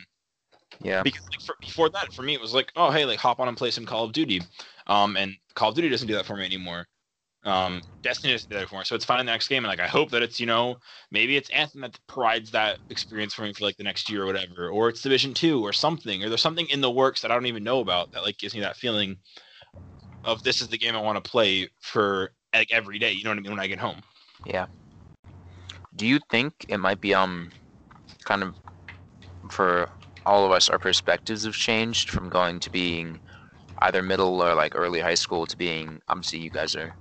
yeah. 0.81 1.03
because 1.03 1.23
like 1.31 1.41
for, 1.41 1.55
before 1.61 1.89
that, 1.91 2.13
for 2.13 2.23
me, 2.23 2.35
it 2.35 2.41
was 2.41 2.55
like, 2.55 2.73
oh, 2.77 2.91
hey, 2.91 3.05
like 3.05 3.19
hop 3.19 3.41
on 3.41 3.49
and 3.49 3.57
play 3.57 3.71
some 3.71 3.87
Call 3.87 4.05
of 4.05 4.13
Duty. 4.13 4.41
Um, 4.87 5.17
and 5.17 5.35
Call 5.55 5.71
of 5.71 5.75
Duty 5.75 5.89
doesn't 5.89 6.09
do 6.09 6.15
that 6.15 6.27
for 6.27 6.37
me 6.37 6.45
anymore. 6.45 6.87
Um, 7.45 7.83
Destiny 8.03 8.33
doesn't 8.33 8.51
do 8.51 8.57
that 8.57 8.69
for 8.69 8.79
me. 8.79 8.85
So 8.85 8.95
it's 8.95 9.05
finding 9.05 9.27
the 9.27 9.33
next 9.33 9.49
game, 9.49 9.65
and 9.65 9.71
like 9.71 9.81
I 9.81 9.89
hope 9.89 10.11
that 10.11 10.23
it's 10.23 10.39
you 10.39 10.47
know 10.47 10.77
maybe 11.11 11.37
it's 11.37 11.51
Anthem 11.51 11.81
that 11.81 11.99
provides 12.07 12.53
that 12.53 12.79
experience 12.89 13.35
for 13.35 13.43
me 13.43 13.53
for 13.53 13.65
like 13.65 13.77
the 13.77 13.83
next 13.83 14.09
year 14.09 14.23
or 14.23 14.27
whatever, 14.27 14.69
or 14.69 14.89
it's 14.89 15.03
Division 15.03 15.35
Two 15.35 15.65
or 15.65 15.73
something, 15.73 16.23
or 16.23 16.29
there's 16.29 16.41
something 16.41 16.69
in 16.69 16.81
the 16.81 16.91
works 16.91 17.21
that 17.23 17.33
I 17.33 17.35
don't 17.35 17.47
even 17.47 17.65
know 17.65 17.81
about 17.81 18.13
that 18.13 18.23
like 18.23 18.39
gives 18.39 18.55
me 18.55 18.61
that 18.61 18.77
feeling 18.77 19.17
of 20.25 20.45
this 20.45 20.61
is 20.61 20.69
the 20.69 20.79
game 20.79 20.95
I 20.95 21.01
want 21.01 21.23
to 21.23 21.31
play 21.31 21.69
for 21.81 22.33
like 22.55 22.73
every 22.73 23.01
day. 23.01 23.11
You 23.11 23.25
know 23.25 23.31
what 23.31 23.39
I 23.39 23.43
mean 23.43 23.51
when 23.51 23.61
I 23.61 23.67
get 23.67 23.81
home. 23.81 24.03
Yeah. 24.47 24.67
Do 25.95 26.07
you 26.07 26.21
think 26.31 26.67
it 26.69 26.79
might 26.79 27.01
be 27.01 27.15
um 27.15 27.53
kind 28.25 28.43
of 28.43 28.57
for 29.51 29.91
all 30.27 30.45
of 30.47 30.53
us 30.53 30.69
our 30.71 30.79
perspectives 30.79 31.45
have 31.45 31.55
changed 31.55 32.11
from 32.11 32.29
going 32.29 32.61
to 32.61 32.71
being 32.71 33.21
either 33.81 34.03
middle 34.03 34.43
or 34.43 34.55
like 34.55 34.75
early 34.77 35.01
high 35.01 35.15
school 35.15 35.47
to 35.47 35.57
being 35.57 36.01
obviously 36.09 36.41
you 36.41 36.51
guys 36.51 36.75
are 36.77 36.97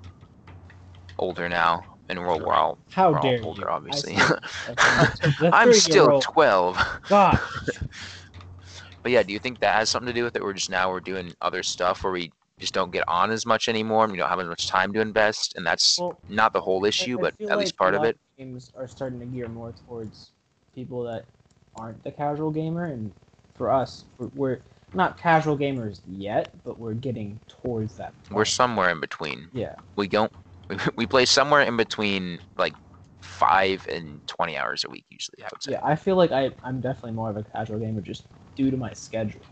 older 1.18 1.48
now 1.50 1.86
and 2.10 2.20
we're, 2.20 2.38
we're 2.38 2.54
all, 2.54 2.80
How 2.92 3.14
we're 3.14 3.20
dare 3.22 3.38
you? 3.40 3.44
older 3.44 3.70
you. 3.70 3.70
obviously 3.70 4.16
I 5.52 5.64
am 5.64 5.74
still 5.74 6.14
12. 6.20 6.78
God. 7.10 7.40
But 9.04 9.12
yeah, 9.12 9.24
do 9.24 9.34
you 9.34 9.40
think 9.40 9.60
that 9.60 9.76
has 9.76 9.90
something 9.90 10.08
to 10.08 10.14
do 10.14 10.24
with 10.24 10.36
it? 10.36 10.44
We're 10.44 10.54
just 10.54 10.70
now 10.70 10.92
we're 10.92 11.00
doing 11.00 11.34
other 11.42 11.64
stuff 11.64 12.04
where 12.04 12.14
we 12.14 12.32
just 12.60 12.74
don't 12.74 12.92
get 12.92 13.04
on 13.08 13.32
as 13.32 13.46
much 13.46 13.68
anymore 13.68 14.04
and 14.04 14.12
we 14.12 14.20
don't 14.20 14.30
have 14.30 14.40
as 14.40 14.48
much 14.48 14.68
time 14.68 14.94
to 14.94 15.02
invest 15.02 15.56
and 15.56 15.66
that's 15.66 16.04
Well, 16.04 16.20
not 16.28 16.54
the 16.54 16.62
whole 16.62 16.86
issue, 16.86 17.18
I 17.18 17.22
but 17.22 17.34
feel 17.38 17.50
at 17.50 17.58
least 17.58 17.78
part 17.78 17.96
of 17.96 18.04
it. 18.04 18.18
Games 18.42 18.72
are 18.76 18.88
starting 18.88 19.20
to 19.20 19.28
gear 19.28 19.48
more 19.48 19.72
towards 19.86 20.32
people 20.74 21.04
that 21.04 21.26
aren't 21.76 22.04
the 22.04 22.10
casual 22.12 22.50
gamer, 22.50 22.86
and 22.86 23.14
for 23.54 23.70
us, 23.70 24.06
we're, 24.18 24.30
we're 24.34 24.60
not 24.96 25.20
casual 25.20 25.56
gamers 25.56 26.00
yet, 26.08 26.52
but 26.66 26.80
we're 26.80 26.96
getting 26.96 27.40
towards 27.48 27.98
that. 27.98 28.16
We're 28.32 28.46
somewhere 28.46 28.90
in 28.90 29.00
between. 29.00 29.48
yeah. 29.54 29.76
we 29.96 30.08
don't 30.08 30.32
we, 30.72 30.78
we 30.98 31.06
play 31.06 31.26
somewhere 31.26 31.62
in 31.62 31.78
between 31.78 32.40
like 32.58 32.74
five 33.22 33.86
and 33.88 34.26
20 34.26 34.58
hours 34.58 34.84
a 34.86 34.90
week 34.90 35.06
usually 35.12 35.44
i 35.44 35.48
would 35.52 35.62
say 35.62 35.74
Yeah, 35.74 35.82
I 35.84 35.96
feel 35.96 36.16
like 36.16 36.32
I, 36.32 36.50
I'm 36.64 36.82
definitely 36.82 37.12
more 37.12 37.30
of 37.30 37.38
a 37.38 37.44
casual 37.44 37.78
gamer 37.78 38.02
just 38.02 38.26
due 38.56 38.72
to 38.72 38.78
my 38.78 38.92
schedule. 38.94 39.46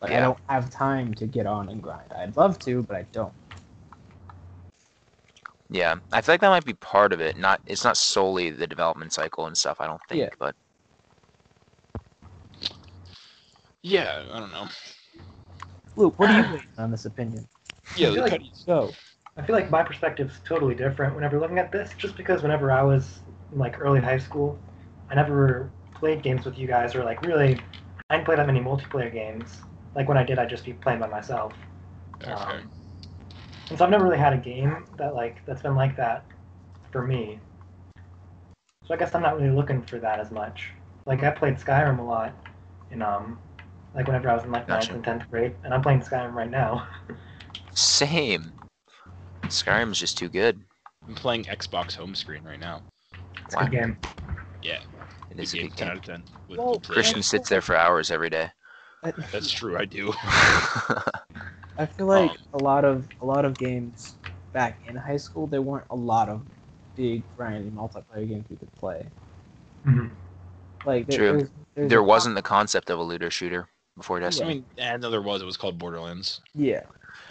Like 0.00 0.12
I 0.12 0.20
don't 0.20 0.38
have 0.48 0.70
time 0.70 1.14
to 1.14 1.26
get 1.26 1.46
on 1.46 1.68
and 1.68 1.82
grind. 1.82 2.12
I'd 2.16 2.36
love 2.36 2.60
to, 2.60 2.84
but 2.84 2.96
I 2.96 3.06
don't. 3.10 3.32
Yeah 5.70 5.94
i 6.12 6.20
feel 6.20 6.32
like 6.34 6.40
that 6.40 6.48
might 6.48 6.64
be 6.64 6.74
part 6.74 7.12
of 7.12 7.20
it 7.20 7.36
not 7.38 7.60
it's 7.66 7.84
not 7.84 7.96
solely 7.96 8.50
the 8.50 8.66
development 8.66 9.12
cycle 9.12 9.46
and 9.46 9.56
stuff 9.56 9.76
i 9.80 9.86
don't 9.86 10.00
think 10.08 10.20
Yeah. 10.20 10.28
but 10.38 10.54
Yeah, 13.82 14.24
I 14.30 14.40
don't 14.40 14.52
know. 14.52 14.68
Luke, 15.96 16.18
what 16.18 16.28
do 16.28 16.34
you 16.36 16.42
think 16.50 16.62
on 16.76 16.90
this 16.90 17.06
opinion? 17.06 17.48
Yeah, 17.96 18.08
I 18.08 18.10
feel 18.10 18.22
Luke, 18.22 18.22
like- 18.24 18.30
how 18.32 18.36
do 18.38 18.44
you- 18.44 18.94
I 19.36 19.42
feel 19.42 19.54
like 19.56 19.70
my 19.70 19.82
perspective's 19.82 20.40
totally 20.44 20.74
different 20.74 21.14
whenever 21.14 21.38
looking 21.40 21.58
at 21.58 21.72
this, 21.72 21.94
just 21.96 22.14
because 22.16 22.42
whenever 22.42 22.70
I 22.70 22.82
was 22.82 23.20
in 23.52 23.58
like 23.58 23.80
early 23.80 24.00
high 24.00 24.18
school, 24.18 24.58
I 25.08 25.14
never 25.14 25.70
played 25.94 26.22
games 26.22 26.44
with 26.44 26.58
you 26.58 26.66
guys 26.66 26.94
or 26.94 27.04
like 27.04 27.22
really, 27.22 27.58
I 28.10 28.16
didn't 28.16 28.26
play 28.26 28.36
that 28.36 28.46
many 28.46 28.60
multiplayer 28.60 29.10
games. 29.10 29.60
Like 29.94 30.08
when 30.08 30.18
I 30.18 30.24
did, 30.24 30.38
I'd 30.38 30.50
just 30.50 30.64
be 30.64 30.74
playing 30.74 31.00
by 31.00 31.06
myself. 31.06 31.54
okay. 32.22 32.32
Um, 32.32 32.70
and 33.70 33.78
so 33.78 33.84
I've 33.84 33.90
never 33.90 34.04
really 34.04 34.18
had 34.18 34.32
a 34.32 34.38
game 34.38 34.84
that 34.98 35.14
like 35.14 35.44
that's 35.46 35.62
been 35.62 35.76
like 35.76 35.96
that 35.96 36.24
for 36.90 37.06
me. 37.06 37.38
So 38.86 38.94
I 38.94 38.96
guess 38.96 39.14
I'm 39.14 39.22
not 39.22 39.36
really 39.38 39.54
looking 39.54 39.80
for 39.80 39.98
that 40.00 40.18
as 40.18 40.30
much. 40.30 40.70
Like 41.06 41.22
I 41.22 41.30
played 41.30 41.54
Skyrim 41.56 41.98
a 41.98 42.02
lot, 42.02 42.34
in 42.90 43.00
um, 43.00 43.38
like 43.94 44.06
whenever 44.06 44.28
I 44.28 44.34
was 44.34 44.44
in 44.44 44.50
like 44.50 44.66
Gotcha. 44.66 44.88
ninth 44.88 44.96
and 44.96 45.04
tenth 45.04 45.30
grade, 45.30 45.54
and 45.64 45.72
I'm 45.72 45.82
playing 45.82 46.00
Skyrim 46.00 46.34
right 46.34 46.50
now. 46.50 46.86
same 47.74 48.52
skyrim's 49.44 49.98
just 49.98 50.18
too 50.18 50.28
good 50.28 50.60
I'm 51.06 51.14
playing 51.14 51.44
Xbox 51.44 51.94
home 51.94 52.14
screen 52.14 52.42
right 52.44 52.58
now. 52.60 52.82
It's 53.44 53.54
a 53.54 53.58
good 53.58 53.70
game. 53.70 53.96
Yeah. 54.62 54.80
It 55.30 55.38
is 55.40 55.54
a 55.54 55.58
good 55.58 55.62
game, 55.62 55.70
10 55.76 55.88
out 55.88 55.96
of 55.96 56.02
10. 56.02 56.24
Would- 56.48 56.58
Well, 56.58 56.80
christian 56.80 57.22
sits 57.22 57.48
there 57.48 57.60
for 57.60 57.76
hours 57.76 58.10
every 58.10 58.30
day 58.30 58.50
That's 59.32 59.50
true, 59.50 59.76
I 59.78 59.84
do. 59.84 60.12
I 61.78 61.86
feel 61.86 62.06
like 62.06 62.30
Um, 62.30 62.36
a 62.54 62.58
lot 62.58 62.84
of 62.84 63.08
a 63.22 63.24
lot 63.24 63.44
of 63.44 63.56
games 63.56 64.14
back 64.52 64.78
in 64.86 64.96
high 64.96 65.16
school, 65.16 65.46
there 65.46 65.62
weren't 65.62 65.86
a 65.90 65.96
lot 65.96 66.28
of 66.28 66.42
big 66.96 67.22
grinding 67.36 67.72
multiplayer 67.72 68.28
games 68.28 68.44
we 68.50 68.56
could 68.56 68.72
play. 68.74 69.06
Mhm. 69.86 70.10
Like 70.84 71.06
there, 71.06 71.18
True. 71.18 71.32
There's, 71.38 71.50
there's 71.74 71.90
there 71.90 72.02
wasn't 72.02 72.34
the 72.34 72.42
concept 72.42 72.90
of 72.90 72.98
a 72.98 73.02
looter 73.02 73.30
shooter 73.30 73.68
before 73.96 74.20
Destiny. 74.20 74.50
I 74.50 74.54
mean, 74.54 74.64
and 74.78 75.02
no, 75.02 75.10
there 75.10 75.22
was. 75.22 75.40
It 75.40 75.46
was 75.46 75.56
called 75.56 75.78
Borderlands. 75.78 76.40
Yeah, 76.54 76.82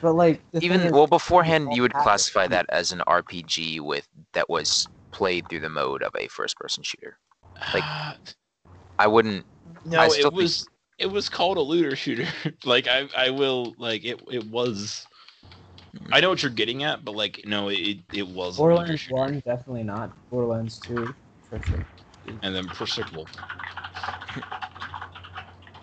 but 0.02 0.14
like 0.14 0.42
the 0.52 0.60
thing 0.62 0.72
even 0.72 0.82
is, 0.88 0.92
well 0.92 1.08
beforehand 1.08 1.70
you 1.76 1.82
would 1.84 1.94
have 1.94 2.02
it. 2.02 2.04
classify 2.04 2.48
that 2.48 2.66
as 2.70 2.92
an 2.92 3.02
rpg 3.08 3.82
with 3.82 4.08
that 4.34 4.50
was 4.50 4.88
played 5.12 5.48
through 5.50 5.60
the 5.62 5.70
mode 5.70 6.04
of 6.04 6.12
a 6.18 6.28
first 6.28 6.56
person 6.58 6.84
shooter 6.84 7.18
Like, 7.74 7.84
i 9.00 9.08
wouldn't 9.08 9.46
no, 9.86 10.00
I 10.00 10.08
still 10.10 10.20
it 10.28 10.30
think- 10.32 10.34
was. 10.36 10.68
It 11.00 11.08
was 11.08 11.30
called 11.30 11.58
a 11.58 11.62
looter 11.62 11.96
shooter. 11.96 12.28
like 12.66 12.88
I, 12.88 13.08
I 13.18 13.30
will 13.32 13.74
like 13.78 14.04
it. 14.06 14.20
It 14.32 14.46
was. 14.46 15.08
I 16.12 16.20
know 16.22 16.30
what 16.30 16.44
you're 16.44 16.52
getting 16.52 16.84
at, 16.84 17.04
but 17.06 17.16
like 17.16 17.42
no, 17.46 17.70
it 17.70 18.00
it 18.12 18.28
was 18.28 18.58
Borderlands. 18.58 19.08
One 19.10 19.42
definitely 19.46 19.84
not. 19.84 20.12
Borderlands 20.30 20.80
Two, 20.80 21.14
for 21.50 21.60
sure. 21.60 21.86
and 22.42 22.56
then 22.56 22.68
for. 22.70 22.86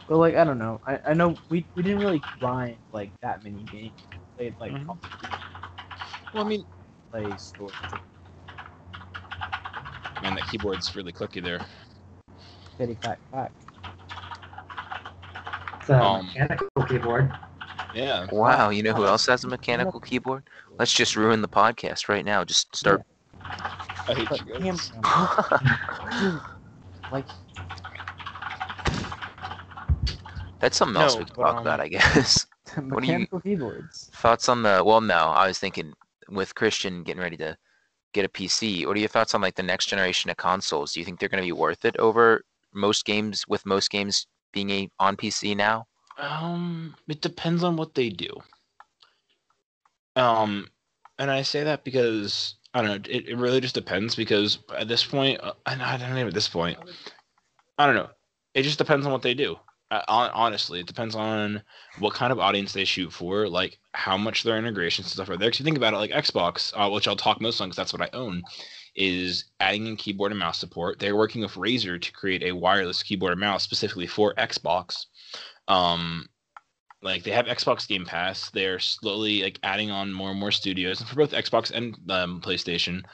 But 0.09 0.19
like 0.19 0.37
I 0.37 0.45
don't 0.45 0.59
know. 0.59 0.81
I, 0.87 1.01
I 1.09 1.15
know 1.15 1.37
we, 1.51 1.67
we 1.75 1.83
didn't 1.83 2.01
really 2.01 2.23
grind 2.39 2.79
like 2.93 3.13
that 3.23 3.43
many 3.43 3.65
games. 3.65 3.93
We 4.13 4.27
played 4.37 4.57
like 4.61 4.73
Mhm. 4.73 4.99
Duty, 5.21 5.35
Well, 6.33 6.45
I 6.45 6.49
mean, 6.49 6.65
play 7.11 7.37
story. 7.37 7.73
man, 10.23 10.35
that 10.37 10.45
keyboard's 10.47 10.95
really 10.95 11.13
clicky 11.13 11.43
there. 11.43 11.61
Kitty 12.79 12.95
clack 12.97 13.21
clack. 13.31 13.53
It's 15.87 15.91
a 15.93 16.03
Um, 16.03 16.27
mechanical 16.27 16.69
keyboard. 16.89 17.33
Yeah. 17.95 18.27
Wow, 18.33 18.71
you 18.71 18.83
know 18.83 18.93
who 18.93 19.05
else 19.05 19.27
has 19.27 19.45
a 19.45 19.49
mechanical 19.49 20.01
keyboard? 20.01 20.43
Let's 20.81 20.93
just 20.93 21.15
ruin 21.15 21.43
the 21.43 21.49
podcast 21.49 22.09
right 22.09 22.25
now. 22.25 22.43
Just 22.43 22.75
start. 22.75 23.03
I 23.41 24.15
hate 24.15 24.29
But 24.29 24.41
you 24.45 24.55
guys. 24.59 24.91
dude, 26.21 26.41
like 27.13 27.27
That's 30.59 30.77
something 30.77 31.01
else 31.01 31.13
No, 31.15 31.19
we 31.21 31.25
can 31.27 31.35
talk 31.37 31.55
um, 31.55 31.63
about, 31.63 31.79
I 31.79 31.87
guess. 31.87 32.47
do 32.75 32.83
you- 32.83 32.89
mechanical 32.89 33.41
keyboards. 33.41 34.11
Thoughts 34.13 34.49
on 34.49 34.65
the? 34.65 34.83
Well, 34.85 35.01
no, 35.01 35.15
I 35.15 35.47
was 35.47 35.61
thinking 35.61 35.93
with 36.29 36.57
Christian 36.57 37.05
getting 37.05 37.23
ready 37.23 37.37
to 37.37 37.57
get 38.13 38.25
a 38.25 38.29
PC, 38.29 38.87
what 38.87 38.97
are 38.97 39.01
your 39.01 39.09
thoughts 39.09 39.37
on 39.37 39.41
like 39.41 39.55
the 39.55 39.63
next 39.63 39.87
generation 39.87 40.31
of 40.31 40.37
consoles? 40.37 40.95
Do 40.95 40.99
you 41.01 41.07
think 41.07 41.21
they're 41.21 41.29
going 41.29 41.43
to 41.45 41.47
be 41.47 41.53
worth 41.53 41.85
it 41.85 41.97
over 41.99 42.43
most 42.75 43.05
games 43.05 43.45
with 43.47 43.65
most 43.65 43.89
games 43.89 44.27
being 44.57 44.71
a, 44.71 44.91
on 44.99 45.17
PC 45.17 45.55
now? 45.55 45.87
Um, 46.19 46.97
it 47.09 47.21
depends 47.21 47.63
on 47.63 47.77
what 47.77 47.95
they 47.95 48.09
do. 48.09 48.31
Um, 50.17 50.67
and 51.19 51.31
I 51.31 51.43
say 51.43 51.63
that 51.65 51.85
because 51.85 52.55
I 52.73 52.81
don't 52.81 52.89
know. 52.89 53.11
It, 53.11 53.29
it 53.29 53.37
really 53.37 53.61
just 53.61 53.75
depends 53.75 54.15
because 54.15 54.59
at 54.77 54.89
this 54.89 55.05
point, 55.05 55.41
uh, 55.43 55.53
I 55.67 55.99
don't 55.99 56.15
know 56.15 56.27
at 56.27 56.33
this 56.35 56.49
point, 56.49 56.79
I 57.77 57.87
don't 57.87 57.97
know. 57.97 58.09
It 58.55 58.63
just 58.63 58.79
depends 58.79 59.05
on 59.05 59.13
what 59.13 59.21
they 59.21 59.35
do. 59.35 59.57
Uh, 59.91 60.03
honestly, 60.09 60.81
it 60.81 60.87
depends 60.87 61.15
on 61.15 61.63
what 62.01 62.15
kind 62.15 62.33
of 62.33 62.41
audience 62.41 62.73
they 62.73 62.85
shoot 62.85 63.13
for, 63.13 63.47
like 63.49 63.79
how 63.93 64.17
much 64.17 64.43
their 64.43 64.57
integrations 64.57 65.07
and 65.07 65.13
stuff 65.13 65.29
are 65.29 65.37
there. 65.37 65.49
Because 65.49 65.61
you 65.61 65.65
think 65.65 65.77
about 65.77 65.93
it, 65.93 65.99
like 65.99 66.11
Xbox, 66.11 66.73
uh, 66.75 66.91
which 66.91 67.07
I'll 67.07 67.15
talk 67.15 67.41
most 67.41 67.61
on 67.61 67.69
because 67.69 67.77
that's 67.77 67.93
what 67.93 68.03
I 68.03 68.09
own, 68.17 68.43
is 68.97 69.45
adding 69.61 69.87
in 69.87 69.97
keyboard 69.97 70.33
and 70.33 70.39
mouse 70.39 70.59
support. 70.59 70.99
They're 70.99 71.17
working 71.17 71.43
with 71.43 71.53
Razer 71.53 72.01
to 72.01 72.13
create 72.13 72.43
a 72.43 72.53
wireless 72.53 73.03
keyboard 73.03 73.33
and 73.33 73.41
mouse 73.41 73.63
specifically 73.63 74.07
for 74.07 74.35
Xbox. 74.35 75.07
Um, 75.69 76.27
like 77.03 77.23
they 77.23 77.31
have 77.31 77.47
Xbox 77.47 77.87
Game 77.87 78.05
Pass. 78.05 78.51
They're 78.51 78.79
slowly 78.79 79.43
like 79.43 79.59
adding 79.63 79.91
on 79.91 80.13
more 80.13 80.31
and 80.31 80.41
more 80.41 80.51
studios, 80.51 81.01
and 81.01 81.09
for 81.09 81.17
both 81.17 81.33
Xbox 81.33 81.71
and 81.71 81.95
um, 82.11 82.41
PlayStation, 82.41 83.05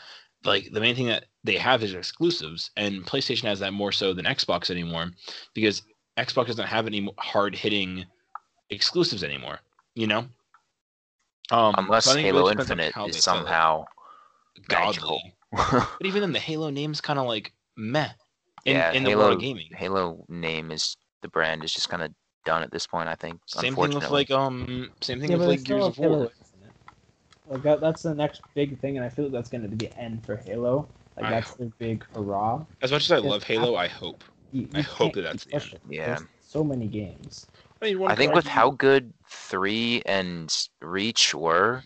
like 0.45 0.71
the 0.73 0.81
main 0.81 0.95
thing 0.95 1.07
that 1.07 1.27
they 1.45 1.57
have 1.57 1.83
is 1.83 1.95
exclusives, 1.95 2.71
and 2.77 3.05
PlayStation 3.05 3.43
has 3.43 3.59
that 3.59 3.73
more 3.73 3.93
so 3.93 4.15
than 4.15 4.25
Xbox 4.25 4.71
anymore, 4.71 5.11
because 5.53 5.83
Xbox 6.17 6.47
doesn't 6.47 6.67
have 6.67 6.87
any 6.87 7.13
hard 7.19 7.57
hitting 7.57 8.05
exclusives 8.71 9.25
anymore. 9.25 9.59
You 9.95 10.07
know, 10.07 10.27
um, 11.51 11.75
unless 11.77 12.05
so 12.05 12.17
Halo 12.17 12.43
really 12.43 12.53
Infinite 12.53 12.95
is 13.09 13.23
somehow 13.23 13.85
godly. 14.69 15.35
but 15.71 16.05
even 16.05 16.21
then, 16.21 16.33
the 16.33 16.39
Halo 16.39 16.71
name's 16.71 17.01
kind 17.01 17.19
of 17.19 17.27
like 17.27 17.53
meh. 17.77 18.09
In, 18.65 18.77
yeah, 18.77 18.93
in 18.93 19.03
Halo, 19.05 19.11
the 19.11 19.19
world 19.19 19.33
of 19.35 19.41
gaming. 19.41 19.69
Halo 19.73 20.25
name 20.29 20.71
is 20.71 20.97
the 21.21 21.29
brand 21.29 21.65
is 21.65 21.73
just 21.73 21.89
kind 21.89 22.03
of 22.03 22.13
done 22.45 22.63
at 22.63 22.71
this 22.71 22.87
point. 22.87 23.09
I 23.09 23.15
think. 23.15 23.41
Same 23.47 23.75
thing 23.75 23.95
with 23.95 24.11
like 24.11 24.31
um, 24.31 24.91
same 25.01 25.21
thing 25.21 25.31
yeah, 25.31 25.37
with 25.37 25.49
like 25.49 25.63
Gears 25.65 25.85
of 25.85 25.99
War. 25.99 26.31
Like 27.49 27.63
that, 27.63 27.81
that's 27.81 28.03
the 28.03 28.15
next 28.15 28.41
big 28.55 28.79
thing, 28.79 28.97
and 28.97 29.05
I 29.05 29.09
feel 29.09 29.27
like 29.27 29.33
that's 29.33 29.51
going 29.51 29.63
to 29.63 29.69
be 29.69 29.87
the 29.87 29.99
end 29.99 30.25
for 30.25 30.37
Halo. 30.37 30.89
Like 31.21 31.31
that's 31.31 31.55
the 31.55 31.67
big 31.79 32.05
hurrah. 32.15 32.65
As 32.81 32.93
much 32.93 33.05
as 33.05 33.13
I 33.13 33.19
love 33.19 33.43
Halo, 33.43 33.77
I 33.77 33.89
hope. 33.89 34.25
You, 34.53 34.63
you 34.63 34.69
I 34.75 34.81
hope 34.81 35.15
that 35.15 35.23
that's 35.23 35.45
the 35.45 35.55
end. 35.55 35.79
Yeah. 35.89 36.07
There's 36.07 36.23
so 36.41 36.65
many 36.65 36.87
games. 36.87 37.47
I, 37.81 37.93
mean, 37.93 38.07
I 38.07 38.15
think 38.15 38.35
with 38.35 38.47
how 38.47 38.71
good 38.71 39.13
three 39.29 40.03
and 40.07 40.55
Reach 40.81 41.35
were, 41.35 41.83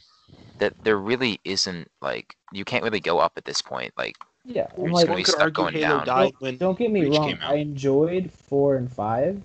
that 0.59 0.75
there 0.85 0.99
really 0.99 1.41
isn't 1.45 1.91
like 2.01 2.37
you 2.53 2.65
can't 2.65 2.85
really 2.85 3.01
go 3.01 3.19
up 3.19 3.33
at 3.37 3.45
this 3.45 3.63
point. 3.63 3.93
Like 3.97 4.17
yeah, 4.45 4.67
you're 4.79 4.91
like, 4.91 5.09
just 5.19 5.37
gonna 5.37 5.51
be 5.51 5.55
going 5.55 5.75
Halo 5.75 6.05
down. 6.05 6.33
Don't, 6.41 6.59
don't, 6.59 6.79
get 6.79 6.91
me 6.91 7.03
Reach 7.03 7.19
wrong. 7.19 7.39
I 7.43 7.57
enjoyed 7.57 8.31
four 8.31 8.77
and 8.77 8.91
five, 8.91 9.43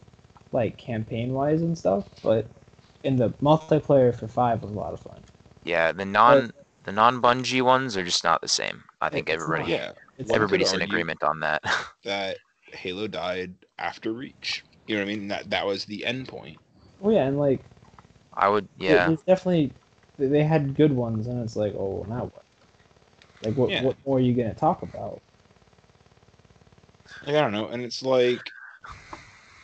like 0.52 0.78
campaign 0.78 1.34
wise 1.34 1.62
and 1.62 1.78
stuff, 1.78 2.06
but 2.24 2.46
in 3.04 3.16
the 3.16 3.30
multiplayer 3.42 4.16
for 4.16 4.28
five 4.28 4.62
was 4.62 4.72
a 4.72 4.76
lot 4.76 4.94
of 4.94 5.00
fun. 5.00 5.20
Yeah, 5.64 5.92
the 5.92 6.06
non 6.06 6.48
but, 6.48 6.66
the 6.86 6.92
non 6.92 7.22
Bungie 7.22 7.62
ones 7.62 7.98
are 7.98 8.04
just 8.04 8.24
not 8.24 8.42
the 8.42 8.48
same. 8.48 8.84
I 9.02 9.10
think 9.10 9.30
everybody 9.30 9.72
yeah, 9.72 9.92
everybody's 10.32 10.74
in 10.74 10.82
agreement 10.82 11.24
on 11.24 11.40
that. 11.40 11.64
that 12.04 12.38
Halo 12.66 13.08
died 13.08 13.54
after 13.80 14.14
Reach. 14.14 14.64
You 14.88 14.96
know 14.96 15.02
what 15.02 15.12
I 15.12 15.16
mean? 15.16 15.28
That 15.28 15.50
that 15.50 15.66
was 15.66 15.86
the 15.86 16.06
end 16.06 16.28
point. 16.28 16.58
Oh 17.04 17.10
yeah, 17.10 17.26
and 17.26 17.40
like 17.40 17.62
I 18.34 18.50
would 18.50 18.68
yeah. 18.78 19.10
It's 19.10 19.24
definitely 19.24 19.72
they 20.18 20.44
had 20.44 20.76
good 20.76 20.92
ones, 20.92 21.28
and 21.28 21.42
it's 21.44 21.56
like, 21.56 21.74
oh, 21.76 22.06
now 22.08 22.26
what? 22.26 22.44
Like, 23.44 23.56
what 23.56 23.70
yeah. 23.70 23.84
what 23.84 23.96
more 24.06 24.18
are 24.18 24.22
you 24.22 24.34
gonna 24.34 24.54
talk 24.54 24.84
about? 24.84 25.22
Like 27.26 27.36
I 27.36 27.42
don't 27.42 27.52
know, 27.52 27.68
and 27.68 27.84
it's 27.84 28.04
like 28.04 28.52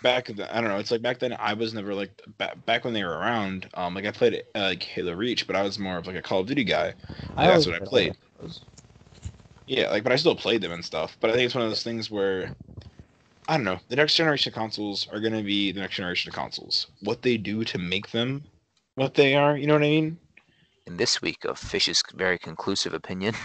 back 0.04 0.28
then, 0.28 0.48
I 0.52 0.62
don't 0.62 0.70
know. 0.70 0.78
It's 0.78 0.92
like 0.92 1.02
back 1.02 1.20
then 1.20 1.36
I 1.40 1.54
was 1.54 1.74
never 1.74 1.94
like 1.94 2.22
back, 2.38 2.66
back 2.66 2.84
when 2.84 2.94
they 2.94 3.04
were 3.04 3.18
around. 3.18 3.70
Um, 3.74 3.94
like 3.94 4.06
I 4.06 4.12
played 4.12 4.44
uh, 4.56 4.60
like 4.60 4.84
Halo 4.84 5.14
Reach, 5.14 5.48
but 5.48 5.56
I 5.56 5.62
was 5.62 5.78
more 5.80 5.98
of 5.98 6.08
like 6.08 6.16
a 6.16 6.22
Call 6.22 6.42
of 6.42 6.48
Duty 6.48 6.64
guy. 6.64 6.94
I 7.36 7.48
that's 7.48 7.68
what 7.68 7.82
I 7.82 7.86
played. 7.86 8.16
Yeah, 9.66 9.90
like 9.90 10.04
but 10.04 10.12
I 10.12 10.16
still 10.16 10.36
played 10.36 10.62
them 10.62 10.72
and 10.72 10.84
stuff. 10.84 11.18
But 11.20 11.30
I 11.30 11.34
think 11.34 11.46
it's 11.46 11.56
one 11.56 11.64
of 11.64 11.70
those 11.70 11.84
things 11.84 12.10
where 12.10 12.56
I 13.48 13.58
don't 13.58 13.66
know. 13.66 13.80
The 13.90 13.96
next 13.96 14.16
generation 14.16 14.52
of 14.52 14.56
consoles 14.56 15.08
are 15.12 15.20
going 15.20 15.34
to 15.34 15.44
be 15.44 15.72
the 15.72 15.82
next 15.82 15.96
generation 15.96 16.30
of 16.30 16.36
consoles. 16.36 16.88
What 17.02 17.22
they 17.22 17.38
do 17.38 17.64
to 17.66 17.78
make 17.78 18.12
them 18.12 18.44
what 18.96 19.14
they 19.14 19.36
are, 19.36 19.56
you 19.58 19.68
know 19.68 19.74
what 19.74 19.84
I 19.84 19.90
mean? 19.90 20.18
In 20.88 20.96
this 20.96 21.22
week 21.22 21.44
of 21.44 21.60
Fish's 21.60 22.02
very 22.16 22.40
conclusive 22.40 22.94
opinion. 22.94 23.36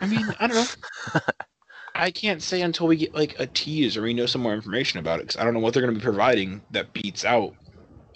I 0.00 0.06
mean, 0.08 0.26
I 0.40 0.48
don't 0.48 0.56
know. 0.56 1.20
I 1.94 2.10
can't 2.10 2.42
say 2.42 2.62
until 2.62 2.88
we 2.88 2.96
get 2.96 3.14
like 3.14 3.36
a 3.38 3.46
tease 3.46 3.96
or 3.96 4.02
we 4.02 4.12
know 4.12 4.26
some 4.26 4.42
more 4.42 4.54
information 4.54 4.98
about 4.98 5.20
it 5.20 5.28
because 5.28 5.40
I 5.40 5.44
don't 5.44 5.54
know 5.54 5.60
what 5.60 5.72
they're 5.72 5.82
going 5.82 5.94
to 5.94 6.00
be 6.00 6.02
providing 6.02 6.62
that 6.72 6.92
beats 6.92 7.24
out 7.24 7.54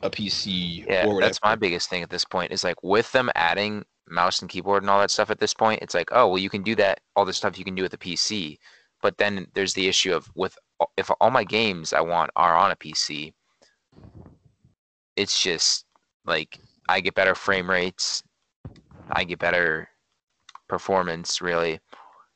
a 0.02 0.10
PC. 0.10 0.86
Yeah, 0.88 1.06
that's 1.20 1.38
my 1.42 1.54
biggest 1.54 1.88
thing 1.88 2.02
at 2.02 2.10
this 2.10 2.24
point. 2.24 2.50
Is 2.50 2.64
like 2.64 2.82
with 2.82 3.10
them 3.12 3.30
adding 3.36 3.84
mouse 4.08 4.40
and 4.40 4.50
keyboard 4.50 4.82
and 4.82 4.90
all 4.90 5.00
that 5.00 5.10
stuff 5.12 5.30
at 5.30 5.38
this 5.38 5.54
point, 5.54 5.80
it's 5.80 5.94
like, 5.94 6.08
oh 6.10 6.26
well, 6.28 6.38
you 6.38 6.50
can 6.50 6.62
do 6.62 6.74
that 6.74 7.00
all 7.14 7.24
the 7.24 7.32
stuff 7.32 7.56
you 7.56 7.64
can 7.64 7.76
do 7.76 7.82
with 7.82 7.94
a 7.94 7.98
PC, 7.98 8.58
but 9.02 9.16
then 9.18 9.46
there's 9.54 9.74
the 9.74 9.86
issue 9.86 10.12
of 10.12 10.28
with 10.34 10.58
if 10.96 11.10
all 11.20 11.30
my 11.30 11.44
games 11.44 11.92
I 11.92 12.00
want 12.00 12.30
are 12.34 12.56
on 12.56 12.72
a 12.72 12.76
PC, 12.76 13.32
it's 15.14 15.40
just 15.42 15.84
like 16.24 16.58
I 16.88 17.00
get 17.00 17.14
better 17.14 17.34
frame 17.34 17.70
rates, 17.70 18.22
I 19.10 19.24
get 19.24 19.38
better 19.38 19.88
performance 20.68 21.42
really 21.42 21.80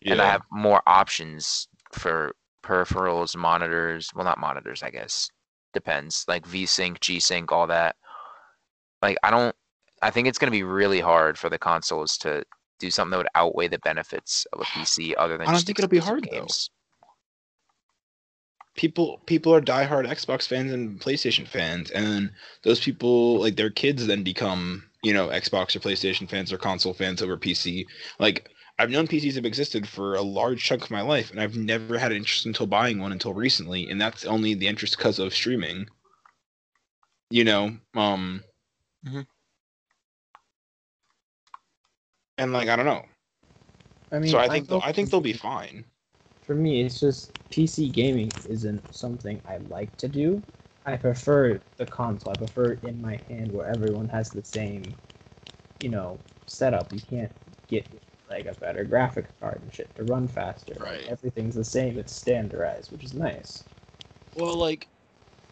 yeah. 0.00 0.12
and 0.12 0.22
I 0.22 0.26
have 0.30 0.42
more 0.50 0.82
options 0.86 1.68
for 1.92 2.34
peripherals, 2.62 3.36
monitors. 3.36 4.10
Well, 4.14 4.24
not 4.24 4.38
monitors, 4.38 4.82
I 4.82 4.90
guess. 4.90 5.30
Depends. 5.74 6.24
Like 6.28 6.46
VSync, 6.46 7.00
G-Sync, 7.00 7.52
all 7.52 7.66
that. 7.66 7.96
Like 9.02 9.16
I 9.22 9.30
don't. 9.30 9.54
I 10.00 10.10
think 10.10 10.28
it's 10.28 10.38
going 10.38 10.50
to 10.50 10.56
be 10.56 10.62
really 10.62 11.00
hard 11.00 11.36
for 11.38 11.48
the 11.48 11.58
consoles 11.58 12.16
to 12.18 12.44
do 12.78 12.90
something 12.90 13.10
that 13.10 13.16
would 13.18 13.28
outweigh 13.34 13.68
the 13.68 13.80
benefits 13.80 14.46
of 14.52 14.60
a 14.60 14.64
PC, 14.64 15.14
other 15.18 15.36
than. 15.38 15.48
I 15.48 15.52
don't 15.52 15.62
think 15.62 15.78
it'll 15.78 15.88
be 15.88 15.98
hard 15.98 16.28
games. 16.28 16.70
though. 16.70 16.74
People 18.76 19.20
people 19.26 19.52
are 19.52 19.60
diehard 19.60 20.08
Xbox 20.08 20.46
fans 20.46 20.72
and 20.72 21.00
PlayStation 21.00 21.48
fans, 21.48 21.90
and 21.90 22.30
those 22.62 22.78
people 22.78 23.40
like 23.40 23.56
their 23.56 23.70
kids 23.70 24.06
then 24.06 24.22
become 24.22 24.87
you 25.02 25.12
know 25.12 25.28
Xbox 25.28 25.76
or 25.76 25.80
PlayStation 25.80 26.28
fans 26.28 26.52
or 26.52 26.58
console 26.58 26.94
fans 26.94 27.22
over 27.22 27.36
PC. 27.36 27.86
Like 28.18 28.50
I've 28.78 28.90
known 28.90 29.08
PCs 29.08 29.34
have 29.34 29.44
existed 29.44 29.88
for 29.88 30.14
a 30.14 30.22
large 30.22 30.62
chunk 30.62 30.84
of 30.84 30.90
my 30.90 31.00
life, 31.00 31.30
and 31.30 31.40
I've 31.40 31.56
never 31.56 31.98
had 31.98 32.12
an 32.12 32.18
interest 32.18 32.46
until 32.46 32.66
buying 32.66 33.00
one 33.00 33.12
until 33.12 33.34
recently, 33.34 33.90
and 33.90 34.00
that's 34.00 34.24
only 34.24 34.54
the 34.54 34.68
interest 34.68 34.96
because 34.96 35.18
of 35.18 35.34
streaming. 35.34 35.86
You 37.30 37.44
know, 37.44 37.76
um, 37.94 38.42
mm-hmm. 39.06 39.20
and 42.38 42.52
like 42.52 42.68
I 42.68 42.76
don't 42.76 42.86
know. 42.86 43.04
I 44.10 44.18
mean, 44.18 44.30
so 44.30 44.38
I 44.38 44.48
think 44.48 44.70
I, 44.70 44.78
I 44.78 44.92
think 44.92 45.10
they'll 45.10 45.20
be 45.20 45.32
fine. 45.32 45.84
For 46.42 46.54
me, 46.54 46.80
it's 46.80 46.98
just 46.98 47.34
PC 47.50 47.92
gaming 47.92 48.30
isn't 48.48 48.94
something 48.94 49.42
I 49.46 49.58
like 49.68 49.94
to 49.98 50.08
do. 50.08 50.42
I 50.88 50.96
prefer 50.96 51.60
the 51.76 51.84
console. 51.84 52.32
I 52.32 52.36
prefer 52.36 52.72
it 52.72 52.84
in 52.84 53.02
my 53.02 53.20
hand 53.28 53.52
where 53.52 53.66
everyone 53.66 54.08
has 54.08 54.30
the 54.30 54.42
same, 54.42 54.84
you 55.82 55.90
know, 55.90 56.18
setup. 56.46 56.90
You 56.94 57.00
can't 57.00 57.32
get 57.68 57.86
like 58.30 58.46
a 58.46 58.54
better 58.54 58.84
graphic 58.84 59.26
card 59.38 59.60
and 59.62 59.74
shit 59.74 59.94
to 59.96 60.04
run 60.04 60.26
faster. 60.26 60.74
Right. 60.80 61.06
Everything's 61.06 61.54
the 61.54 61.64
same. 61.64 61.98
It's 61.98 62.12
standardized, 62.12 62.90
which 62.90 63.04
is 63.04 63.12
nice. 63.12 63.64
Well, 64.34 64.54
like 64.54 64.88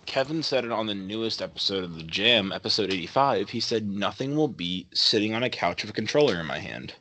Kevin 0.06 0.42
said 0.42 0.64
it 0.64 0.72
on 0.72 0.86
the 0.86 0.94
newest 0.94 1.42
episode 1.42 1.84
of 1.84 1.96
the 1.96 2.04
Jam, 2.04 2.50
episode 2.50 2.90
85. 2.90 3.50
He 3.50 3.60
said 3.60 3.86
nothing 3.86 4.36
will 4.36 4.48
beat 4.48 4.96
sitting 4.96 5.34
on 5.34 5.42
a 5.42 5.50
couch 5.50 5.82
with 5.82 5.90
a 5.90 5.94
controller 5.94 6.40
in 6.40 6.46
my 6.46 6.60
hand. 6.60 6.94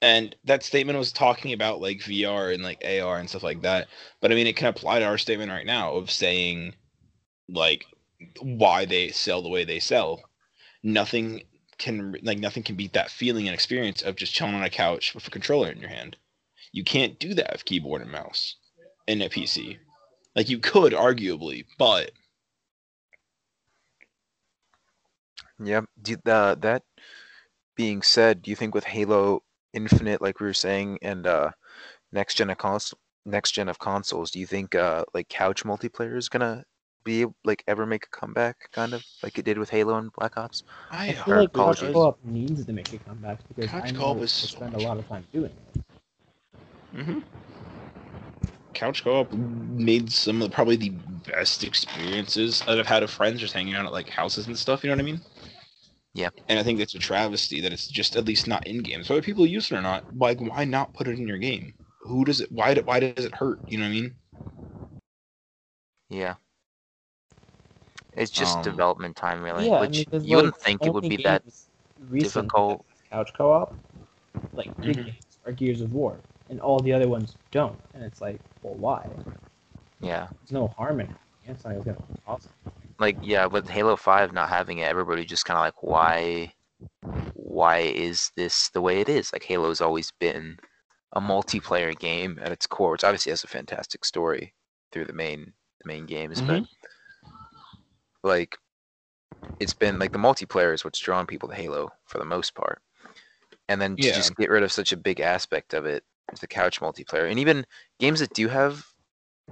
And 0.00 0.36
that 0.44 0.62
statement 0.62 0.98
was 0.98 1.12
talking 1.12 1.52
about 1.52 1.80
like 1.80 1.98
VR 1.98 2.54
and 2.54 2.62
like 2.62 2.84
AR 2.84 3.18
and 3.18 3.28
stuff 3.28 3.42
like 3.42 3.62
that. 3.62 3.88
But 4.20 4.30
I 4.30 4.36
mean, 4.36 4.46
it 4.46 4.56
can 4.56 4.68
apply 4.68 5.00
to 5.00 5.04
our 5.04 5.18
statement 5.18 5.50
right 5.50 5.66
now 5.66 5.94
of 5.94 6.10
saying 6.10 6.74
like 7.48 7.86
why 8.40 8.84
they 8.84 9.08
sell 9.10 9.42
the 9.42 9.48
way 9.48 9.64
they 9.64 9.80
sell. 9.80 10.22
Nothing 10.82 11.42
can 11.78 12.16
like 12.22 12.38
nothing 12.38 12.62
can 12.62 12.76
beat 12.76 12.92
that 12.92 13.10
feeling 13.10 13.46
and 13.46 13.54
experience 13.54 14.02
of 14.02 14.16
just 14.16 14.34
chilling 14.34 14.54
on 14.54 14.64
a 14.64 14.70
couch 14.70 15.14
with 15.14 15.26
a 15.26 15.30
controller 15.30 15.70
in 15.70 15.80
your 15.80 15.90
hand. 15.90 16.16
You 16.72 16.84
can't 16.84 17.18
do 17.18 17.34
that 17.34 17.52
with 17.52 17.64
keyboard 17.64 18.02
and 18.02 18.10
mouse 18.10 18.56
in 19.06 19.22
a 19.22 19.28
PC. 19.28 19.78
Like 20.34 20.48
you 20.48 20.58
could 20.58 20.92
arguably, 20.92 21.64
but 21.78 22.12
yeah. 25.62 25.82
Uh, 26.26 26.54
that 26.56 26.82
being 27.76 28.02
said, 28.02 28.42
do 28.42 28.50
you 28.50 28.56
think 28.56 28.74
with 28.74 28.84
Halo 28.84 29.42
Infinite, 29.72 30.20
like 30.20 30.40
we 30.40 30.46
were 30.46 30.54
saying, 30.54 30.98
and 31.02 31.26
uh, 31.26 31.50
next 32.12 32.34
gen 32.34 32.50
of 32.50 32.58
cons- 32.58 32.94
next 33.24 33.52
gen 33.52 33.68
of 33.68 33.78
consoles, 33.78 34.30
do 34.30 34.38
you 34.40 34.46
think 34.46 34.74
uh, 34.74 35.04
like 35.14 35.28
couch 35.28 35.64
multiplayer 35.64 36.16
is 36.16 36.28
gonna 36.28 36.64
be 37.08 37.26
like 37.44 37.64
ever 37.66 37.86
make 37.86 38.04
a 38.06 38.16
comeback, 38.20 38.70
kind 38.72 38.94
of 38.94 39.02
like 39.22 39.38
it 39.38 39.44
did 39.44 39.58
with 39.58 39.70
Halo 39.70 39.96
and 39.96 40.12
Black 40.12 40.36
Ops? 40.36 40.62
I 40.90 41.08
I 41.08 41.12
feel 41.12 41.36
like 41.36 41.52
Call 41.52 41.70
of 41.70 41.76
couch 41.76 41.80
Duty. 41.80 41.92
co-op 41.94 42.18
needs 42.24 42.64
to 42.66 42.72
make 42.72 42.92
a 42.92 42.98
comeback 42.98 43.38
because 43.48 43.70
Couch 43.70 43.84
I 43.88 43.90
know 43.92 44.00
co-op 44.00 44.22
is 44.22 44.32
so 44.32 44.58
spend 44.58 44.72
much 44.72 44.82
a 44.84 44.86
lot 44.88 44.98
of 44.98 45.08
time 45.08 45.24
doing 45.32 45.52
it. 45.74 45.82
hmm 47.04 47.18
Couch 48.74 49.02
co-op 49.02 49.32
made 49.32 50.12
some 50.12 50.40
of 50.42 50.48
the, 50.50 50.54
probably 50.54 50.76
the 50.76 50.90
best 51.32 51.64
experiences 51.64 52.62
that 52.62 52.78
I've 52.78 52.86
had 52.86 53.02
of 53.02 53.10
friends 53.10 53.40
just 53.40 53.54
hanging 53.54 53.74
out 53.74 53.86
at 53.86 53.92
like 53.92 54.08
houses 54.08 54.46
and 54.46 54.56
stuff. 54.56 54.84
You 54.84 54.90
know 54.90 54.96
what 54.96 55.02
I 55.02 55.04
mean? 55.04 55.20
Yeah. 56.14 56.30
And 56.48 56.58
I 56.58 56.62
think 56.62 56.80
it's 56.80 56.94
a 56.94 56.98
travesty 56.98 57.60
that 57.62 57.72
it's 57.72 57.88
just 57.88 58.16
at 58.16 58.24
least 58.24 58.46
not 58.46 58.66
in 58.66 58.82
games. 58.82 59.06
So 59.08 59.14
whether 59.14 59.24
people 59.24 59.46
use 59.46 59.70
it 59.70 59.76
or 59.76 59.82
not, 59.82 60.04
like 60.16 60.38
why 60.40 60.64
not 60.64 60.94
put 60.94 61.08
it 61.08 61.18
in 61.18 61.26
your 61.28 61.38
game? 61.38 61.74
Who 62.02 62.24
does 62.24 62.40
it? 62.40 62.52
Why? 62.52 62.74
do- 62.74 62.82
Why 62.84 63.00
does 63.00 63.24
it 63.24 63.34
hurt? 63.34 63.58
You 63.68 63.78
know 63.78 63.84
what 63.84 63.90
I 63.90 63.92
mean? 64.00 64.14
Yeah. 66.08 66.34
It's 68.18 68.30
just 68.30 68.56
Um, 68.58 68.62
development 68.64 69.16
time, 69.16 69.42
really. 69.42 69.68
yeah, 69.68 69.76
I 69.78 69.80
which 69.82 69.96
mean, 69.98 70.06
'cause, 70.06 70.26
you 70.26 70.36
wouldn't 70.36 70.56
think 70.56 70.84
it 70.84 70.92
would 70.92 71.08
be 71.08 71.16
that 71.18 71.42
recent 72.10 72.44
difficult. 72.48 72.84
Couch 73.10 73.32
co-op, 73.34 73.74
like 74.54 74.66
big 74.80 74.96
Mhm. 74.96 75.04
games, 75.06 75.38
are 75.46 75.52
Gears 75.52 75.80
of 75.80 75.92
War, 75.92 76.20
and 76.50 76.60
all 76.60 76.80
the 76.80 76.92
other 76.92 77.08
ones 77.08 77.36
don't. 77.52 77.78
And 77.94 78.02
it's 78.02 78.20
like, 78.20 78.40
well, 78.62 78.74
why? 78.74 79.08
Yeah. 80.00 80.28
There's 80.40 80.52
no 80.52 80.68
harm 80.68 81.00
in 81.00 81.06
it. 81.06 81.12
It's 81.46 81.64
not 81.64 81.82
gonna 81.84 81.94
be 81.94 82.00
awesome. 82.26 82.52
Like 82.98 83.16
yeah, 83.22 83.46
with 83.46 83.68
Halo 83.68 83.96
Five 83.96 84.32
not 84.32 84.48
having 84.48 84.78
it, 84.78 84.88
everybody 84.88 85.24
just 85.24 85.44
kind 85.44 85.56
of 85.58 85.64
like, 85.64 85.82
why, 85.82 86.52
why 87.34 87.78
is 87.78 88.32
this 88.36 88.68
the 88.70 88.80
way 88.82 89.00
it 89.00 89.08
is? 89.08 89.32
Like 89.32 89.44
Halo's 89.44 89.80
always 89.80 90.10
been 90.20 90.58
a 91.12 91.20
multiplayer 91.20 91.98
game 91.98 92.38
at 92.42 92.52
its 92.52 92.66
core, 92.66 92.90
which 92.92 93.04
obviously 93.04 93.30
has 93.30 93.44
a 93.44 93.48
fantastic 93.48 94.04
story 94.04 94.54
through 94.92 95.04
the 95.06 95.12
main 95.12 95.52
the 95.82 95.88
main 95.88 96.06
games, 96.06 96.42
but 96.42 96.64
like 98.22 98.56
it's 99.60 99.74
been 99.74 99.98
like 99.98 100.12
the 100.12 100.18
multiplayer 100.18 100.72
is 100.72 100.84
what's 100.84 100.98
drawn 101.00 101.26
people 101.26 101.48
to 101.48 101.54
Halo 101.54 101.90
for 102.06 102.18
the 102.18 102.24
most 102.24 102.54
part. 102.54 102.80
And 103.68 103.80
then 103.80 103.98
to 103.98 104.06
Yeah. 104.06 104.12
just 104.12 104.36
get 104.36 104.50
rid 104.50 104.62
of 104.62 104.72
such 104.72 104.92
a 104.92 104.96
big 104.96 105.20
aspect 105.20 105.74
of 105.74 105.84
it, 105.84 106.04
the 106.40 106.46
couch 106.46 106.80
multiplayer, 106.80 107.28
and 107.28 107.38
even 107.38 107.66
games 107.98 108.20
that 108.20 108.32
do 108.34 108.48
have 108.48 108.86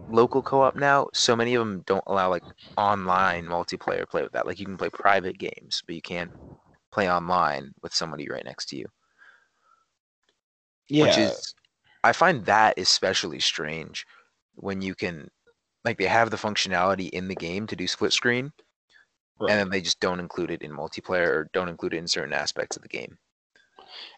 local 0.09 0.43
co-op 0.43 0.77
now, 0.77 1.09
so 1.12 1.37
many 1.37 1.55
of 1.55 1.61
them 1.61 1.83
don't 1.87 2.05
allow 2.07 2.31
like 2.31 2.45
online 2.77 3.47
multiplayer 3.47 4.09
play 4.09 4.23
with 4.23 4.33
that. 4.33 4.47
Like 4.47 4.59
you 4.59 4.67
can 4.67 4.77
play 4.77 4.91
private 4.91 5.39
games, 5.39 5.83
but 5.87 5.95
you 5.95 6.03
can't 6.03 6.31
play 6.93 7.11
online 7.11 7.73
with 7.83 7.95
somebody 7.95 8.29
right 8.29 8.45
next 8.45 8.67
to 8.71 8.77
you. 8.77 8.87
Yeah. 10.89 11.03
Which 11.03 11.19
is 11.19 11.55
I 12.05 12.12
find 12.12 12.45
that 12.47 12.79
especially 12.79 13.41
strange 13.41 14.07
when 14.55 14.81
you 14.81 14.95
can 14.95 15.31
like 15.87 15.97
they 15.99 16.05
have 16.05 16.30
the 16.30 16.37
functionality 16.37 17.09
in 17.11 17.28
the 17.28 17.34
game 17.37 17.66
to 17.68 17.76
do 17.76 17.87
split 17.87 18.12
screen 18.12 18.53
right. 19.41 19.51
and 19.51 19.61
then 19.61 19.70
they 19.70 19.80
just 19.80 20.01
don't 20.01 20.20
include 20.20 20.51
it 20.51 20.62
in 20.62 20.70
multiplayer 20.70 21.28
or 21.28 21.51
don't 21.53 21.68
include 21.68 21.95
it 21.95 21.99
in 21.99 22.09
certain 22.09 22.34
aspects 22.34 22.76
of 22.76 22.82
the 22.82 22.89
game. 22.89 23.16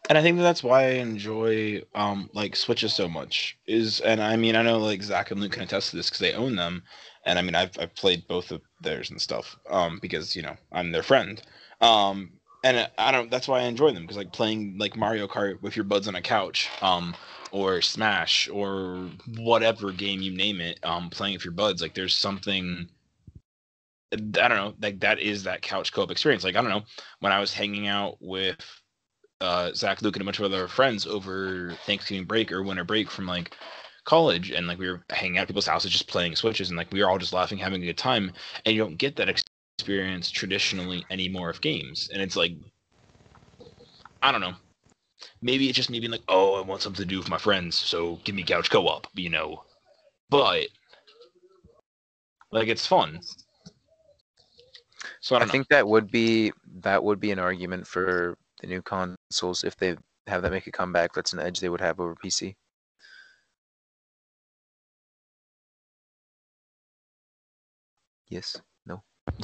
and 0.08 0.16
I 0.16 0.22
think 0.22 0.38
that 0.38 0.42
that's 0.42 0.64
why 0.64 0.84
I 0.84 0.90
enjoy 0.92 1.82
um 1.94 2.30
like 2.32 2.56
Switches 2.56 2.94
so 2.94 3.08
much. 3.08 3.58
Is 3.66 4.00
and 4.00 4.20
I 4.20 4.36
mean 4.36 4.56
I 4.56 4.62
know 4.62 4.78
like 4.78 5.02
Zach 5.02 5.30
and 5.30 5.40
Luke 5.40 5.52
can 5.52 5.62
attest 5.62 5.90
to 5.90 5.96
this 5.96 6.08
because 6.08 6.20
they 6.20 6.32
own 6.32 6.56
them, 6.56 6.82
and 7.24 7.38
I 7.38 7.42
mean 7.42 7.54
I've 7.54 7.78
I've 7.78 7.94
played 7.94 8.26
both 8.26 8.50
of 8.50 8.62
theirs 8.80 9.10
and 9.10 9.20
stuff 9.20 9.56
um 9.68 9.98
because 10.00 10.34
you 10.34 10.42
know 10.42 10.56
I'm 10.72 10.90
their 10.90 11.02
friend 11.02 11.42
um 11.80 12.30
and 12.64 12.90
I 12.98 13.12
don't 13.12 13.30
that's 13.30 13.46
why 13.46 13.60
I 13.60 13.64
enjoy 13.64 13.92
them 13.92 14.02
because 14.04 14.16
like 14.16 14.32
playing 14.32 14.78
like 14.78 14.96
Mario 14.96 15.28
Kart 15.28 15.60
with 15.62 15.76
your 15.76 15.84
buds 15.84 16.08
on 16.08 16.14
a 16.14 16.22
couch 16.22 16.68
um 16.80 17.14
or 17.53 17.80
Smash 17.80 18.49
or 18.49 19.09
whatever 19.38 19.92
game 19.92 20.20
you 20.20 20.34
name 20.34 20.61
it 20.61 20.78
um 20.82 21.11
playing 21.11 21.34
with 21.34 21.44
your 21.44 21.53
buds 21.53 21.82
like 21.82 21.94
there's 21.94 22.14
something. 22.14 22.88
I 24.11 24.16
don't 24.16 24.57
know, 24.57 24.74
like 24.80 25.01
that 25.01 25.20
is 25.20 25.42
that 25.42 25.61
couch 25.61 25.92
co-op 25.92 26.11
experience. 26.11 26.42
Like 26.42 26.57
I 26.57 26.62
don't 26.62 26.70
know, 26.70 26.84
when 27.20 27.30
I 27.30 27.40
was 27.40 27.53
hanging 27.53 27.88
out 27.88 28.16
with 28.20 28.57
uh, 29.40 29.72
Zach, 29.74 30.03
Luke, 30.03 30.16
and 30.16 30.22
a 30.22 30.24
bunch 30.24 30.38
of 30.38 30.44
other 30.44 30.66
friends 30.68 31.07
over 31.07 31.72
Thanksgiving 31.84 32.24
break 32.24 32.51
or 32.51 32.62
winter 32.62 32.84
break 32.84 33.11
from 33.11 33.26
like 33.26 33.57
college, 34.05 34.51
and 34.51 34.66
like 34.66 34.78
we 34.78 34.88
were 34.88 35.05
hanging 35.11 35.38
out 35.38 35.42
at 35.42 35.49
people's 35.49 35.66
houses, 35.66 35.92
just 35.92 36.09
playing 36.09 36.34
Switches, 36.36 36.70
and 36.70 36.76
like 36.76 36.90
we 36.92 37.03
were 37.03 37.11
all 37.11 37.18
just 37.18 37.32
laughing, 37.32 37.59
having 37.59 37.82
a 37.82 37.86
good 37.86 37.99
time. 37.99 38.32
And 38.64 38.74
you 38.74 38.82
don't 38.82 38.96
get 38.96 39.16
that 39.16 39.28
experience 39.78 40.30
traditionally 40.30 41.05
anymore 41.11 41.51
of 41.51 41.61
games, 41.61 42.09
and 42.12 42.22
it's 42.22 42.36
like, 42.36 42.53
I 44.22 44.32
don't 44.32 44.40
know. 44.40 44.55
Maybe 45.42 45.68
it's 45.68 45.76
just 45.76 45.90
me 45.90 46.00
being 46.00 46.12
like, 46.12 46.22
oh, 46.28 46.54
I 46.54 46.60
want 46.60 46.82
something 46.82 47.02
to 47.02 47.08
do 47.08 47.18
with 47.18 47.28
my 47.28 47.38
friends, 47.38 47.76
so 47.76 48.18
give 48.24 48.34
me 48.34 48.42
couch 48.42 48.70
co-op, 48.70 49.06
you 49.14 49.30
know. 49.30 49.64
But 50.30 50.66
like, 52.50 52.68
it's 52.68 52.86
fun. 52.86 53.20
So 55.20 55.36
I 55.36 55.42
I, 55.42 55.46
think 55.46 55.68
that 55.68 55.86
would 55.86 56.10
be 56.10 56.52
that 56.80 57.02
would 57.02 57.20
be 57.20 57.30
an 57.30 57.38
argument 57.38 57.86
for 57.86 58.36
the 58.60 58.66
new 58.66 58.82
consoles 58.82 59.64
if 59.64 59.76
they 59.76 59.96
have 60.26 60.42
that 60.42 60.52
make 60.52 60.66
a 60.66 60.72
comeback. 60.72 61.12
That's 61.12 61.32
an 61.32 61.40
edge 61.40 61.60
they 61.60 61.68
would 61.68 61.80
have 61.80 62.00
over 62.00 62.14
PC. 62.14 62.56
Yes. 68.28 68.60
No. 68.86 69.02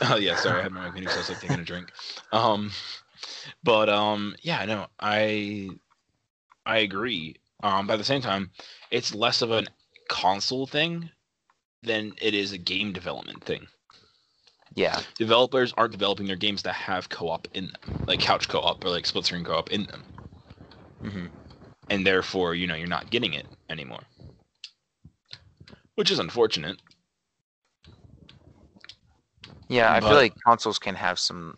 Oh 0.00 0.16
yeah, 0.16 0.36
sorry, 0.36 0.60
I 0.60 0.62
had 0.62 0.72
my 0.72 0.84
mic 0.84 0.94
muted, 0.94 1.10
so 1.10 1.16
I 1.16 1.18
was 1.18 1.28
like 1.28 1.40
taking 1.40 1.58
a 1.58 1.64
drink. 1.64 1.90
Um, 2.30 2.70
but 3.62 3.88
um, 3.88 4.34
yeah, 4.42 4.64
no, 4.64 4.86
I 5.00 5.70
I 6.66 6.78
agree. 6.78 7.36
Um, 7.62 7.86
but 7.86 7.94
at 7.94 7.98
the 7.98 8.04
same 8.04 8.22
time, 8.22 8.50
it's 8.90 9.14
less 9.14 9.42
of 9.42 9.50
a 9.50 9.64
console 10.08 10.66
thing 10.66 11.10
than 11.82 12.14
it 12.20 12.34
is 12.34 12.52
a 12.52 12.58
game 12.58 12.92
development 12.92 13.44
thing. 13.44 13.66
Yeah. 14.74 15.00
Developers 15.16 15.72
aren't 15.76 15.92
developing 15.92 16.26
their 16.26 16.36
games 16.36 16.62
that 16.62 16.74
have 16.74 17.08
co-op 17.08 17.48
in 17.54 17.66
them, 17.66 17.96
like 18.06 18.20
couch 18.20 18.48
co-op 18.48 18.84
or 18.84 18.90
like 18.90 19.06
split 19.06 19.24
screen 19.26 19.44
co-op 19.44 19.70
in 19.70 19.84
them, 19.86 20.04
hmm 21.02 21.26
and 21.90 22.06
therefore, 22.06 22.54
you 22.54 22.66
know, 22.66 22.74
you're 22.74 22.86
not 22.86 23.10
getting 23.10 23.32
it 23.34 23.46
anymore, 23.70 24.02
which 25.96 26.10
is 26.10 26.18
unfortunate. 26.18 26.80
Yeah, 29.68 29.92
I 29.92 30.00
But- 30.00 30.08
feel 30.08 30.16
like 30.16 30.34
consoles 30.44 30.78
can 30.78 30.94
have 30.96 31.18
some 31.18 31.56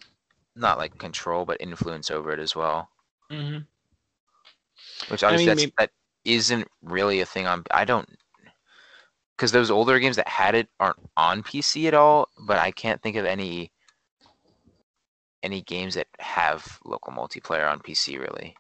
not 0.57 0.79
like 0.79 0.99
control 0.99 1.45
but 1.45 1.61
influence 1.61 2.11
over 2.11 2.33
it 2.33 2.41
as 2.41 2.55
well. 2.55 2.89
Mm-hmm. 3.31 3.59
Which 5.09 5.23
I 5.23 5.29
obviously 5.29 5.37
mean, 5.37 5.49
that's, 5.49 5.61
maybe- 5.63 5.75
that 5.79 5.91
isn't 6.25 6.69
really 6.83 7.21
a 7.21 7.27
thing 7.27 7.47
on. 7.47 7.65
I 7.71 7.85
don't 7.85 8.09
because 9.37 9.53
those 9.53 9.71
older 9.71 9.99
games 9.99 10.17
that 10.17 10.29
had 10.29 10.55
it 10.55 10.69
aren't 10.79 10.99
on 11.17 11.43
PC 11.43 11.87
at 11.87 11.95
all. 11.95 12.29
But 12.47 12.59
I 12.59 12.71
can't 12.71 13.01
think 13.03 13.17
of 13.17 13.25
any 13.25 13.73
any 15.43 15.63
games 15.63 15.95
that 15.95 16.09
have 16.19 16.79
local 16.85 17.13
multiplayer 17.13 17.71
on 17.71 17.81
PC 17.81 18.19
really. 18.19 18.55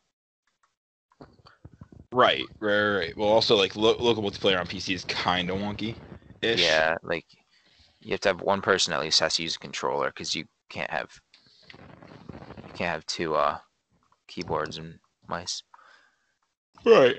Right, 2.12 2.44
right, 2.58 2.82
right, 2.82 2.96
right. 2.96 3.16
Well, 3.16 3.28
also 3.28 3.56
like 3.56 3.76
lo- 3.76 3.96
local 3.98 4.22
multiplayer 4.22 4.58
on 4.58 4.66
PC 4.66 4.94
is 4.94 5.04
kind 5.04 5.50
of 5.50 5.58
wonky. 5.58 5.94
Yeah, 6.42 6.96
like 7.02 7.26
you 8.00 8.12
have 8.12 8.20
to 8.20 8.30
have 8.30 8.40
one 8.40 8.62
person 8.62 8.94
at 8.94 9.00
least 9.00 9.20
has 9.20 9.36
to 9.36 9.42
use 9.42 9.56
a 9.56 9.60
controller 9.60 10.08
because 10.08 10.34
you 10.34 10.46
can't 10.70 10.90
have 10.90 11.10
you 12.70 12.78
can't 12.78 12.92
have 12.92 13.06
two 13.06 13.34
uh 13.34 13.58
keyboards 14.28 14.78
and 14.78 15.00
mice. 15.28 15.62
Right. 16.84 17.16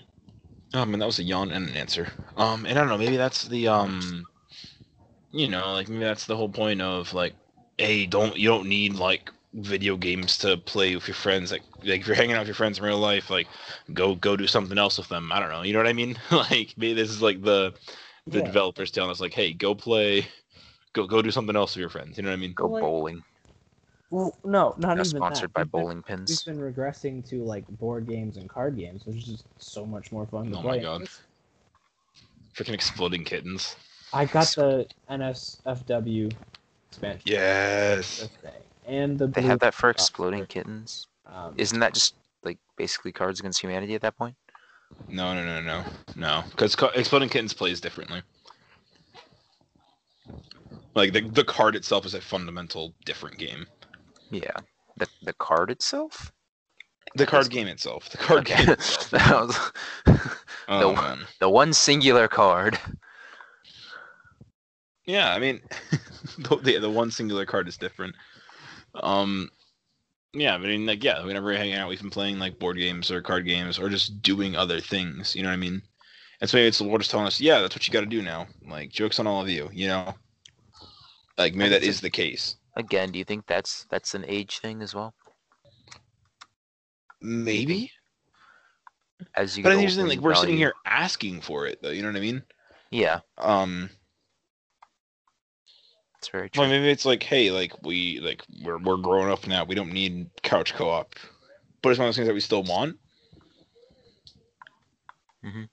Oh 0.73 0.85
man, 0.85 0.99
that 0.99 1.05
was 1.05 1.19
a 1.19 1.23
yawn 1.23 1.51
and 1.51 1.69
an 1.69 1.75
answer. 1.77 2.09
Um, 2.37 2.65
and 2.65 2.77
I 2.77 2.81
don't 2.81 2.89
know, 2.89 2.97
maybe 2.97 3.17
that's 3.17 3.47
the 3.47 3.67
um, 3.67 4.27
you 5.31 5.47
know, 5.47 5.73
like 5.73 5.87
maybe 5.89 6.03
that's 6.03 6.25
the 6.25 6.35
whole 6.35 6.49
point 6.49 6.81
of 6.81 7.13
like, 7.13 7.35
hey, 7.77 8.05
don't 8.05 8.37
you 8.37 8.47
don't 8.47 8.67
need 8.67 8.95
like 8.95 9.31
video 9.53 9.97
games 9.97 10.37
to 10.39 10.57
play 10.57 10.95
with 10.95 11.07
your 11.07 11.15
friends. 11.15 11.51
Like, 11.51 11.63
like 11.83 12.01
if 12.01 12.07
you're 12.07 12.15
hanging 12.15 12.35
out 12.35 12.39
with 12.39 12.47
your 12.47 12.55
friends 12.55 12.77
in 12.79 12.85
real 12.85 12.99
life, 12.99 13.29
like, 13.29 13.47
go 13.93 14.15
go 14.15 14.35
do 14.35 14.47
something 14.47 14.77
else 14.77 14.97
with 14.97 15.09
them. 15.09 15.31
I 15.31 15.39
don't 15.39 15.49
know. 15.49 15.63
You 15.63 15.73
know 15.73 15.79
what 15.79 15.87
I 15.87 15.93
mean? 15.93 16.17
like 16.31 16.73
maybe 16.77 16.93
this 16.93 17.09
is 17.09 17.21
like 17.21 17.41
the 17.41 17.73
the 18.27 18.41
Yeah. 18.41 18.43
developers 18.43 18.91
telling 18.91 19.11
us 19.11 19.21
like, 19.21 19.33
hey, 19.33 19.53
go 19.53 19.75
play, 19.75 20.27
go 20.93 21.07
go 21.07 21.21
do 21.21 21.31
something 21.31 21.55
else 21.55 21.75
with 21.75 21.81
your 21.81 21.89
friends. 21.89 22.17
You 22.17 22.23
know 22.23 22.29
what 22.29 22.35
I 22.37 22.41
mean? 22.41 22.53
Go 22.53 22.69
bowling. 22.69 23.23
Well, 24.11 24.35
no, 24.43 24.75
not 24.77 24.79
Not 24.79 24.93
even 24.97 25.05
sponsored 25.05 25.49
that. 25.49 25.53
by 25.53 25.61
We've 25.61 25.71
been- 25.71 25.81
bowling 25.81 26.03
pins. 26.03 26.43
We've 26.45 26.55
been 26.55 26.73
regressing 26.73 27.27
to 27.29 27.43
like 27.43 27.65
board 27.79 28.05
games 28.07 28.37
and 28.37 28.47
card 28.49 28.77
games, 28.77 29.05
which 29.05 29.15
is 29.15 29.23
just 29.25 29.45
so 29.57 29.85
much 29.85 30.11
more 30.11 30.25
fun 30.27 30.51
to 30.51 30.57
Oh 30.57 30.61
play. 30.61 30.77
my 30.77 30.83
god. 30.83 31.07
Freaking 32.53 32.73
exploding 32.73 33.23
kittens. 33.23 33.77
I 34.13 34.25
got 34.25 34.47
the 34.49 34.85
NSFW 35.09 36.29
expansion 36.89 37.21
Yes. 37.25 38.27
and 38.85 39.17
the 39.17 39.27
They 39.27 39.39
blue 39.41 39.49
have 39.49 39.59
that 39.59 39.73
for 39.73 39.89
exploding 39.89 40.41
for- 40.41 40.47
kittens. 40.47 41.07
Um, 41.25 41.53
Isn't 41.57 41.79
that 41.79 41.93
just 41.93 42.15
like 42.43 42.57
basically 42.75 43.13
Cards 43.13 43.39
Against 43.39 43.61
Humanity 43.61 43.95
at 43.95 44.01
that 44.01 44.17
point? 44.17 44.35
No, 45.07 45.33
no, 45.33 45.45
no, 45.45 45.61
no, 45.61 45.85
no. 46.17 46.43
Because 46.49 46.75
Exploding 46.95 47.29
Kittens 47.29 47.53
plays 47.53 47.79
differently. 47.79 48.21
Like 50.95 51.13
the 51.13 51.21
the 51.21 51.45
card 51.45 51.77
itself 51.77 52.05
is 52.05 52.13
a 52.13 52.19
fundamental 52.19 52.93
different 53.05 53.37
game. 53.37 53.65
Yeah. 54.31 54.57
The 54.97 55.07
the 55.23 55.33
card 55.33 55.69
itself? 55.71 56.31
The 57.15 57.25
card 57.25 57.49
game 57.49 57.67
itself. 57.67 58.09
The 58.09 58.17
card 58.17 58.39
Okay. 58.41 58.57
game 58.65 58.69
itself. 58.73 59.09
That 59.11 59.47
was- 59.47 59.71
Oh 60.67 60.89
The- 60.95 61.01
man. 61.01 61.19
the 61.39 61.49
one 61.49 61.73
singular 61.73 62.27
card. 62.27 62.79
Yeah, 65.05 65.33
I 65.33 65.39
mean, 65.39 65.61
the, 66.37 66.77
the 66.79 66.89
one 66.89 67.11
singular 67.11 67.45
card 67.45 67.67
is 67.67 67.75
different. 67.77 68.15
Um, 68.95 69.49
yeah, 70.33 70.53
I 70.53 70.57
mean, 70.59 70.85
like, 70.85 71.03
yeah, 71.03 71.23
whenever 71.25 71.47
we're 71.47 71.57
hanging 71.57 71.73
out, 71.75 71.89
we've 71.89 71.99
been 72.01 72.09
playing 72.11 72.39
like 72.39 72.59
board 72.59 72.77
games 72.77 73.11
or 73.11 73.21
card 73.21 73.45
games 73.45 73.79
or 73.79 73.89
just 73.89 74.21
doing 74.21 74.55
other 74.55 74.79
things. 74.79 75.35
You 75.35 75.43
know 75.43 75.49
what 75.49 75.53
I 75.55 75.57
mean? 75.57 75.81
And 76.39 76.49
so 76.49 76.57
maybe 76.57 76.67
it's 76.67 76.77
the 76.77 76.85
Lord 76.85 77.01
is 77.01 77.07
telling 77.07 77.27
us, 77.27 77.41
yeah, 77.41 77.59
that's 77.59 77.75
what 77.75 77.87
you 77.87 77.91
got 77.93 78.01
to 78.01 78.05
do 78.05 78.21
now. 78.21 78.47
Like, 78.67 78.91
jokes 78.91 79.19
on 79.19 79.27
all 79.27 79.41
of 79.41 79.49
you. 79.49 79.69
You 79.73 79.87
know, 79.87 80.15
like 81.37 81.55
maybe 81.55 81.69
that 81.71 81.83
It's 81.83 81.99
a- 81.99 82.03
the 82.03 82.09
case. 82.09 82.55
Again, 82.75 83.11
do 83.11 83.19
you 83.19 83.25
think 83.25 83.47
that's 83.47 83.85
that's 83.89 84.13
an 84.13 84.25
age 84.27 84.59
thing 84.59 84.81
as 84.81 84.95
well? 84.95 85.13
Maybe, 87.21 87.91
As 89.35 89.57
you 89.57 89.63
but 89.63 89.73
I 89.73 89.75
think 89.85 90.09
like 90.09 90.19
we're 90.19 90.33
sitting 90.33 90.57
here 90.57 90.73
asking 90.85 91.41
for 91.41 91.67
it, 91.67 91.81
though. 91.81 91.89
You 91.91 92.01
know 92.01 92.07
what 92.07 92.17
I 92.17 92.21
mean? 92.21 92.43
Yeah, 92.89 93.19
Um, 93.37 93.89
it's 96.17 96.29
very 96.29 96.49
true. 96.49 96.61
well, 96.61 96.69
maybe 96.69 96.89
it's 96.89 97.05
like, 97.05 97.23
hey, 97.23 97.51
like 97.51 97.73
we 97.83 98.19
like 98.19 98.43
we're 98.63 98.79
we're 98.79 98.97
growing 98.97 99.31
up 99.31 99.47
now. 99.47 99.63
We 99.63 99.75
don't 99.75 99.93
need 99.93 100.29
couch 100.43 100.73
co-op, 100.73 101.15
but 101.81 101.89
it's 101.89 101.99
one 101.99 102.07
of 102.07 102.09
those 102.09 102.15
things 102.17 102.27
that 102.27 102.33
we 102.33 102.39
still 102.41 102.63
want. 102.63 102.97
Mm-hmm. 105.45 105.63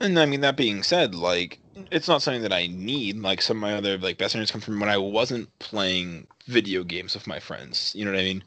And 0.00 0.18
I 0.18 0.26
mean, 0.26 0.40
that 0.42 0.56
being 0.56 0.82
said, 0.82 1.14
like 1.14 1.60
it's 1.90 2.08
not 2.08 2.22
something 2.22 2.42
that 2.42 2.52
I 2.52 2.66
need. 2.66 3.16
Like 3.18 3.42
some 3.42 3.58
of 3.58 3.60
my 3.60 3.74
other 3.74 3.98
like 3.98 4.18
best 4.18 4.34
friends 4.34 4.50
come 4.50 4.60
from 4.60 4.80
when 4.80 4.88
I 4.88 4.98
wasn't 4.98 5.56
playing 5.58 6.26
video 6.46 6.84
games 6.84 7.14
with 7.14 7.26
my 7.26 7.38
friends. 7.38 7.92
You 7.94 8.04
know 8.04 8.12
what 8.12 8.20
I 8.20 8.24
mean? 8.24 8.44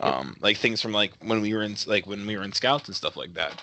Um, 0.00 0.36
like 0.40 0.56
things 0.56 0.82
from 0.82 0.92
like 0.92 1.12
when 1.22 1.40
we 1.40 1.54
were 1.54 1.62
in 1.62 1.76
like 1.86 2.06
when 2.06 2.26
we 2.26 2.36
were 2.36 2.44
in 2.44 2.52
scouts 2.52 2.88
and 2.88 2.96
stuff 2.96 3.16
like 3.16 3.34
that. 3.34 3.60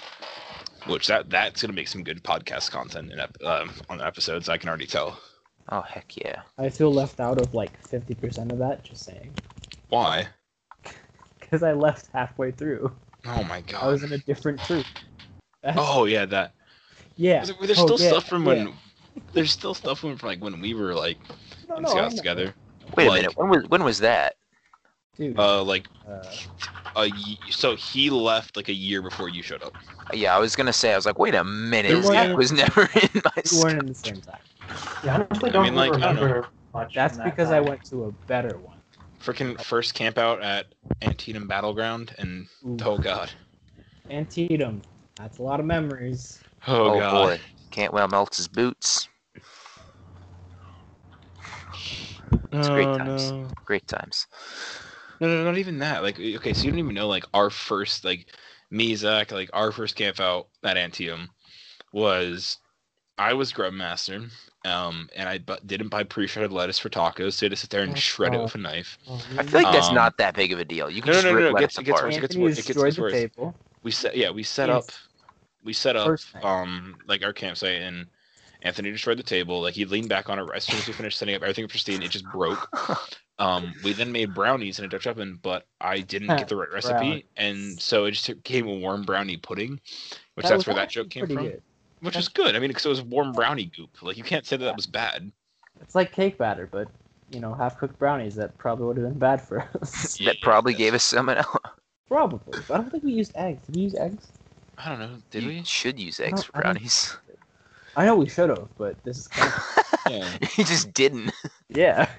Which 0.87 1.07
that 1.07 1.29
that's 1.29 1.61
gonna 1.61 1.73
make 1.73 1.87
some 1.87 2.03
good 2.03 2.23
podcast 2.23 2.71
content 2.71 3.11
in 3.11 3.19
ep- 3.19 3.43
um, 3.43 3.71
on 3.89 3.99
the 3.99 4.05
episodes. 4.05 4.49
I 4.49 4.57
can 4.57 4.69
already 4.69 4.87
tell. 4.87 5.19
Oh 5.69 5.81
heck 5.81 6.17
yeah! 6.17 6.41
I 6.57 6.69
feel 6.69 6.91
left 6.91 7.19
out 7.19 7.37
of 7.37 7.53
like 7.53 7.71
50% 7.83 8.51
of 8.51 8.57
that, 8.57 8.83
just 8.83 9.03
saying. 9.05 9.33
Why? 9.89 10.27
Because 11.39 11.63
I 11.63 11.73
left 11.73 12.07
halfway 12.13 12.51
through. 12.51 12.93
Oh 13.25 13.43
my 13.43 13.59
god! 13.59 13.83
I 13.83 13.87
was 13.87 14.03
in 14.03 14.13
a 14.13 14.17
different 14.19 14.61
troop. 14.61 14.85
That's, 15.61 15.77
Oh 15.79 16.05
yeah, 16.05 16.25
that. 16.25 16.53
Yeah. 17.21 17.45
There's, 17.45 17.57
there's 17.67 17.79
Oh, 17.79 17.85
still 17.85 17.99
yeah, 17.99 18.09
stuff 18.11 18.27
from 18.27 18.45
when. 18.45 18.67
yeah. 18.67 18.73
There's 19.33 19.51
still 19.51 19.73
stuff 19.73 19.99
from 19.99 20.17
like 20.23 20.41
when 20.41 20.59
we 20.61 20.73
were 20.73 20.93
like 20.93 21.17
No, 21.69 21.75
in 21.77 21.83
no, 21.83 21.89
scouts 21.89 22.15
together. 22.15 22.53
Wait 22.97 23.07
Like- 23.07 23.19
a 23.19 23.21
minute. 23.23 23.37
When 23.37 23.49
was 23.49 23.63
when 23.69 23.83
was 23.83 23.99
that? 23.99 24.35
Dude, 25.17 25.37
Uh, 25.37 25.61
like 25.63 25.87
uh, 26.07 26.23
a 26.95 27.09
so 27.51 27.75
he 27.75 28.09
left 28.09 28.55
like 28.55 28.69
a 28.69 28.73
year 28.73 29.01
before 29.01 29.27
you 29.29 29.43
showed 29.43 29.61
up. 29.61 29.73
Yeah, 30.13 30.35
I 30.35 30.39
was 30.39 30.55
gonna 30.55 30.73
say. 30.73 30.93
I 30.93 30.95
was 30.95 31.05
like, 31.05 31.19
wait 31.19 31.35
a 31.35 31.43
minute. 31.43 31.91
You 31.91 32.01
That 32.01 32.35
was 32.35 32.51
never 32.51 32.83
in 33.01 33.21
my. 33.23 33.31
we 33.51 33.59
weren't 33.61 33.79
in 33.81 33.85
the 33.87 33.93
same 33.93 34.21
time. 34.21 34.39
Yeah, 35.03 35.17
I 35.17 35.25
honestly 35.29 35.49
I 35.49 35.53
don't 35.53 35.63
mean, 35.65 35.75
like, 35.75 35.93
I 35.93 35.99
don't 35.99 36.15
know. 36.15 36.21
remember 36.23 36.47
much. 36.73 36.95
That's 36.95 37.15
from 37.15 37.25
that 37.25 37.35
because 37.35 37.51
I 37.51 37.59
went 37.59 37.83
to 37.85 38.05
a 38.05 38.11
better 38.27 38.57
one. 38.57 38.77
Freaking 39.21 39.61
first 39.61 39.93
camp 39.93 40.17
out 40.17 40.41
at 40.41 40.67
Antietam 41.01 41.45
Battleground, 41.47 42.15
and 42.17 42.47
Ooh, 42.65 42.77
oh 42.85 42.97
god, 42.97 43.29
Antietam. 44.09 44.81
That's 45.17 45.37
a 45.39 45.43
lot 45.43 45.59
of 45.59 45.65
memories. 45.65 46.39
Oh, 46.67 46.91
Oh, 46.95 46.99
god, 46.99 47.11
boy, 47.11 47.39
can't 47.71 47.93
wear 47.93 48.07
melts 48.07 48.37
his 48.37 48.47
boots. 48.47 49.07
It's 52.53 52.69
great 52.69 52.87
Oh, 52.87 52.97
times. 52.97 53.31
no. 53.31 53.47
Great 53.65 53.87
times. 53.87 54.27
No, 55.19 55.27
no, 55.27 55.43
not 55.43 55.57
even 55.57 55.79
that. 55.79 56.03
Like, 56.03 56.19
okay, 56.19 56.53
so 56.53 56.63
you 56.63 56.71
don't 56.71 56.79
even 56.79 56.95
know 56.95 57.07
like 57.07 57.23
our 57.33 57.49
first 57.49 58.03
like 58.03 58.27
me, 58.69 58.95
Zach, 58.95 59.31
like 59.31 59.49
our 59.53 59.71
first 59.71 59.95
camp 59.95 60.19
out 60.19 60.47
at 60.63 60.77
Antietam 60.77 61.29
was 61.93 62.57
I 63.17 63.33
was 63.33 63.51
grub 63.51 63.73
master, 63.73 64.23
um, 64.65 65.09
and 65.15 65.29
I 65.29 65.37
bu- 65.37 65.57
didn't 65.65 65.89
buy 65.89 66.03
pre-shredded 66.03 66.51
lettuce 66.51 66.79
for 66.79 66.89
tacos, 66.89 67.33
so 67.33 67.43
I 67.43 67.47
had 67.47 67.51
to 67.51 67.55
sit 67.55 67.69
there 67.69 67.83
and 67.83 67.97
shred 67.97 68.33
it 68.33 68.41
with 68.41 68.55
a 68.55 68.57
knife. 68.57 68.97
I 69.37 69.43
feel 69.43 69.61
like 69.61 69.73
that's 69.73 69.89
Um, 69.89 69.95
not 69.95 70.17
that 70.17 70.33
big 70.35 70.51
of 70.51 70.59
a 70.59 70.65
deal. 70.65 70.89
You 70.89 71.01
can 71.01 71.09
no, 71.09 71.13
just 71.13 71.25
no, 71.25 71.31
no, 71.31 71.35
rip 71.37 71.43
no, 71.43 71.49
it 71.49 71.53
lettuce 71.53 71.75
gets- 71.75 71.77
it 71.77 71.83
gets 71.85 71.99
apart. 71.99 72.05
worse. 72.07 72.17
It 72.17 72.21
gets 72.21 72.35
worse. 72.37 72.51
It 72.53 72.55
gets- 72.55 72.67
destroyed 72.67 72.85
gets 72.87 72.95
the 72.95 73.01
worse. 73.03 73.11
table. 73.13 73.55
We 73.83 73.91
set 73.91 74.17
yeah, 74.17 74.29
we 74.31 74.43
set 74.43 74.69
Yes. 74.69 74.77
up 74.89 74.91
we 75.63 75.73
set 75.73 75.95
up 75.95 76.19
um 76.43 76.95
like 77.07 77.23
our 77.23 77.33
campsite 77.33 77.81
and 77.81 78.05
Anthony 78.63 78.91
destroyed 78.91 79.17
the 79.17 79.23
table. 79.23 79.61
Like 79.61 79.73
he 79.73 79.85
leaned 79.85 80.09
back 80.09 80.29
on 80.29 80.37
it 80.39 80.47
as 80.55 80.63
soon 80.63 80.77
as 80.77 80.87
we 80.87 80.93
finished 80.93 81.17
setting 81.17 81.33
up 81.35 81.41
everything 81.41 81.63
was 81.65 81.71
pristine. 81.71 82.01
It 82.03 82.11
just 82.11 82.25
broke. 82.31 82.69
Um, 83.39 83.73
we 83.83 83.91
then 83.93 84.11
made 84.11 84.35
brownies 84.35 84.77
in 84.77 84.85
a 84.85 84.87
Dutch 84.87 85.07
oven, 85.07 85.39
but 85.41 85.65
I 85.79 86.01
didn't 86.01 86.27
get 86.27 86.47
the 86.47 86.55
right 86.55 86.69
recipe, 86.73 86.93
Brownies. 86.93 87.23
and 87.37 87.81
so 87.81 88.05
it 88.05 88.11
just 88.11 88.27
became 88.27 88.67
a 88.67 88.75
warm 88.75 89.01
brownie 89.01 89.37
pudding, 89.37 89.79
which 90.35 90.43
That 90.45 90.49
that's 90.51 90.67
where 90.67 90.75
that 90.75 90.91
joke 90.91 91.09
came 91.09 91.25
from. 91.25 91.37
good. 91.37 91.61
Which 92.01 92.15
was 92.15 92.27
good. 92.27 92.55
I 92.55 92.59
mean, 92.59 92.67
because 92.67 92.85
it 92.85 92.89
was 92.89 93.01
warm 93.01 93.31
brownie 93.31 93.71
goop. 93.75 93.99
Like 94.03 94.15
you 94.15 94.23
can't 94.23 94.45
say 94.45 94.57
that 94.57 94.65
that 94.65 94.75
was 94.75 94.85
bad. 94.85 95.31
It's 95.81 95.95
like 95.95 96.11
cake 96.11 96.37
batter, 96.37 96.67
but 96.71 96.87
you 97.31 97.39
know, 97.39 97.55
half 97.55 97.79
cooked 97.79 97.97
brownies. 97.97 98.35
That 98.35 98.55
probably 98.59 98.85
would 98.85 98.97
have 98.97 99.07
been 99.09 99.17
bad 99.17 99.41
for 99.41 99.67
us. 99.81 100.19
Yeah, 100.19 100.25
that 100.33 100.41
probably 100.41 100.73
that's- 100.73 100.85
gave 100.85 100.93
us 100.93 101.11
salmonella. 101.11 101.71
probably. 102.07 102.59
But 102.67 102.73
I 102.75 102.77
don't 102.77 102.91
think 102.91 103.03
we 103.03 103.13
used 103.13 103.31
eggs. 103.33 103.65
Did 103.65 103.75
we 103.75 103.81
use 103.81 103.95
eggs? 103.95 104.27
I 104.83 104.89
don't 104.89 104.99
know. 104.99 105.17
Did 105.29 105.43
you 105.43 105.49
we? 105.49 105.63
should 105.63 105.99
use 105.99 106.19
eggs 106.19 106.43
for 106.43 106.53
brownies. 106.53 107.15
I 107.95 108.05
know 108.05 108.15
we 108.15 108.29
should 108.29 108.49
have, 108.49 108.69
but 108.77 109.01
this 109.03 109.17
is 109.17 109.27
kind 109.27 109.51
of 109.51 109.99
Yeah. 110.09 110.29
you 110.57 110.63
just 110.63 110.93
didn't. 110.93 111.31
yeah. 111.69 112.09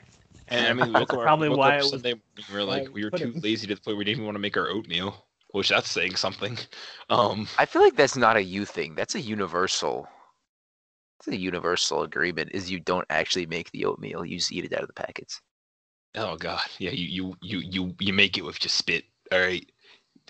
And 0.49 0.67
I 0.67 0.73
mean, 0.75 0.93
we 0.93 1.01
woke 1.01 1.09
That's 1.09 1.19
up, 1.19 1.23
probably 1.23 1.49
woke 1.49 1.59
why 1.59 1.71
up 1.77 1.81
it 1.81 1.83
was- 1.83 1.91
Sunday 1.91 2.15
we 2.49 2.55
were 2.55 2.63
like, 2.63 2.93
we 2.93 3.05
were 3.05 3.11
too 3.11 3.27
pudding. 3.29 3.41
lazy 3.41 3.67
to 3.69 3.75
the 3.75 3.81
point 3.81 3.97
we 3.97 4.05
didn't 4.05 4.17
even 4.19 4.27
want 4.27 4.35
to 4.37 4.41
make 4.41 4.57
our 4.57 4.69
oatmeal, 4.69 5.27
which 5.53 5.71
that's 5.71 5.91
saying 5.91 6.17
something. 6.17 6.59
Um, 7.11 7.49
I 7.59 7.65
feel 7.67 7.83
like 7.83 7.97
that's 7.97 8.17
not 8.17 8.37
a 8.37 8.43
you 8.43 8.65
thing. 8.67 8.95
That's 8.95 9.15
a 9.15 9.21
universal. 9.21 10.07
It's 11.19 11.29
a 11.29 11.37
universal 11.37 12.03
agreement. 12.03 12.51
Is 12.53 12.71
you 12.71 12.81
don't 12.81 13.07
actually 13.11 13.47
make 13.47 13.71
the 13.71 13.85
oatmeal. 13.87 14.25
You 14.25 14.39
just 14.39 14.53
eat 14.53 14.65
it 14.65 14.73
out 14.75 14.83
of 14.83 14.89
the 14.89 14.93
packets. 14.95 15.41
oh 16.17 16.37
god, 16.37 16.61
yeah, 16.79 16.91
you 16.91 17.07
you 17.07 17.37
you 17.41 17.59
you 17.61 17.95
you 18.01 18.13
make 18.13 18.37
it 18.37 18.45
with 18.45 18.59
just 18.59 18.77
spit. 18.77 19.05
All 19.33 19.41
right, 19.41 19.65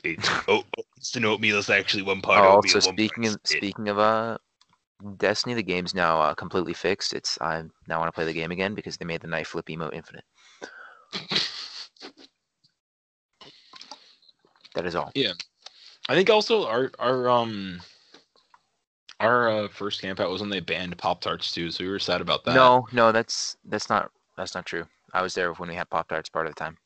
it's 0.05 0.29
oh, 0.49 0.65
instant 0.97 1.25
oatmeal 1.25 1.59
is 1.59 1.71
actually 1.71 2.03
one 2.03 2.21
part 2.21 2.39
Oh, 2.45 2.57
oatmeal. 2.57 2.77
also 2.77 2.81
speaking 2.81 3.27
of 3.27 3.33
spit. 3.45 3.59
speaking 3.59 3.89
of 3.89 3.99
uh, 3.99 4.39
Destiny, 5.17 5.55
the 5.55 5.63
game's 5.63 5.95
now 5.95 6.21
uh, 6.21 6.35
completely 6.35 6.75
fixed. 6.75 7.13
It's 7.13 7.41
I 7.41 7.63
now 7.89 7.99
want 7.99 8.09
to 8.09 8.13
play 8.13 8.25
the 8.25 8.33
game 8.33 8.51
again 8.51 8.75
because 8.75 8.97
they 8.97 9.05
made 9.05 9.21
the 9.21 9.27
knife 9.27 9.49
flip 9.49 9.67
emote 9.67 9.95
infinite. 9.95 10.25
That 14.75 14.87
is 14.87 14.95
all. 14.95 15.11
Yeah, 15.15 15.33
I 16.09 16.15
think 16.15 16.31
also 16.31 16.67
our 16.67 16.91
our 16.99 17.29
um 17.29 17.81
our 19.21 19.49
uh, 19.49 19.69
first 19.69 20.01
camp 20.01 20.21
out 20.21 20.31
was 20.31 20.41
when 20.41 20.51
they 20.51 20.61
banned 20.61 20.97
Pop 20.99 21.21
Tarts 21.21 21.53
too, 21.53 21.71
so 21.71 21.85
we 21.85 21.91
were 21.91 21.99
sad 21.99 22.21
about 22.21 22.45
that. 22.45 22.55
No, 22.55 22.87
no, 22.93 23.13
that's 23.13 23.57
that's 23.65 23.89
not 23.89 24.11
that's 24.37 24.55
not 24.55 24.67
true. 24.67 24.87
I 25.13 25.23
was 25.23 25.35
there 25.35 25.53
when 25.53 25.69
we 25.69 25.75
had 25.75 25.91
Pop 25.91 26.09
Tarts 26.09 26.29
part 26.29 26.47
of 26.47 26.55
the 26.55 26.59
time. 26.59 26.79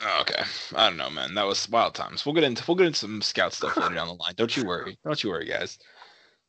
Oh, 0.00 0.18
okay, 0.22 0.42
I 0.74 0.88
don't 0.88 0.96
know, 0.96 1.10
man. 1.10 1.34
That 1.34 1.46
was 1.46 1.68
wild 1.68 1.94
times. 1.94 2.24
We'll 2.26 2.34
get 2.34 2.44
into 2.44 2.64
we'll 2.66 2.76
get 2.76 2.86
into 2.88 2.98
some 2.98 3.22
scout 3.22 3.52
stuff 3.52 3.76
later 3.76 3.94
down 3.94 4.08
the 4.08 4.14
line. 4.14 4.34
Don't 4.36 4.56
you 4.56 4.64
worry. 4.64 4.98
Don't 5.04 5.22
you 5.22 5.30
worry, 5.30 5.46
guys. 5.46 5.78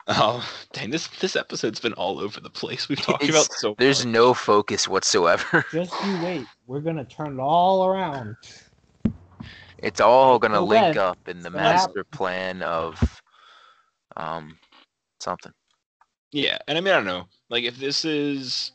Oh, 0.06 0.46
dang! 0.72 0.90
This 0.90 1.06
this 1.20 1.36
episode's 1.36 1.80
been 1.80 1.92
all 1.94 2.18
over 2.20 2.40
the 2.40 2.50
place. 2.50 2.88
We've 2.88 3.00
talked 3.00 3.22
It's- 3.22 3.46
about 3.46 3.52
so. 3.56 3.74
There's 3.78 4.04
much. 4.04 4.12
no 4.12 4.34
focus 4.34 4.88
whatsoever. 4.88 5.64
Just 5.72 5.92
you 6.04 6.22
wait. 6.22 6.46
We're 6.66 6.80
gonna 6.80 7.04
turn 7.04 7.38
it 7.38 7.42
all 7.42 7.86
around. 7.86 8.36
It's 9.78 10.00
all 10.00 10.38
gonna 10.38 10.58
Go 10.58 10.64
link 10.64 10.82
ahead. 10.82 10.96
up 10.98 11.28
in 11.28 11.40
the 11.40 11.46
It's 11.48 11.54
gonna 11.54 11.62
master 11.62 12.04
plan 12.04 12.62
of 12.62 13.20
um 14.16 14.58
something. 15.20 15.52
Yeah, 16.32 16.58
and 16.68 16.76
I 16.76 16.80
mean 16.80 16.92
I 16.92 16.96
don't 16.96 17.06
know. 17.06 17.26
Like 17.50 17.64
if 17.64 17.78
this 17.78 18.04
is 18.04 18.72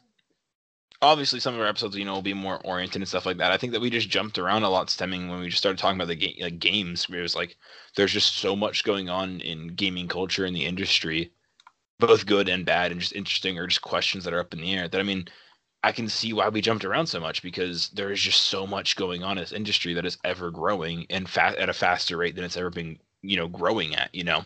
obviously 1.01 1.39
some 1.39 1.53
of 1.53 1.61
our 1.61 1.67
episodes, 1.67 1.95
you 1.95 2.05
know, 2.05 2.13
will 2.13 2.21
be 2.21 2.33
more 2.33 2.59
oriented 2.65 3.01
and 3.01 3.07
stuff 3.07 3.25
like 3.25 3.37
that. 3.37 3.51
I 3.51 3.57
think 3.57 3.73
that 3.73 3.81
we 3.81 3.89
just 3.89 4.09
jumped 4.09 4.37
around 4.37 4.63
a 4.63 4.69
lot 4.69 4.89
stemming 4.89 5.29
when 5.29 5.39
we 5.39 5.47
just 5.47 5.59
started 5.59 5.79
talking 5.79 5.97
about 5.97 6.07
the 6.07 6.15
game 6.15 6.35
like 6.41 6.59
games. 6.59 7.09
Where 7.09 7.19
it 7.19 7.23
was 7.23 7.35
like 7.35 7.57
there's 7.95 8.13
just 8.13 8.35
so 8.35 8.55
much 8.55 8.83
going 8.83 9.09
on 9.09 9.41
in 9.41 9.75
gaming 9.75 10.07
culture 10.07 10.45
in 10.45 10.53
the 10.53 10.65
industry, 10.65 11.31
both 11.99 12.25
good 12.25 12.49
and 12.49 12.65
bad, 12.65 12.91
and 12.91 13.01
just 13.01 13.13
interesting 13.13 13.57
or 13.57 13.67
just 13.67 13.81
questions 13.81 14.23
that 14.23 14.33
are 14.33 14.39
up 14.39 14.53
in 14.53 14.61
the 14.61 14.73
air. 14.73 14.87
That 14.87 15.01
I 15.01 15.03
mean, 15.03 15.27
I 15.83 15.91
can 15.91 16.09
see 16.09 16.33
why 16.33 16.49
we 16.49 16.61
jumped 16.61 16.85
around 16.85 17.07
so 17.07 17.19
much 17.19 17.41
because 17.41 17.89
there 17.91 18.11
is 18.11 18.21
just 18.21 18.45
so 18.45 18.67
much 18.67 18.95
going 18.97 19.23
on 19.23 19.37
in 19.37 19.43
this 19.43 19.53
industry 19.53 19.93
that 19.93 20.05
is 20.05 20.17
ever 20.25 20.51
growing 20.51 21.05
and 21.09 21.29
fa- 21.29 21.59
at 21.59 21.69
a 21.69 21.73
faster 21.73 22.17
rate 22.17 22.35
than 22.35 22.45
it's 22.45 22.57
ever 22.57 22.69
been, 22.69 22.99
you 23.21 23.37
know, 23.37 23.47
growing 23.47 23.95
at. 23.95 24.13
You 24.13 24.25
know. 24.25 24.45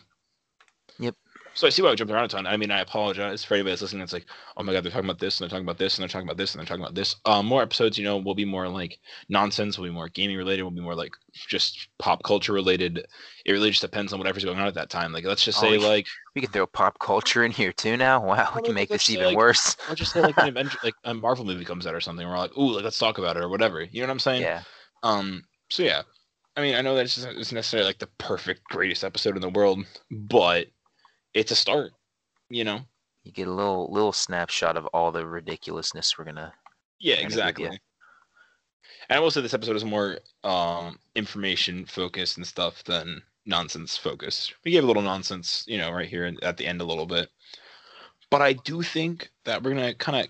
So 1.56 1.68
I 1.68 1.70
see 1.70 1.82
why 1.82 1.90
we 1.90 1.96
jumped 1.96 2.12
around 2.12 2.24
a 2.24 2.28
ton. 2.28 2.46
I 2.48 2.56
mean, 2.56 2.72
I 2.72 2.80
apologize 2.80 3.44
for 3.44 3.54
anybody 3.54 3.72
that's 3.72 3.82
listening. 3.82 4.02
It's 4.02 4.12
like, 4.12 4.26
oh 4.56 4.64
my 4.64 4.72
god, 4.72 4.84
they're 4.84 4.90
talking 4.90 5.08
about 5.08 5.20
this 5.20 5.38
and 5.38 5.44
they're 5.44 5.50
talking 5.54 5.64
about 5.64 5.78
this 5.78 5.96
and 5.96 6.02
they're 6.02 6.08
talking 6.08 6.26
about 6.26 6.36
this 6.36 6.52
and 6.52 6.58
they're 6.60 6.66
talking 6.66 6.82
about 6.82 6.96
this. 6.96 7.14
Um, 7.26 7.46
more 7.46 7.62
episodes, 7.62 7.96
you 7.96 8.02
know, 8.04 8.16
will 8.18 8.34
be 8.34 8.44
more 8.44 8.68
like 8.68 8.98
nonsense. 9.28 9.78
Will 9.78 9.84
be 9.86 9.92
more 9.92 10.08
gaming 10.08 10.36
related. 10.36 10.64
Will 10.64 10.72
be 10.72 10.80
more 10.80 10.96
like 10.96 11.12
just 11.46 11.88
pop 11.98 12.24
culture 12.24 12.52
related. 12.52 13.06
It 13.46 13.52
really 13.52 13.70
just 13.70 13.82
depends 13.82 14.12
on 14.12 14.18
whatever's 14.18 14.44
going 14.44 14.58
on 14.58 14.66
at 14.66 14.74
that 14.74 14.90
time. 14.90 15.12
Like, 15.12 15.24
let's 15.24 15.44
just 15.44 15.58
Oh, 15.58 15.62
say 15.62 15.78
like, 15.78 16.06
We 16.34 16.40
can 16.40 16.50
throw 16.50 16.66
pop 16.66 16.98
culture 16.98 17.44
in 17.44 17.52
here 17.52 17.72
too 17.72 17.96
now. 17.96 18.24
Wow, 18.26 18.52
we 18.56 18.62
can 18.62 18.74
make 18.74 18.88
this 18.88 19.08
even 19.10 19.26
like, 19.26 19.36
worse. 19.36 19.76
let's 19.88 20.00
just 20.00 20.12
say 20.12 20.22
like 20.22 20.36
an 20.38 20.54
like 20.82 20.94
a 21.04 21.14
Marvel 21.14 21.44
movie 21.44 21.64
comes 21.64 21.86
out 21.86 21.94
or 21.94 22.00
something. 22.00 22.26
We're 22.26 22.36
like, 22.36 22.56
ooh, 22.58 22.72
like 22.72 22.84
let's 22.84 22.98
talk 22.98 23.18
about 23.18 23.36
it 23.36 23.44
or 23.44 23.48
whatever. 23.48 23.82
You 23.82 24.00
know 24.00 24.06
what 24.08 24.12
I'm 24.12 24.18
saying? 24.18 24.42
Yeah. 24.42 24.62
Um. 25.04 25.44
So 25.70 25.84
yeah, 25.84 26.02
I 26.56 26.62
mean, 26.62 26.74
I 26.74 26.80
know 26.80 26.96
that 26.96 27.04
it's 27.04 27.24
not 27.24 27.36
it's 27.36 27.52
necessarily 27.52 27.86
like 27.86 27.98
the 27.98 28.08
perfect 28.18 28.64
greatest 28.64 29.04
episode 29.04 29.36
in 29.36 29.42
the 29.42 29.48
world, 29.50 29.84
but 30.10 30.66
it's 31.34 31.50
a 31.50 31.56
start. 31.56 31.92
You 32.48 32.64
know. 32.64 32.80
You 33.24 33.32
get 33.32 33.48
a 33.48 33.52
little 33.52 33.90
little 33.90 34.12
snapshot 34.12 34.76
of 34.76 34.86
all 34.88 35.10
the 35.10 35.26
ridiculousness 35.26 36.18
we're 36.18 36.26
gonna. 36.26 36.52
Yeah, 37.00 37.16
exactly. 37.16 37.66
And 37.66 37.80
I 39.08 39.18
will 39.18 39.30
say 39.30 39.40
this 39.40 39.54
episode 39.54 39.76
is 39.76 39.84
more 39.84 40.18
um, 40.44 40.98
information 41.14 41.86
focused 41.86 42.36
and 42.36 42.46
stuff 42.46 42.84
than 42.84 43.22
nonsense 43.46 43.96
focused. 43.96 44.54
We 44.64 44.72
gave 44.72 44.84
a 44.84 44.86
little 44.86 45.02
nonsense, 45.02 45.64
you 45.66 45.78
know, 45.78 45.90
right 45.90 46.08
here 46.08 46.32
at 46.42 46.56
the 46.56 46.66
end 46.66 46.80
a 46.80 46.84
little 46.84 47.06
bit. 47.06 47.30
But 48.30 48.42
I 48.42 48.54
do 48.54 48.82
think 48.82 49.30
that 49.44 49.62
we're 49.62 49.74
gonna 49.74 49.94
kind 49.94 50.28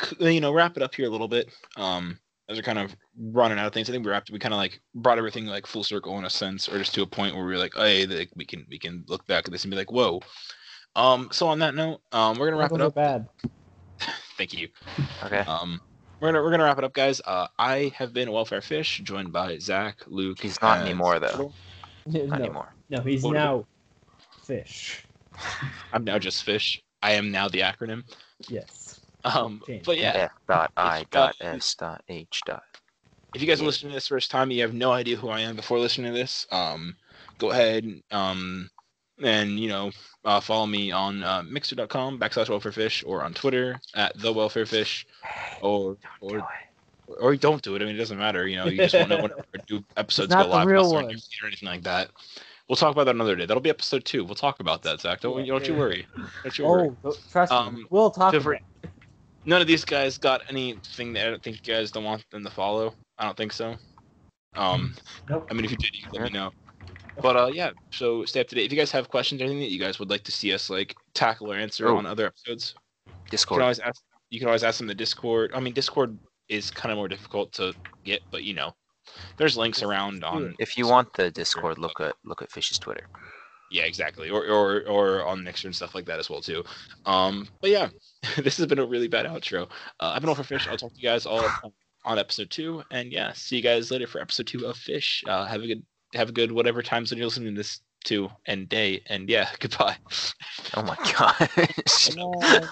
of, 0.00 0.20
you 0.20 0.40
know, 0.40 0.52
wrap 0.52 0.76
it 0.76 0.82
up 0.82 0.94
here 0.94 1.06
a 1.06 1.10
little 1.10 1.28
bit. 1.28 1.48
Um, 1.76 2.18
as 2.48 2.56
we're 2.58 2.62
kind 2.62 2.78
of 2.78 2.94
running 3.18 3.58
out 3.58 3.66
of 3.66 3.72
things, 3.72 3.88
I 3.88 3.92
think 3.92 4.04
we 4.04 4.10
wrapped. 4.10 4.30
We 4.30 4.38
kind 4.38 4.52
of 4.54 4.58
like 4.58 4.80
brought 4.94 5.18
everything 5.18 5.46
like 5.46 5.66
full 5.66 5.84
circle 5.84 6.18
in 6.18 6.24
a 6.24 6.30
sense, 6.30 6.68
or 6.68 6.78
just 6.78 6.94
to 6.94 7.02
a 7.02 7.06
point 7.06 7.34
where 7.34 7.44
we 7.44 7.54
are 7.54 7.58
like, 7.58 7.74
hey, 7.74 8.06
like, 8.06 8.30
we 8.36 8.44
can 8.44 8.66
we 8.70 8.78
can 8.78 9.04
look 9.08 9.26
back 9.26 9.46
at 9.46 9.52
this 9.52 9.64
and 9.64 9.70
be 9.70 9.76
like, 9.76 9.90
whoa. 9.90 10.20
Um, 10.96 11.28
so 11.32 11.48
on 11.48 11.58
that 11.60 11.74
note, 11.74 12.00
um, 12.12 12.38
we're 12.38 12.46
gonna 12.46 12.58
wrap 12.58 12.70
it 12.70 12.78
Wasn't 12.78 12.88
up. 12.88 12.94
bad. 12.94 13.28
Thank 14.36 14.52
you. 14.52 14.68
Okay. 15.24 15.38
Um, 15.40 15.80
we're 16.20 16.28
gonna 16.28 16.42
we're 16.42 16.50
gonna 16.50 16.64
wrap 16.64 16.78
it 16.78 16.84
up, 16.84 16.92
guys. 16.92 17.20
Uh, 17.24 17.46
I 17.58 17.92
have 17.96 18.12
been 18.12 18.30
Welfare 18.30 18.60
Fish, 18.60 19.00
joined 19.04 19.32
by 19.32 19.58
Zach, 19.58 19.98
Luke. 20.06 20.40
He's 20.40 20.60
not 20.62 20.80
anymore, 20.80 21.18
though. 21.18 21.28
Turtle. 21.28 21.54
no, 22.06 22.26
Not 22.26 22.40
anymore. 22.40 22.74
no, 22.90 23.00
he's 23.00 23.22
What- 23.22 23.34
now 23.34 23.66
fish. 24.44 25.04
I'm 25.92 26.04
now 26.04 26.18
just 26.18 26.44
Fish. 26.44 26.82
I 27.02 27.12
am 27.12 27.30
now 27.30 27.48
the 27.48 27.60
acronym. 27.60 28.02
Yes. 28.48 28.83
Um, 29.24 29.62
but 29.84 29.96
yeah, 29.98 30.12
F 30.14 30.32
dot 30.48 30.72
I 30.76 31.04
dot 31.10 31.34
S 31.40 31.74
dot 31.74 32.02
H 32.08 32.42
dot. 32.46 32.62
if 33.34 33.40
you 33.40 33.48
guys 33.48 33.60
are 33.60 33.64
listening 33.64 33.90
to 33.92 33.96
this 33.96 34.08
first 34.08 34.30
time, 34.30 34.50
you 34.50 34.62
have 34.62 34.74
no 34.74 34.92
idea 34.92 35.16
who 35.16 35.28
I 35.28 35.40
am 35.40 35.56
before 35.56 35.78
listening 35.78 36.12
to 36.12 36.18
this. 36.18 36.46
Um, 36.52 36.94
go 37.38 37.50
ahead, 37.50 38.02
um, 38.10 38.68
and 39.22 39.58
you 39.58 39.68
know, 39.68 39.90
uh, 40.24 40.40
follow 40.40 40.66
me 40.66 40.92
on 40.92 41.22
uh, 41.22 41.42
Mixer.com 41.48 42.18
backslash 42.18 42.46
Welfarefish 42.48 43.02
or 43.06 43.22
on 43.22 43.32
Twitter 43.34 43.80
at 43.94 44.18
the 44.20 44.32
Welfarefish, 44.32 45.04
or 45.62 45.94
Do 45.94 45.98
or 46.20 46.38
it. 46.38 46.44
or 47.20 47.36
don't 47.36 47.62
do 47.62 47.74
it. 47.76 47.82
I 47.82 47.86
mean, 47.86 47.94
it 47.94 47.98
doesn't 47.98 48.18
matter. 48.18 48.46
You 48.46 48.56
know, 48.56 48.66
you 48.66 48.76
just 48.76 48.94
want 48.94 49.08
to 49.08 49.16
know 49.16 49.22
when 49.22 49.32
our 49.32 49.44
new 49.70 49.84
episodes 49.96 50.34
go 50.34 50.46
live. 50.46 50.66
real 50.66 50.84
on 50.94 51.04
one. 51.04 51.04
or 51.06 51.46
anything 51.46 51.68
like 51.68 51.82
that. 51.84 52.10
We'll 52.68 52.76
talk 52.76 52.92
about 52.92 53.04
that 53.04 53.14
another 53.14 53.36
day. 53.36 53.44
That'll 53.44 53.60
be 53.62 53.68
episode 53.68 54.06
two. 54.06 54.24
We'll 54.24 54.34
talk 54.36 54.58
about 54.60 54.82
that, 54.84 54.98
Zach. 55.00 55.20
Don't, 55.20 55.38
Yeah. 55.44 55.52
don't 55.52 55.68
you 55.68 55.74
worry. 55.74 56.06
Don't 56.42 56.56
you 56.58 56.64
worry. 56.64 56.90
Oh, 57.04 57.10
th- 57.12 57.22
trust 57.30 57.52
Um, 57.52 57.74
me. 57.74 57.84
We'll 57.90 58.10
talk 58.10 58.32
different- 58.32 58.62
about 58.62 58.84
it. 58.84 58.90
None 59.46 59.60
of 59.60 59.66
these 59.66 59.84
guys 59.84 60.16
got 60.18 60.42
anything 60.48 61.12
that 61.14 61.26
I 61.26 61.30
don't 61.30 61.42
think 61.42 61.56
you 61.66 61.74
guys 61.74 61.90
don't 61.90 62.04
want 62.04 62.24
them 62.30 62.44
to 62.44 62.50
follow. 62.50 62.94
I 63.18 63.24
don't 63.24 63.36
think 63.36 63.52
so. 63.52 63.76
Um, 64.56 64.94
Nope. 65.28 65.46
I 65.50 65.54
mean, 65.54 65.64
if 65.64 65.70
you 65.70 65.76
did, 65.76 65.94
you 65.94 66.06
let 66.12 66.22
me 66.22 66.30
know. 66.30 66.50
But 67.20 67.36
uh, 67.36 67.46
yeah. 67.52 67.70
So 67.90 68.24
stay 68.24 68.40
up 68.40 68.48
to 68.48 68.54
date. 68.54 68.64
If 68.66 68.72
you 68.72 68.78
guys 68.78 68.90
have 68.92 69.08
questions 69.08 69.40
or 69.40 69.44
anything 69.44 69.60
that 69.60 69.70
you 69.70 69.78
guys 69.78 69.98
would 69.98 70.10
like 70.10 70.22
to 70.24 70.32
see 70.32 70.52
us 70.52 70.70
like 70.70 70.94
tackle 71.14 71.52
or 71.52 71.56
answer 71.56 71.88
Oh. 71.88 71.96
on 71.96 72.06
other 72.06 72.26
episodes, 72.26 72.74
Discord. 72.74 73.06
you 73.06 73.12
can 73.12 73.30
Discord. 73.30 73.62
always 73.62 73.78
ask. 73.80 74.02
You 74.30 74.38
can 74.40 74.48
always 74.48 74.64
ask 74.64 74.78
them 74.78 74.86
the 74.88 74.94
Discord. 74.94 75.52
I 75.54 75.60
mean, 75.60 75.74
Discord 75.74 76.18
is 76.48 76.70
kind 76.70 76.90
of 76.90 76.96
more 76.96 77.08
difficult 77.08 77.52
to 77.52 77.72
get, 78.04 78.20
but 78.30 78.42
you 78.44 78.52
know, 78.54 78.74
there's 79.36 79.56
links 79.56 79.82
around 79.82 80.24
on. 80.24 80.54
If 80.58 80.76
you 80.76 80.88
want 80.88 81.12
the 81.14 81.30
Discord, 81.30 81.78
look 81.78 82.00
at 82.00 82.14
look 82.24 82.42
at 82.42 82.50
Fish's 82.50 82.78
Twitter. 82.78 83.06
Yeah, 83.74 83.86
exactly. 83.86 84.30
Or 84.30 84.46
or 84.46 84.86
or 84.86 85.26
on 85.26 85.42
Mixer 85.42 85.66
and 85.66 85.74
stuff 85.74 85.96
like 85.96 86.04
that 86.06 86.20
as 86.20 86.30
well 86.30 86.40
too. 86.40 86.62
Um, 87.06 87.48
but 87.60 87.70
yeah, 87.70 87.88
this 88.36 88.56
has 88.58 88.66
been 88.66 88.78
a 88.78 88.86
really 88.86 89.08
bad 89.08 89.26
outro. 89.26 89.64
Uh, 89.98 90.12
I've 90.14 90.20
been 90.20 90.30
over 90.30 90.44
Fish. 90.44 90.68
I'll 90.68 90.76
talk 90.76 90.94
to 90.94 90.96
you 90.96 91.02
guys 91.02 91.26
all 91.26 91.44
on 92.04 92.16
episode 92.16 92.50
two, 92.50 92.84
and 92.92 93.10
yeah, 93.10 93.32
see 93.32 93.56
you 93.56 93.62
guys 93.62 93.90
later 93.90 94.06
for 94.06 94.20
episode 94.20 94.46
two 94.46 94.64
of 94.64 94.76
Fish. 94.76 95.24
Uh, 95.26 95.44
have 95.46 95.60
a 95.62 95.66
good 95.66 95.82
have 96.14 96.28
a 96.28 96.32
good 96.32 96.52
whatever 96.52 96.82
times 96.82 97.10
when 97.10 97.18
you're 97.18 97.26
listening 97.26 97.52
to 97.52 97.58
this 97.58 97.80
to 98.04 98.30
and 98.46 98.68
day, 98.68 99.02
and 99.06 99.28
yeah, 99.28 99.48
goodbye. 99.58 99.96
Oh 100.74 100.84
my 100.84 100.94
gosh. 101.18 102.10
Come 102.10 102.20
on. 102.20 102.68